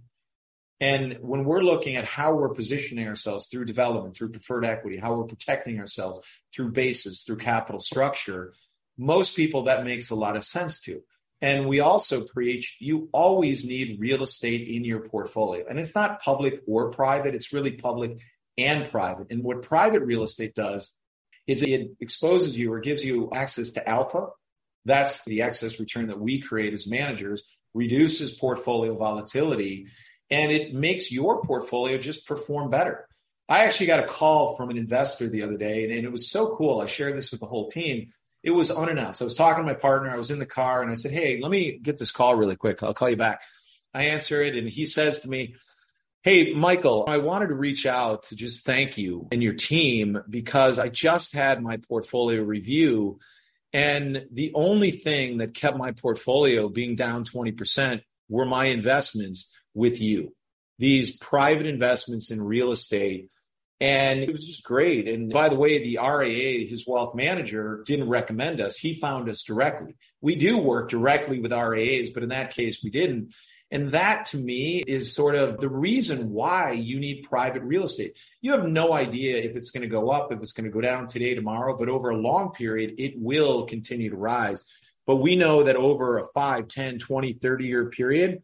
And 0.80 1.18
when 1.22 1.44
we're 1.44 1.64
looking 1.64 1.96
at 1.96 2.06
how 2.06 2.36
we're 2.36 2.54
positioning 2.54 3.08
ourselves 3.08 3.48
through 3.48 3.66
development, 3.66 4.16
through 4.16 4.30
preferred 4.30 4.64
equity, 4.64 4.98
how 4.98 5.18
we're 5.18 5.26
protecting 5.26 5.80
ourselves 5.80 6.20
through 6.54 6.72
bases, 6.72 7.24
through 7.24 7.38
capital 7.38 7.80
structure, 7.80 8.54
most 8.98 9.36
people 9.36 9.64
that 9.64 9.84
makes 9.84 10.12
a 10.12 10.16
lot 10.16 10.36
of 10.36 10.44
sense 10.44 10.80
to. 10.82 11.02
And 11.42 11.68
we 11.68 11.80
also 11.80 12.26
preach 12.26 12.78
you 12.80 13.10
always 13.12 13.64
need 13.64 14.00
real 14.00 14.24
estate 14.24 14.68
in 14.68 14.84
your 14.84 15.02
portfolio. 15.02 15.66
And 15.70 15.80
it's 15.80 15.94
not 15.94 16.22
public 16.22 16.62
or 16.68 16.92
private, 16.92 17.36
it's 17.36 17.54
really 17.54 17.72
public 17.72 18.18
and 18.58 18.90
private. 18.90 19.28
And 19.30 19.44
what 19.44 19.62
private 19.62 20.02
real 20.04 20.24
estate 20.24 20.56
does 20.56 20.94
is 21.46 21.62
it 21.64 21.92
exposes 22.00 22.58
you 22.58 22.74
or 22.74 22.80
gives 22.80 23.04
you 23.04 23.30
access 23.34 23.72
to 23.74 23.88
alpha. 23.88 24.28
That's 24.86 25.24
the 25.26 25.42
excess 25.42 25.80
return 25.80 26.08
that 26.08 26.20
we 26.20 26.40
create 26.40 26.74
as 26.74 26.88
managers, 26.88 27.44
reduces 27.74 28.32
portfolio 28.32 28.96
volatility, 28.96 29.88
and 30.30 30.52
it 30.52 30.74
makes 30.74 31.12
your 31.12 31.42
portfolio 31.44 31.98
just 31.98 32.28
perform 32.28 32.70
better. 32.70 33.08
I 33.50 33.64
actually 33.66 33.88
got 33.88 34.04
a 34.04 34.08
call 34.08 34.56
from 34.56 34.70
an 34.70 34.78
investor 34.78 35.30
the 35.30 35.44
other 35.44 35.58
day, 35.58 35.86
and, 35.86 36.06
it 36.06 36.12
was 36.12 36.30
so 36.30 36.56
cool. 36.56 36.82
I 36.82 36.86
shared 36.86 37.16
this 37.16 37.32
with 37.32 37.40
the 37.40 37.46
whole 37.46 37.70
team 37.70 38.10
it 38.48 38.52
was 38.52 38.72
unannounced. 38.72 39.22
I 39.22 39.26
was 39.26 39.36
talking 39.36 39.62
to 39.62 39.68
my 39.68 39.78
partner. 39.78 40.10
I 40.10 40.16
was 40.16 40.32
in 40.32 40.40
the 40.40 40.46
car 40.46 40.82
and 40.82 40.90
I 40.90 40.94
said, 40.94 41.12
Hey, 41.12 41.38
let 41.42 41.52
me 41.52 41.78
get 41.80 42.00
this 42.00 42.12
call 42.12 42.36
really 42.36 42.56
quick. 42.56 42.82
I'll 42.82 42.94
call 42.94 43.10
you 43.10 43.18
back. 43.18 43.42
I 43.94 44.04
answer 44.04 44.42
it 44.42 44.56
and 44.56 44.70
he 44.70 44.86
says 44.86 45.20
to 45.20 45.30
me, 45.30 45.56
Hey, 46.24 46.54
Michael, 46.54 47.04
I 47.10 47.18
wanted 47.18 47.50
to 47.50 47.56
reach 47.56 47.86
out 47.86 48.24
to 48.24 48.38
just 48.38 48.66
thank 48.66 48.98
you 48.98 49.28
and 49.34 49.44
your 49.44 49.54
team 49.54 50.18
because 50.30 50.80
I 50.80 50.88
just 50.88 51.34
had 51.34 51.62
my 51.62 51.76
portfolio 51.76 52.42
review. 52.42 53.20
And 53.74 54.26
the 54.32 54.54
only 54.56 54.92
thing 54.92 55.40
that 55.40 55.54
kept 55.54 55.78
my 55.78 55.92
portfolio 55.92 56.70
being 56.70 56.96
down 56.96 57.26
20% 57.26 58.02
were 58.30 58.46
my 58.46 58.66
investments 58.68 59.54
with 59.74 60.00
you. 60.00 60.34
These 60.80 61.18
private 61.18 61.66
investments 61.66 62.32
in 62.32 62.42
real 62.42 62.72
estate 62.72 63.30
and 63.80 64.22
it 64.22 64.32
was 64.32 64.46
just 64.46 64.64
great. 64.64 65.08
And 65.08 65.32
by 65.32 65.50
the 65.50 65.58
way, 65.58 65.84
the 65.84 65.98
RAA, 65.98 66.68
his 66.68 66.86
wealth 66.88 67.14
manager, 67.14 67.84
didn't 67.86 68.10
recommend 68.10 68.60
us. 68.60 68.78
He 68.78 68.96
found 68.96 69.30
us 69.30 69.44
directly. 69.44 69.96
We 70.22 70.36
do 70.36 70.58
work 70.58 70.90
directly 70.90 71.40
with 71.40 71.52
RAAs, 71.52 72.10
but 72.10 72.24
in 72.24 72.30
that 72.30 72.56
case, 72.56 72.84
we 72.84 72.90
didn't. 72.90 73.34
And 73.70 73.92
that 73.92 74.28
to 74.28 74.38
me 74.38 74.78
is 74.88 75.14
sort 75.14 75.36
of 75.36 75.60
the 75.60 75.70
reason 75.70 76.32
why 76.32 76.72
you 76.72 77.00
need 77.00 77.28
private 77.30 77.64
real 77.64 77.84
estate. 77.84 78.14
You 78.42 78.54
have 78.54 78.66
no 78.66 78.94
idea 78.94 79.38
if 79.38 79.56
it's 79.56 79.72
going 79.72 79.82
to 79.82 79.90
go 79.90 80.10
up, 80.10 80.32
if 80.32 80.40
it's 80.42 80.54
going 80.54 80.66
to 80.66 80.74
go 80.74 80.82
down 80.82 81.08
today, 81.08 81.36
tomorrow, 81.36 81.78
but 81.78 81.90
over 81.90 82.10
a 82.10 82.18
long 82.18 82.54
period, 82.54 82.96
it 82.98 83.14
will 83.18 83.66
continue 83.66 84.10
to 84.10 84.16
rise. 84.16 84.64
But 85.06 85.18
we 85.18 85.36
know 85.36 85.64
that 85.64 85.76
over 85.76 86.18
a 86.18 86.26
5, 86.34 86.68
10, 86.68 87.00
20, 87.00 87.34
30 87.34 87.66
year 87.66 87.90
period, 87.90 88.42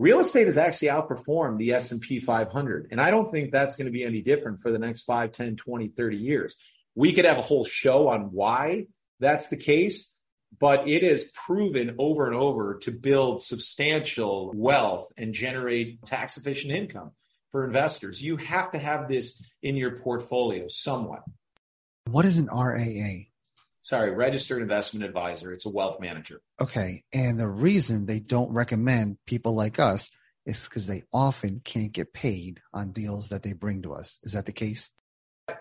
real 0.00 0.20
estate 0.20 0.46
has 0.46 0.56
actually 0.56 0.88
outperformed 0.88 1.58
the 1.58 1.72
s&p 1.74 2.20
500 2.20 2.88
and 2.90 3.00
i 3.00 3.10
don't 3.10 3.30
think 3.30 3.52
that's 3.52 3.76
going 3.76 3.86
to 3.86 3.92
be 3.92 4.04
any 4.04 4.22
different 4.22 4.60
for 4.60 4.72
the 4.72 4.78
next 4.78 5.02
5 5.02 5.30
10 5.30 5.56
20 5.56 5.88
30 5.88 6.16
years. 6.16 6.56
We 6.94 7.12
could 7.12 7.24
have 7.24 7.38
a 7.38 7.42
whole 7.42 7.64
show 7.64 8.08
on 8.08 8.32
why 8.32 8.86
that's 9.20 9.48
the 9.48 9.56
case 9.56 10.14
but 10.58 10.88
it 10.88 11.04
is 11.04 11.30
proven 11.34 11.94
over 11.98 12.26
and 12.26 12.34
over 12.34 12.78
to 12.78 12.90
build 12.90 13.40
substantial 13.40 14.52
wealth 14.54 15.12
and 15.16 15.32
generate 15.32 16.04
tax 16.04 16.36
efficient 16.36 16.72
income 16.72 17.12
for 17.52 17.64
investors. 17.64 18.20
You 18.20 18.36
have 18.36 18.72
to 18.72 18.78
have 18.78 19.08
this 19.08 19.48
in 19.62 19.76
your 19.76 19.98
portfolio 19.98 20.66
somewhat. 20.68 21.22
What 22.06 22.24
is 22.24 22.38
an 22.38 22.48
raa 22.52 23.26
sorry, 23.82 24.12
registered 24.12 24.62
investment 24.62 25.04
advisor. 25.04 25.52
It's 25.52 25.66
a 25.66 25.70
wealth 25.70 26.00
manager. 26.00 26.40
Okay. 26.60 27.04
And 27.12 27.38
the 27.38 27.48
reason 27.48 28.06
they 28.06 28.20
don't 28.20 28.52
recommend 28.52 29.18
people 29.26 29.54
like 29.54 29.78
us 29.78 30.10
is 30.46 30.64
because 30.68 30.86
they 30.86 31.04
often 31.12 31.60
can't 31.64 31.92
get 31.92 32.12
paid 32.12 32.60
on 32.72 32.92
deals 32.92 33.28
that 33.28 33.42
they 33.42 33.52
bring 33.52 33.82
to 33.82 33.94
us. 33.94 34.18
Is 34.22 34.32
that 34.32 34.46
the 34.46 34.52
case? 34.52 34.90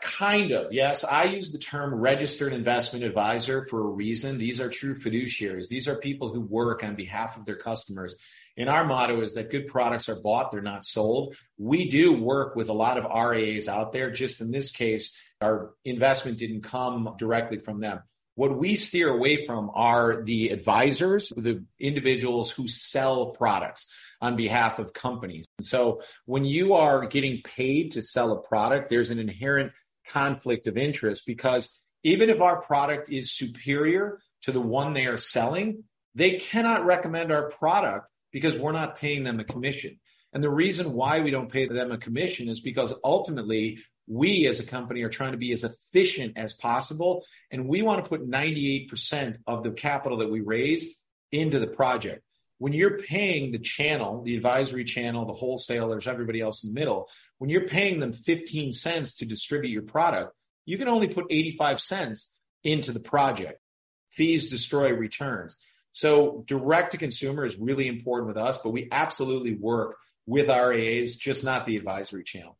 Kind 0.02 0.52
of, 0.52 0.72
yes. 0.72 1.04
I 1.04 1.24
use 1.26 1.52
the 1.52 1.58
term 1.58 1.96
registered 1.96 2.54
investment 2.54 3.04
advisor 3.04 3.64
for 3.64 3.82
a 3.82 3.90
reason. 3.90 4.38
These 4.38 4.62
are 4.62 4.70
true 4.70 4.96
fiduciaries. 4.96 5.68
These 5.68 5.88
are 5.88 5.96
people 5.96 6.32
who 6.32 6.42
work 6.42 6.84
on 6.84 6.96
behalf 6.96 7.38
of 7.38 7.46
their 7.46 7.56
customers. 7.56 8.16
And 8.56 8.70
our 8.70 8.84
motto 8.84 9.22
is 9.22 9.34
that 9.34 9.50
good 9.50 9.68
products 9.68 10.10
are 10.10 10.22
bought, 10.22 10.52
they're 10.52 10.62
not 10.62 10.84
sold. 10.84 11.36
We 11.58 11.90
do 11.90 12.14
work 12.14 12.56
with 12.56 12.70
a 12.70 12.74
lot 12.74 12.98
of 12.98 13.06
RAAs 13.06 13.68
out 13.68 13.94
there. 13.94 14.12
Just 14.12 14.42
in 14.42 14.52
this 14.52 14.72
case, 14.72 15.18
our 15.42 15.72
investment 15.86 16.38
didn't 16.38 16.62
come 16.62 17.16
directly 17.18 17.58
from 17.58 17.80
them. 17.80 18.02
What 18.40 18.58
we 18.58 18.78
steer 18.78 19.10
away 19.10 19.46
from 19.46 19.70
are 19.74 20.24
the 20.24 20.48
advisors, 20.48 21.34
the 21.36 21.66
individuals 21.78 22.50
who 22.50 22.70
sell 22.70 23.32
products 23.32 23.92
on 24.22 24.38
behalf 24.38 24.80
of 24.80 24.94
companies. 24.94 25.46
And 25.58 25.66
so 25.66 26.04
when 26.26 26.46
you 26.46 26.72
are 26.72 27.06
getting 27.06 27.42
paid 27.42 27.92
to 27.92 28.02
sell 28.02 28.32
a 28.32 28.42
product, 28.42 28.90
there's 28.90 29.12
an 29.12 29.20
inherent 29.20 29.74
conflict 30.08 30.68
of 30.68 30.78
interest 30.78 31.24
because 31.26 31.82
even 32.04 32.30
if 32.30 32.40
our 32.40 32.62
product 32.62 33.10
is 33.10 33.30
superior 33.30 34.22
to 34.44 34.54
the 34.54 34.62
one 34.62 34.94
they 34.94 35.08
are 35.08 35.18
selling, 35.18 35.84
they 36.16 36.38
cannot 36.38 36.86
recommend 36.86 37.34
our 37.34 37.50
product 37.50 38.08
because 38.32 38.58
we're 38.58 38.72
not 38.72 38.96
paying 38.96 39.26
them 39.26 39.42
a 39.42 39.44
commission. 39.44 40.00
And 40.32 40.42
the 40.42 40.50
reason 40.50 40.94
why 40.94 41.20
we 41.20 41.32
don't 41.32 41.52
pay 41.52 41.66
them 41.66 41.92
a 41.92 41.98
commission 41.98 42.48
is 42.48 42.62
because 42.62 42.94
ultimately 43.04 43.80
we 44.10 44.48
as 44.48 44.60
a 44.60 44.66
company 44.66 45.04
are 45.04 45.10
trying 45.10 45.34
to 45.34 45.38
be 45.38 45.52
as 45.52 45.64
efficient 45.64 46.34
as 46.36 46.54
possible. 46.54 47.24
And 47.52 47.68
we 47.68 47.84
want 47.84 48.04
to 48.04 48.10
put 48.10 48.28
98% 48.28 49.38
of 49.46 49.64
the 49.64 49.72
capital 49.72 50.18
that 50.18 50.32
we 50.32 50.42
raise 50.42 50.98
into 51.32 51.60
the 51.60 51.68
project. 51.68 52.24
When 52.58 52.74
you're 52.74 52.98
paying 52.98 53.52
the 53.52 53.60
channel, 53.60 54.24
the 54.24 54.36
advisory 54.36 54.84
channel, 54.84 55.26
the 55.26 55.34
wholesalers, 55.34 56.08
everybody 56.08 56.42
else 56.42 56.64
in 56.64 56.74
the 56.74 56.80
middle, 56.80 57.08
when 57.38 57.50
you're 57.50 57.68
paying 57.68 58.00
them 58.00 58.12
15 58.12 58.74
cents 58.74 59.14
to 59.18 59.26
distribute 59.26 59.72
your 59.72 59.84
product, 59.84 60.34
you 60.66 60.78
can 60.78 60.90
only 60.90 61.08
put 61.08 61.28
85 61.30 61.80
cents 61.80 62.36
into 62.64 62.92
the 62.92 63.00
project. 63.00 63.62
Fees 64.10 64.50
destroy 64.50 64.92
returns. 64.92 65.56
So 65.92 66.44
direct 66.48 66.92
to 66.92 66.98
consumer 66.98 67.46
is 67.46 67.58
really 67.58 67.88
important 67.88 68.28
with 68.28 68.38
us, 68.38 68.58
but 68.58 68.72
we 68.72 68.90
absolutely 68.92 69.56
work 69.56 69.98
with 70.26 70.48
RAAs, 70.48 71.16
just 71.16 71.44
not 71.44 71.66
the 71.66 71.78
advisory 71.78 72.24
channel. 72.24 72.58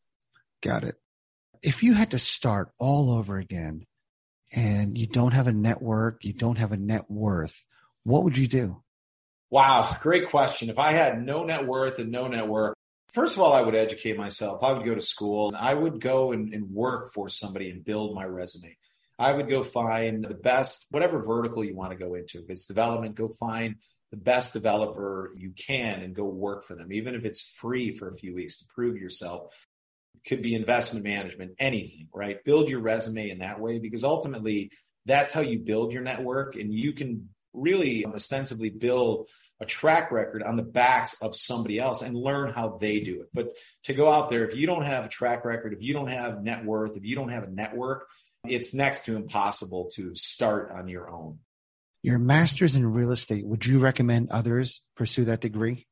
Got 0.62 0.84
it 0.84 0.96
if 1.62 1.82
you 1.82 1.94
had 1.94 2.12
to 2.12 2.18
start 2.18 2.70
all 2.78 3.12
over 3.12 3.38
again 3.38 3.86
and 4.52 4.96
you 4.96 5.06
don't 5.06 5.32
have 5.32 5.46
a 5.46 5.52
network, 5.52 6.24
you 6.24 6.32
don't 6.32 6.58
have 6.58 6.72
a 6.72 6.76
net 6.76 7.10
worth, 7.10 7.62
what 8.04 8.24
would 8.24 8.38
you 8.38 8.48
do? 8.48 8.82
Wow, 9.50 9.96
great 10.00 10.30
question. 10.30 10.70
If 10.70 10.78
I 10.78 10.92
had 10.92 11.24
no 11.24 11.44
net 11.44 11.66
worth 11.66 11.98
and 11.98 12.10
no 12.10 12.28
network, 12.28 12.76
first 13.08 13.36
of 13.36 13.42
all, 13.42 13.52
I 13.52 13.62
would 13.62 13.74
educate 13.74 14.16
myself. 14.16 14.62
I 14.62 14.72
would 14.72 14.86
go 14.86 14.94
to 14.94 15.02
school. 15.02 15.52
I 15.58 15.74
would 15.74 16.00
go 16.00 16.32
and, 16.32 16.54
and 16.54 16.70
work 16.70 17.12
for 17.12 17.28
somebody 17.28 17.70
and 17.70 17.84
build 17.84 18.14
my 18.14 18.24
resume. 18.24 18.76
I 19.18 19.32
would 19.32 19.50
go 19.50 19.62
find 19.62 20.24
the 20.24 20.34
best, 20.34 20.86
whatever 20.90 21.22
vertical 21.22 21.64
you 21.64 21.76
want 21.76 21.90
to 21.90 21.98
go 21.98 22.14
into. 22.14 22.38
If 22.38 22.48
it's 22.48 22.66
development, 22.66 23.16
go 23.16 23.28
find 23.28 23.76
the 24.10 24.16
best 24.16 24.52
developer 24.52 25.32
you 25.36 25.50
can 25.50 26.00
and 26.00 26.14
go 26.14 26.24
work 26.24 26.64
for 26.64 26.74
them, 26.74 26.92
even 26.92 27.14
if 27.14 27.24
it's 27.24 27.42
free 27.42 27.94
for 27.94 28.08
a 28.08 28.14
few 28.14 28.34
weeks 28.34 28.58
to 28.58 28.66
prove 28.74 28.96
yourself 28.96 29.52
could 30.26 30.42
be 30.42 30.54
investment 30.54 31.04
management, 31.04 31.52
anything, 31.58 32.08
right? 32.14 32.42
Build 32.44 32.68
your 32.68 32.80
resume 32.80 33.30
in 33.30 33.38
that 33.38 33.60
way 33.60 33.78
because 33.78 34.04
ultimately 34.04 34.70
that's 35.06 35.32
how 35.32 35.40
you 35.40 35.58
build 35.58 35.92
your 35.92 36.02
network 36.02 36.56
and 36.56 36.72
you 36.72 36.92
can 36.92 37.28
really 37.52 38.04
ostensibly 38.06 38.70
build 38.70 39.28
a 39.60 39.66
track 39.66 40.10
record 40.10 40.42
on 40.42 40.56
the 40.56 40.62
backs 40.62 41.20
of 41.20 41.36
somebody 41.36 41.78
else 41.78 42.00
and 42.02 42.16
learn 42.16 42.52
how 42.52 42.78
they 42.80 43.00
do 43.00 43.20
it. 43.20 43.28
But 43.32 43.56
to 43.84 43.92
go 43.92 44.10
out 44.10 44.30
there, 44.30 44.46
if 44.46 44.54
you 44.54 44.66
don't 44.66 44.84
have 44.84 45.04
a 45.04 45.08
track 45.08 45.44
record, 45.44 45.72
if 45.72 45.82
you 45.82 45.92
don't 45.92 46.08
have 46.08 46.42
net 46.42 46.64
worth, 46.64 46.96
if 46.96 47.04
you 47.04 47.14
don't 47.14 47.28
have 47.28 47.44
a 47.44 47.50
network, 47.50 48.06
it's 48.46 48.72
next 48.72 49.04
to 49.04 49.16
impossible 49.16 49.90
to 49.94 50.14
start 50.14 50.72
on 50.72 50.88
your 50.88 51.10
own. 51.10 51.40
Your 52.02 52.18
master's 52.18 52.76
in 52.76 52.86
real 52.86 53.10
estate, 53.10 53.44
would 53.44 53.66
you 53.66 53.78
recommend 53.78 54.30
others 54.30 54.80
pursue 54.96 55.26
that 55.26 55.42
degree? 55.42 55.86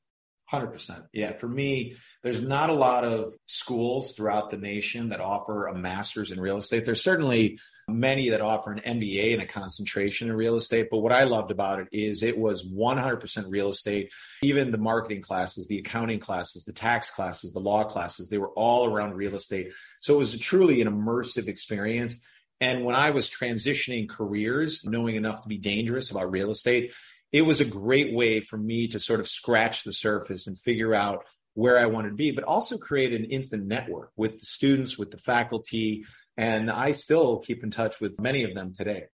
100%. 0.52 1.06
Yeah. 1.12 1.32
For 1.32 1.48
me, 1.48 1.96
there's 2.22 2.42
not 2.42 2.70
a 2.70 2.74
lot 2.74 3.04
of 3.04 3.32
schools 3.46 4.12
throughout 4.12 4.50
the 4.50 4.56
nation 4.56 5.10
that 5.10 5.20
offer 5.20 5.66
a 5.66 5.74
master's 5.74 6.32
in 6.32 6.40
real 6.40 6.56
estate. 6.56 6.86
There's 6.86 7.02
certainly 7.02 7.58
many 7.88 8.30
that 8.30 8.40
offer 8.40 8.72
an 8.72 8.80
MBA 9.00 9.32
and 9.32 9.42
a 9.42 9.46
concentration 9.46 10.28
in 10.28 10.36
real 10.36 10.56
estate. 10.56 10.88
But 10.90 10.98
what 10.98 11.12
I 11.12 11.24
loved 11.24 11.50
about 11.50 11.80
it 11.80 11.88
is 11.92 12.22
it 12.22 12.38
was 12.38 12.66
100% 12.66 13.44
real 13.48 13.68
estate. 13.68 14.10
Even 14.42 14.70
the 14.70 14.78
marketing 14.78 15.22
classes, 15.22 15.66
the 15.66 15.78
accounting 15.78 16.18
classes, 16.18 16.64
the 16.64 16.72
tax 16.72 17.10
classes, 17.10 17.52
the 17.52 17.60
law 17.60 17.84
classes, 17.84 18.28
they 18.28 18.38
were 18.38 18.50
all 18.50 18.86
around 18.86 19.14
real 19.14 19.34
estate. 19.34 19.70
So 20.00 20.14
it 20.14 20.18
was 20.18 20.38
truly 20.38 20.80
an 20.80 20.88
immersive 20.88 21.48
experience. 21.48 22.24
And 22.60 22.84
when 22.84 22.96
I 22.96 23.10
was 23.10 23.30
transitioning 23.30 24.08
careers, 24.08 24.84
knowing 24.84 25.16
enough 25.16 25.42
to 25.42 25.48
be 25.48 25.58
dangerous 25.58 26.10
about 26.10 26.30
real 26.30 26.50
estate, 26.50 26.92
it 27.32 27.42
was 27.42 27.60
a 27.60 27.64
great 27.64 28.14
way 28.14 28.40
for 28.40 28.56
me 28.56 28.88
to 28.88 28.98
sort 28.98 29.20
of 29.20 29.28
scratch 29.28 29.84
the 29.84 29.92
surface 29.92 30.46
and 30.46 30.58
figure 30.58 30.94
out 30.94 31.24
where 31.54 31.78
I 31.78 31.86
wanted 31.86 32.10
to 32.10 32.14
be, 32.14 32.30
but 32.30 32.44
also 32.44 32.78
create 32.78 33.12
an 33.12 33.24
instant 33.24 33.66
network 33.66 34.12
with 34.16 34.38
the 34.38 34.46
students, 34.46 34.96
with 34.96 35.10
the 35.10 35.18
faculty. 35.18 36.04
And 36.36 36.70
I 36.70 36.92
still 36.92 37.38
keep 37.38 37.64
in 37.64 37.70
touch 37.70 38.00
with 38.00 38.20
many 38.20 38.44
of 38.44 38.54
them 38.54 38.72
today. 38.72 39.06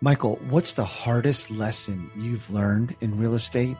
Michael, 0.00 0.36
what's 0.48 0.72
the 0.72 0.84
hardest 0.84 1.50
lesson 1.50 2.10
you've 2.16 2.50
learned 2.50 2.96
in 3.02 3.18
real 3.18 3.34
estate? 3.34 3.76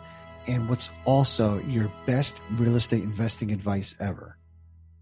And 0.47 0.69
what's 0.69 0.91
also 1.07 1.61
your 1.61 1.91
best 2.05 2.37
real 2.53 2.77
estate 2.77 3.03
investing 3.03 3.53
advice 3.53 3.95
ever? 4.01 4.37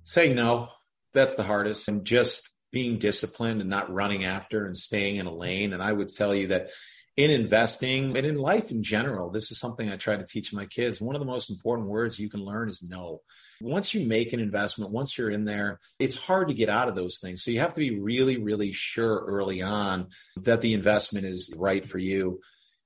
Say 0.05 0.33
no. 0.33 0.69
That's 1.13 1.35
the 1.35 1.43
hardest. 1.43 1.89
And 1.89 2.05
just 2.05 2.49
being 2.71 2.99
disciplined 2.99 3.61
and 3.61 3.71
not 3.71 3.93
running 3.93 4.25
after 4.25 4.65
and 4.67 4.77
staying 4.77 5.17
in 5.17 5.27
a 5.27 5.35
lane. 5.35 5.73
And 5.73 5.83
I 5.83 5.93
would 5.93 6.09
tell 6.09 6.35
you 6.35 6.49
that 6.49 6.71
in 7.19 7.33
investing 7.33 8.17
and 8.17 8.25
in 8.25 8.37
life 8.37 8.71
in 8.71 8.81
general, 8.81 9.29
this 9.29 9.51
is 9.51 9.59
something 9.59 9.91
I 9.91 9.97
try 9.97 10.15
to 10.15 10.25
teach 10.25 10.53
my 10.53 10.67
kids. 10.67 11.01
One 11.01 11.17
of 11.17 11.21
the 11.21 11.27
most 11.27 11.51
important 11.51 11.89
words 11.89 12.17
you 12.17 12.31
can 12.31 12.45
learn 12.45 12.69
is 12.69 12.81
no. 12.81 13.23
Once 13.61 13.93
you 13.93 14.07
make 14.07 14.33
an 14.33 14.39
investment, 14.39 14.93
once 14.93 15.19
you're 15.19 15.29
in 15.29 15.45
there, 15.45 15.81
it's 15.99 16.15
hard 16.15 16.47
to 16.47 16.55
get 16.55 16.69
out 16.69 16.87
of 16.87 16.95
those 16.95 17.19
things. 17.19 17.43
So 17.43 17.51
you 17.51 17.59
have 17.59 17.75
to 17.75 17.81
be 17.81 17.99
really, 17.99 18.39
really 18.39 18.71
sure 18.71 19.25
early 19.27 19.61
on 19.63 20.11
that 20.43 20.61
the 20.61 20.75
investment 20.75 21.27
is 21.27 21.53
right 21.57 21.85
for 21.85 21.99
you. 21.99 22.39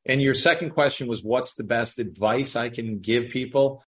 And 0.07 0.23
your 0.23 0.33
second 0.33 0.71
question 0.71 1.09
was 1.09 1.23
what's 1.23 1.55
the 1.55 1.65
best 1.65 1.99
advice 1.99 2.57
I 2.57 2.71
can 2.71 3.01
give 3.01 3.29
people? 3.29 3.85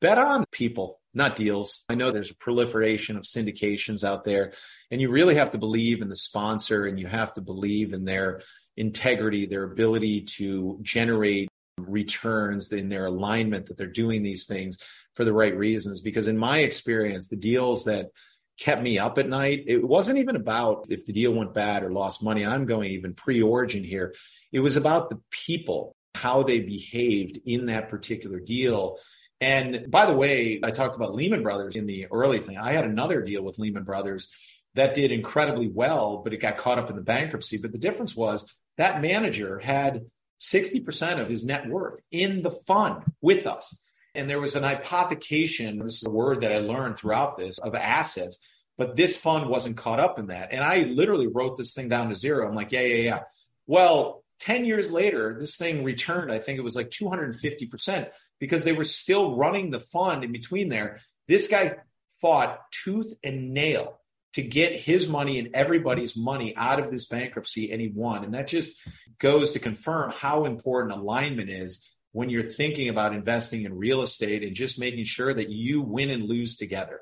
Bet 0.00 0.16
on 0.16 0.46
people, 0.50 0.98
not 1.12 1.36
deals. 1.36 1.84
I 1.90 1.94
know 1.94 2.10
there's 2.10 2.30
a 2.30 2.36
proliferation 2.36 3.18
of 3.18 3.24
syndications 3.24 4.02
out 4.02 4.24
there, 4.24 4.54
and 4.90 4.98
you 5.02 5.10
really 5.10 5.34
have 5.34 5.50
to 5.50 5.58
believe 5.58 6.00
in 6.00 6.08
the 6.08 6.16
sponsor 6.16 6.86
and 6.86 6.98
you 6.98 7.06
have 7.06 7.34
to 7.34 7.42
believe 7.42 7.92
in 7.92 8.06
their 8.06 8.40
integrity, 8.76 9.46
their 9.46 9.64
ability 9.64 10.22
to 10.22 10.78
generate 10.82 11.48
returns 11.78 12.72
in 12.72 12.88
their 12.88 13.06
alignment 13.06 13.66
that 13.66 13.76
they're 13.76 13.86
doing 13.86 14.22
these 14.22 14.46
things 14.46 14.78
for 15.14 15.24
the 15.24 15.32
right 15.32 15.56
reasons. 15.56 16.00
Because 16.00 16.28
in 16.28 16.38
my 16.38 16.58
experience, 16.58 17.28
the 17.28 17.36
deals 17.36 17.84
that 17.84 18.10
kept 18.58 18.82
me 18.82 18.98
up 18.98 19.18
at 19.18 19.28
night, 19.28 19.64
it 19.66 19.86
wasn't 19.86 20.18
even 20.18 20.36
about 20.36 20.86
if 20.88 21.06
the 21.06 21.12
deal 21.12 21.32
went 21.32 21.54
bad 21.54 21.82
or 21.82 21.92
lost 21.92 22.22
money. 22.22 22.46
I'm 22.46 22.66
going 22.66 22.92
even 22.92 23.14
pre 23.14 23.42
origin 23.42 23.84
here. 23.84 24.14
It 24.52 24.60
was 24.60 24.76
about 24.76 25.10
the 25.10 25.20
people, 25.30 25.94
how 26.14 26.42
they 26.42 26.60
behaved 26.60 27.40
in 27.44 27.66
that 27.66 27.88
particular 27.88 28.38
deal. 28.38 28.98
And 29.40 29.90
by 29.90 30.06
the 30.06 30.14
way, 30.14 30.60
I 30.62 30.70
talked 30.70 30.96
about 30.96 31.14
Lehman 31.14 31.42
Brothers 31.42 31.76
in 31.76 31.86
the 31.86 32.06
early 32.10 32.38
thing. 32.38 32.56
I 32.56 32.72
had 32.72 32.84
another 32.84 33.20
deal 33.20 33.42
with 33.42 33.58
Lehman 33.58 33.84
Brothers 33.84 34.32
that 34.74 34.94
did 34.94 35.12
incredibly 35.12 35.68
well, 35.68 36.18
but 36.18 36.32
it 36.32 36.38
got 36.38 36.56
caught 36.56 36.78
up 36.78 36.90
in 36.90 36.96
the 36.96 37.02
bankruptcy. 37.02 37.58
But 37.58 37.72
the 37.72 37.78
difference 37.78 38.16
was 38.16 38.46
that 38.76 39.00
manager 39.00 39.58
had 39.58 40.06
60% 40.40 41.20
of 41.20 41.28
his 41.28 41.44
net 41.44 41.68
worth 41.68 42.00
in 42.10 42.42
the 42.42 42.50
fund 42.50 43.04
with 43.20 43.46
us. 43.46 43.80
And 44.14 44.28
there 44.28 44.40
was 44.40 44.54
an 44.54 44.62
hypothecation, 44.62 45.82
this 45.82 46.02
is 46.02 46.06
a 46.06 46.10
word 46.10 46.42
that 46.42 46.52
I 46.52 46.58
learned 46.58 46.98
throughout 46.98 47.36
this, 47.36 47.58
of 47.58 47.74
assets, 47.74 48.38
but 48.76 48.96
this 48.96 49.16
fund 49.16 49.48
wasn't 49.48 49.76
caught 49.76 50.00
up 50.00 50.18
in 50.18 50.28
that. 50.28 50.48
And 50.52 50.62
I 50.62 50.82
literally 50.82 51.26
wrote 51.26 51.56
this 51.56 51.74
thing 51.74 51.88
down 51.88 52.08
to 52.08 52.14
zero. 52.14 52.48
I'm 52.48 52.54
like, 52.54 52.72
yeah, 52.72 52.82
yeah, 52.82 53.02
yeah. 53.02 53.20
Well, 53.66 54.22
10 54.40 54.64
years 54.64 54.92
later, 54.92 55.36
this 55.38 55.56
thing 55.56 55.84
returned, 55.84 56.30
I 56.30 56.38
think 56.38 56.58
it 56.58 56.62
was 56.62 56.76
like 56.76 56.90
250% 56.90 58.08
because 58.38 58.64
they 58.64 58.72
were 58.72 58.84
still 58.84 59.36
running 59.36 59.70
the 59.70 59.80
fund 59.80 60.22
in 60.22 60.32
between 60.32 60.68
there. 60.68 61.00
This 61.28 61.48
guy 61.48 61.76
fought 62.20 62.60
tooth 62.70 63.12
and 63.22 63.52
nail 63.52 64.00
to 64.34 64.42
get 64.42 64.76
his 64.76 65.08
money 65.08 65.38
and 65.38 65.54
everybody's 65.54 66.16
money 66.16 66.54
out 66.56 66.80
of 66.80 66.90
this 66.90 67.06
bankruptcy 67.06 67.70
and 67.72 67.80
he 67.80 67.88
won. 67.88 68.24
And 68.24 68.34
that 68.34 68.48
just 68.48 68.80
goes 69.18 69.52
to 69.52 69.58
confirm 69.58 70.10
how 70.10 70.44
important 70.44 70.92
alignment 70.92 71.50
is 71.50 71.88
when 72.12 72.30
you're 72.30 72.42
thinking 72.42 72.88
about 72.88 73.14
investing 73.14 73.62
in 73.62 73.76
real 73.76 74.02
estate 74.02 74.42
and 74.42 74.54
just 74.54 74.78
making 74.78 75.04
sure 75.04 75.32
that 75.32 75.50
you 75.50 75.80
win 75.82 76.10
and 76.10 76.24
lose 76.24 76.56
together. 76.56 77.00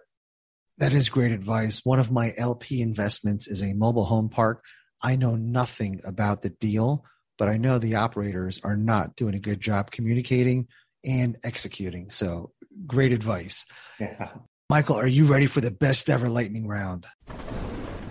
That 0.78 0.94
is 0.94 1.08
great 1.08 1.32
advice. 1.32 1.84
One 1.84 1.98
of 1.98 2.10
my 2.10 2.34
LP 2.36 2.80
investments 2.80 3.46
is 3.46 3.62
a 3.62 3.74
mobile 3.74 4.04
home 4.04 4.28
park. 4.28 4.64
I 5.02 5.16
know 5.16 5.34
nothing 5.36 6.00
about 6.04 6.42
the 6.42 6.50
deal, 6.50 7.04
but 7.38 7.48
I 7.48 7.56
know 7.56 7.78
the 7.78 7.96
operators 7.96 8.60
are 8.62 8.76
not 8.76 9.16
doing 9.16 9.34
a 9.34 9.40
good 9.40 9.60
job 9.60 9.90
communicating 9.90 10.68
and 11.04 11.36
executing. 11.44 12.10
So 12.10 12.52
great 12.86 13.12
advice. 13.12 13.66
Yeah. 13.98 14.30
Michael, 14.72 14.96
are 14.96 15.06
you 15.06 15.26
ready 15.26 15.44
for 15.44 15.60
the 15.60 15.70
best 15.70 16.08
ever 16.08 16.30
lightning 16.30 16.66
round? 16.66 17.06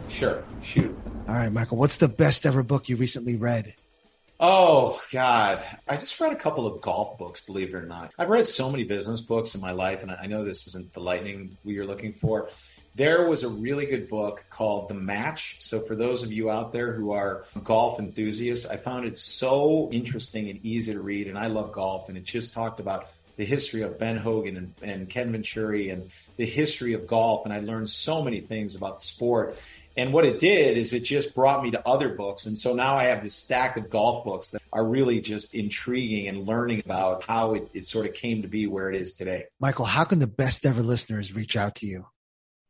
Sure. 0.10 0.44
Shoot. 0.62 0.96
All 1.28 1.34
right, 1.34 1.52
Michael, 1.52 1.76
what's 1.80 1.98
the 1.98 2.08
best 2.08 2.46
ever 2.46 2.62
book 2.62 2.88
you 2.88 2.98
recently 2.98 3.36
read? 3.36 3.74
Oh, 4.40 5.02
God. 5.12 5.64
I 5.88 5.98
just 5.98 6.20
read 6.20 6.34
a 6.34 6.36
couple 6.36 6.68
of 6.68 6.80
golf 6.80 7.18
books, 7.18 7.40
believe 7.40 7.70
it 7.70 7.74
or 7.74 7.88
not. 7.88 8.12
I've 8.16 8.30
read 8.30 8.46
so 8.46 8.70
many 8.70 8.84
business 8.84 9.22
books 9.22 9.56
in 9.56 9.62
my 9.62 9.72
life, 9.72 10.04
and 10.04 10.12
I 10.12 10.28
know 10.28 10.46
this 10.46 10.68
isn't 10.68 10.94
the 10.94 11.00
lightning 11.00 11.58
we 11.64 11.80
are 11.80 11.86
looking 11.86 12.12
for. 12.12 12.50
There 12.94 13.28
was 13.28 13.42
a 13.42 13.50
really 13.50 13.88
good 13.88 14.08
book 14.08 14.46
called 14.52 14.88
The 14.88 14.94
Match. 14.94 15.56
So, 15.62 15.80
for 15.80 15.96
those 15.96 16.22
of 16.22 16.32
you 16.32 16.52
out 16.52 16.74
there 16.74 16.94
who 16.94 17.12
are 17.12 17.46
golf 17.64 17.98
enthusiasts, 17.98 18.68
I 18.68 18.78
found 18.78 19.06
it 19.06 19.18
so 19.18 19.90
interesting 19.92 20.48
and 20.48 20.64
easy 20.64 20.94
to 20.94 21.02
read. 21.02 21.28
And 21.28 21.40
I 21.40 21.48
love 21.48 21.72
golf, 21.72 22.08
and 22.08 22.20
it 22.20 22.24
just 22.24 22.54
talked 22.54 22.80
about 22.80 23.08
the 23.42 23.46
history 23.46 23.82
of 23.82 23.98
Ben 23.98 24.18
Hogan 24.18 24.56
and, 24.56 24.74
and 24.84 25.10
Ken 25.10 25.32
Venturi 25.32 25.90
and 25.90 26.12
the 26.36 26.46
history 26.46 26.94
of 26.94 27.08
golf. 27.08 27.44
And 27.44 27.52
I 27.52 27.60
learned 27.60 27.90
so 27.90 28.22
many 28.22 28.40
things 28.40 28.76
about 28.76 28.98
the 28.98 29.04
sport. 29.04 29.58
And 29.98 30.14
what 30.14 30.26
it 30.26 30.38
did 30.38 30.78
is 30.78 30.94
it 30.94 31.00
just 31.00 31.34
brought 31.34 31.64
me 31.64 31.72
to 31.72 31.88
other 31.88 32.10
books. 32.10 32.46
And 32.46 32.56
so 32.56 32.76
now 32.76 32.98
I 32.98 33.06
have 33.06 33.24
this 33.24 33.34
stack 33.34 33.78
of 33.78 33.90
golf 33.90 34.24
books 34.24 34.52
that 34.52 34.62
are 34.72 34.86
really 34.86 35.22
just 35.22 35.56
intriguing 35.56 36.28
and 36.28 36.48
learning 36.48 36.84
about 36.86 37.24
how 37.24 37.56
it, 37.56 37.68
it 37.74 37.88
sort 37.88 38.06
of 38.06 38.14
came 38.14 38.44
to 38.44 38.48
be 38.48 38.68
where 38.68 38.92
it 38.92 39.02
is 39.02 39.16
today. 39.16 39.46
Michael, 39.60 39.86
how 39.86 40.04
can 40.04 40.20
the 40.20 40.28
best 40.28 40.64
ever 40.64 40.84
listeners 40.84 41.34
reach 41.34 41.58
out 41.58 41.74
to 41.78 41.88
you? 41.88 42.06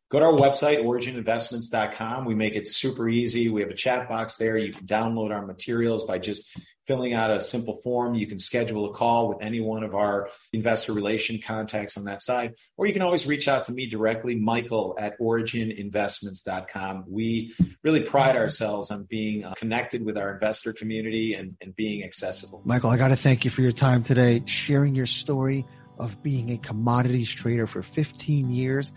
Go 0.10 0.20
to 0.20 0.26
our 0.26 0.32
website, 0.32 0.78
origininvestments.com. 0.84 2.24
We 2.24 2.36
make 2.36 2.56
it 2.56 2.66
super 2.66 3.10
easy. 3.10 3.50
We 3.50 3.60
have 3.60 3.70
a 3.70 3.76
chat 3.76 4.08
box 4.08 4.38
there. 4.38 4.58
You 4.58 4.72
can 4.72 4.86
download 4.86 5.32
our 5.32 5.46
materials 5.46 6.06
by 6.06 6.18
just 6.18 6.50
filling 6.92 7.14
out 7.14 7.32
a 7.32 7.40
simple 7.40 7.78
form. 7.78 8.16
You 8.16 8.28
can 8.28 8.38
schedule 8.38 8.84
a 8.84 8.94
call 8.94 9.30
with 9.30 9.38
any 9.42 9.62
one 9.62 9.82
of 9.82 9.96
our 9.96 10.30
investor 10.52 10.92
relation 10.92 11.40
contacts 11.42 11.96
on 11.96 12.04
that 12.04 12.22
side, 12.22 12.56
or 12.76 12.86
you 12.86 12.92
can 12.92 13.02
always 13.02 13.26
reach 13.26 13.48
out 13.48 13.64
to 13.66 13.72
me 13.72 13.86
directly, 13.86 14.36
Michael 14.36 14.98
at 15.00 15.18
origininvestments.com. 15.18 17.06
We 17.08 17.56
really 17.82 18.02
pride 18.02 18.36
ourselves 18.36 18.92
on 18.92 19.04
being 19.04 19.46
uh, 19.46 19.54
connected 19.54 20.04
with 20.04 20.18
our 20.18 20.34
investor 20.34 20.74
community 20.74 21.34
and, 21.34 21.56
and 21.62 21.74
being 21.78 22.04
accessible. 22.04 22.62
Michael, 22.66 22.90
I 22.90 22.98
got 22.98 23.08
to 23.08 23.16
thank 23.16 23.46
you 23.46 23.52
for 23.52 23.62
your 23.62 23.72
time 23.72 24.04
today, 24.04 24.44
sharing 24.46 24.94
your 24.94 25.06
story 25.06 25.66
of 25.98 26.22
being 26.22 26.52
a 26.52 26.58
commodities 26.58 27.30
trader 27.30 27.68
for 27.68 27.82
15 27.82 28.52
years, 28.52 28.92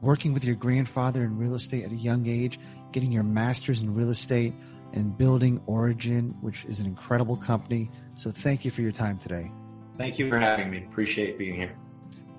working 0.00 0.34
with 0.34 0.44
your 0.44 0.56
grandfather 0.56 1.22
in 1.22 1.38
real 1.38 1.54
estate 1.54 1.84
at 1.84 1.92
a 1.92 1.96
young 1.96 2.26
age, 2.26 2.58
getting 2.90 3.12
your 3.12 3.22
master's 3.22 3.82
in 3.82 3.94
real 3.94 4.10
estate 4.10 4.52
and 4.96 5.16
building 5.16 5.60
Origin, 5.66 6.34
which 6.40 6.64
is 6.64 6.80
an 6.80 6.86
incredible 6.86 7.36
company. 7.36 7.90
So 8.14 8.30
thank 8.30 8.64
you 8.64 8.70
for 8.70 8.82
your 8.82 8.92
time 8.92 9.18
today. 9.18 9.50
Thank 9.96 10.18
you 10.18 10.28
for 10.28 10.38
having 10.38 10.70
me. 10.70 10.84
Appreciate 10.84 11.38
being 11.38 11.54
here. 11.54 11.76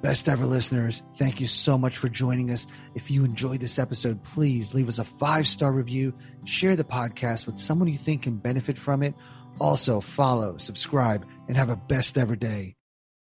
Best 0.02 0.30
ever 0.30 0.46
listeners, 0.46 1.02
thank 1.18 1.42
you 1.42 1.48
so 1.48 1.76
much 1.76 1.98
for 1.98 2.08
joining 2.08 2.52
us. 2.52 2.68
If 2.94 3.10
you 3.10 3.26
enjoyed 3.26 3.62
this 3.62 3.80
episode, 3.80 4.24
please 4.24 4.76
leave 4.76 4.88
us 4.88 5.00
a 5.00 5.04
five 5.04 5.48
star 5.48 5.72
review, 5.72 6.14
share 6.46 6.76
the 6.76 6.84
podcast 6.84 7.48
with 7.48 7.58
someone 7.58 7.88
you 7.88 7.98
think 7.98 8.24
can 8.24 8.38
benefit 8.38 8.78
from 8.78 9.02
it. 9.02 9.16
Also, 9.60 10.00
follow, 10.00 10.58
subscribe, 10.58 11.26
and 11.48 11.58
have 11.58 11.70
a 11.70 11.76
best 11.76 12.16
ever 12.16 12.36
day. 12.36 12.77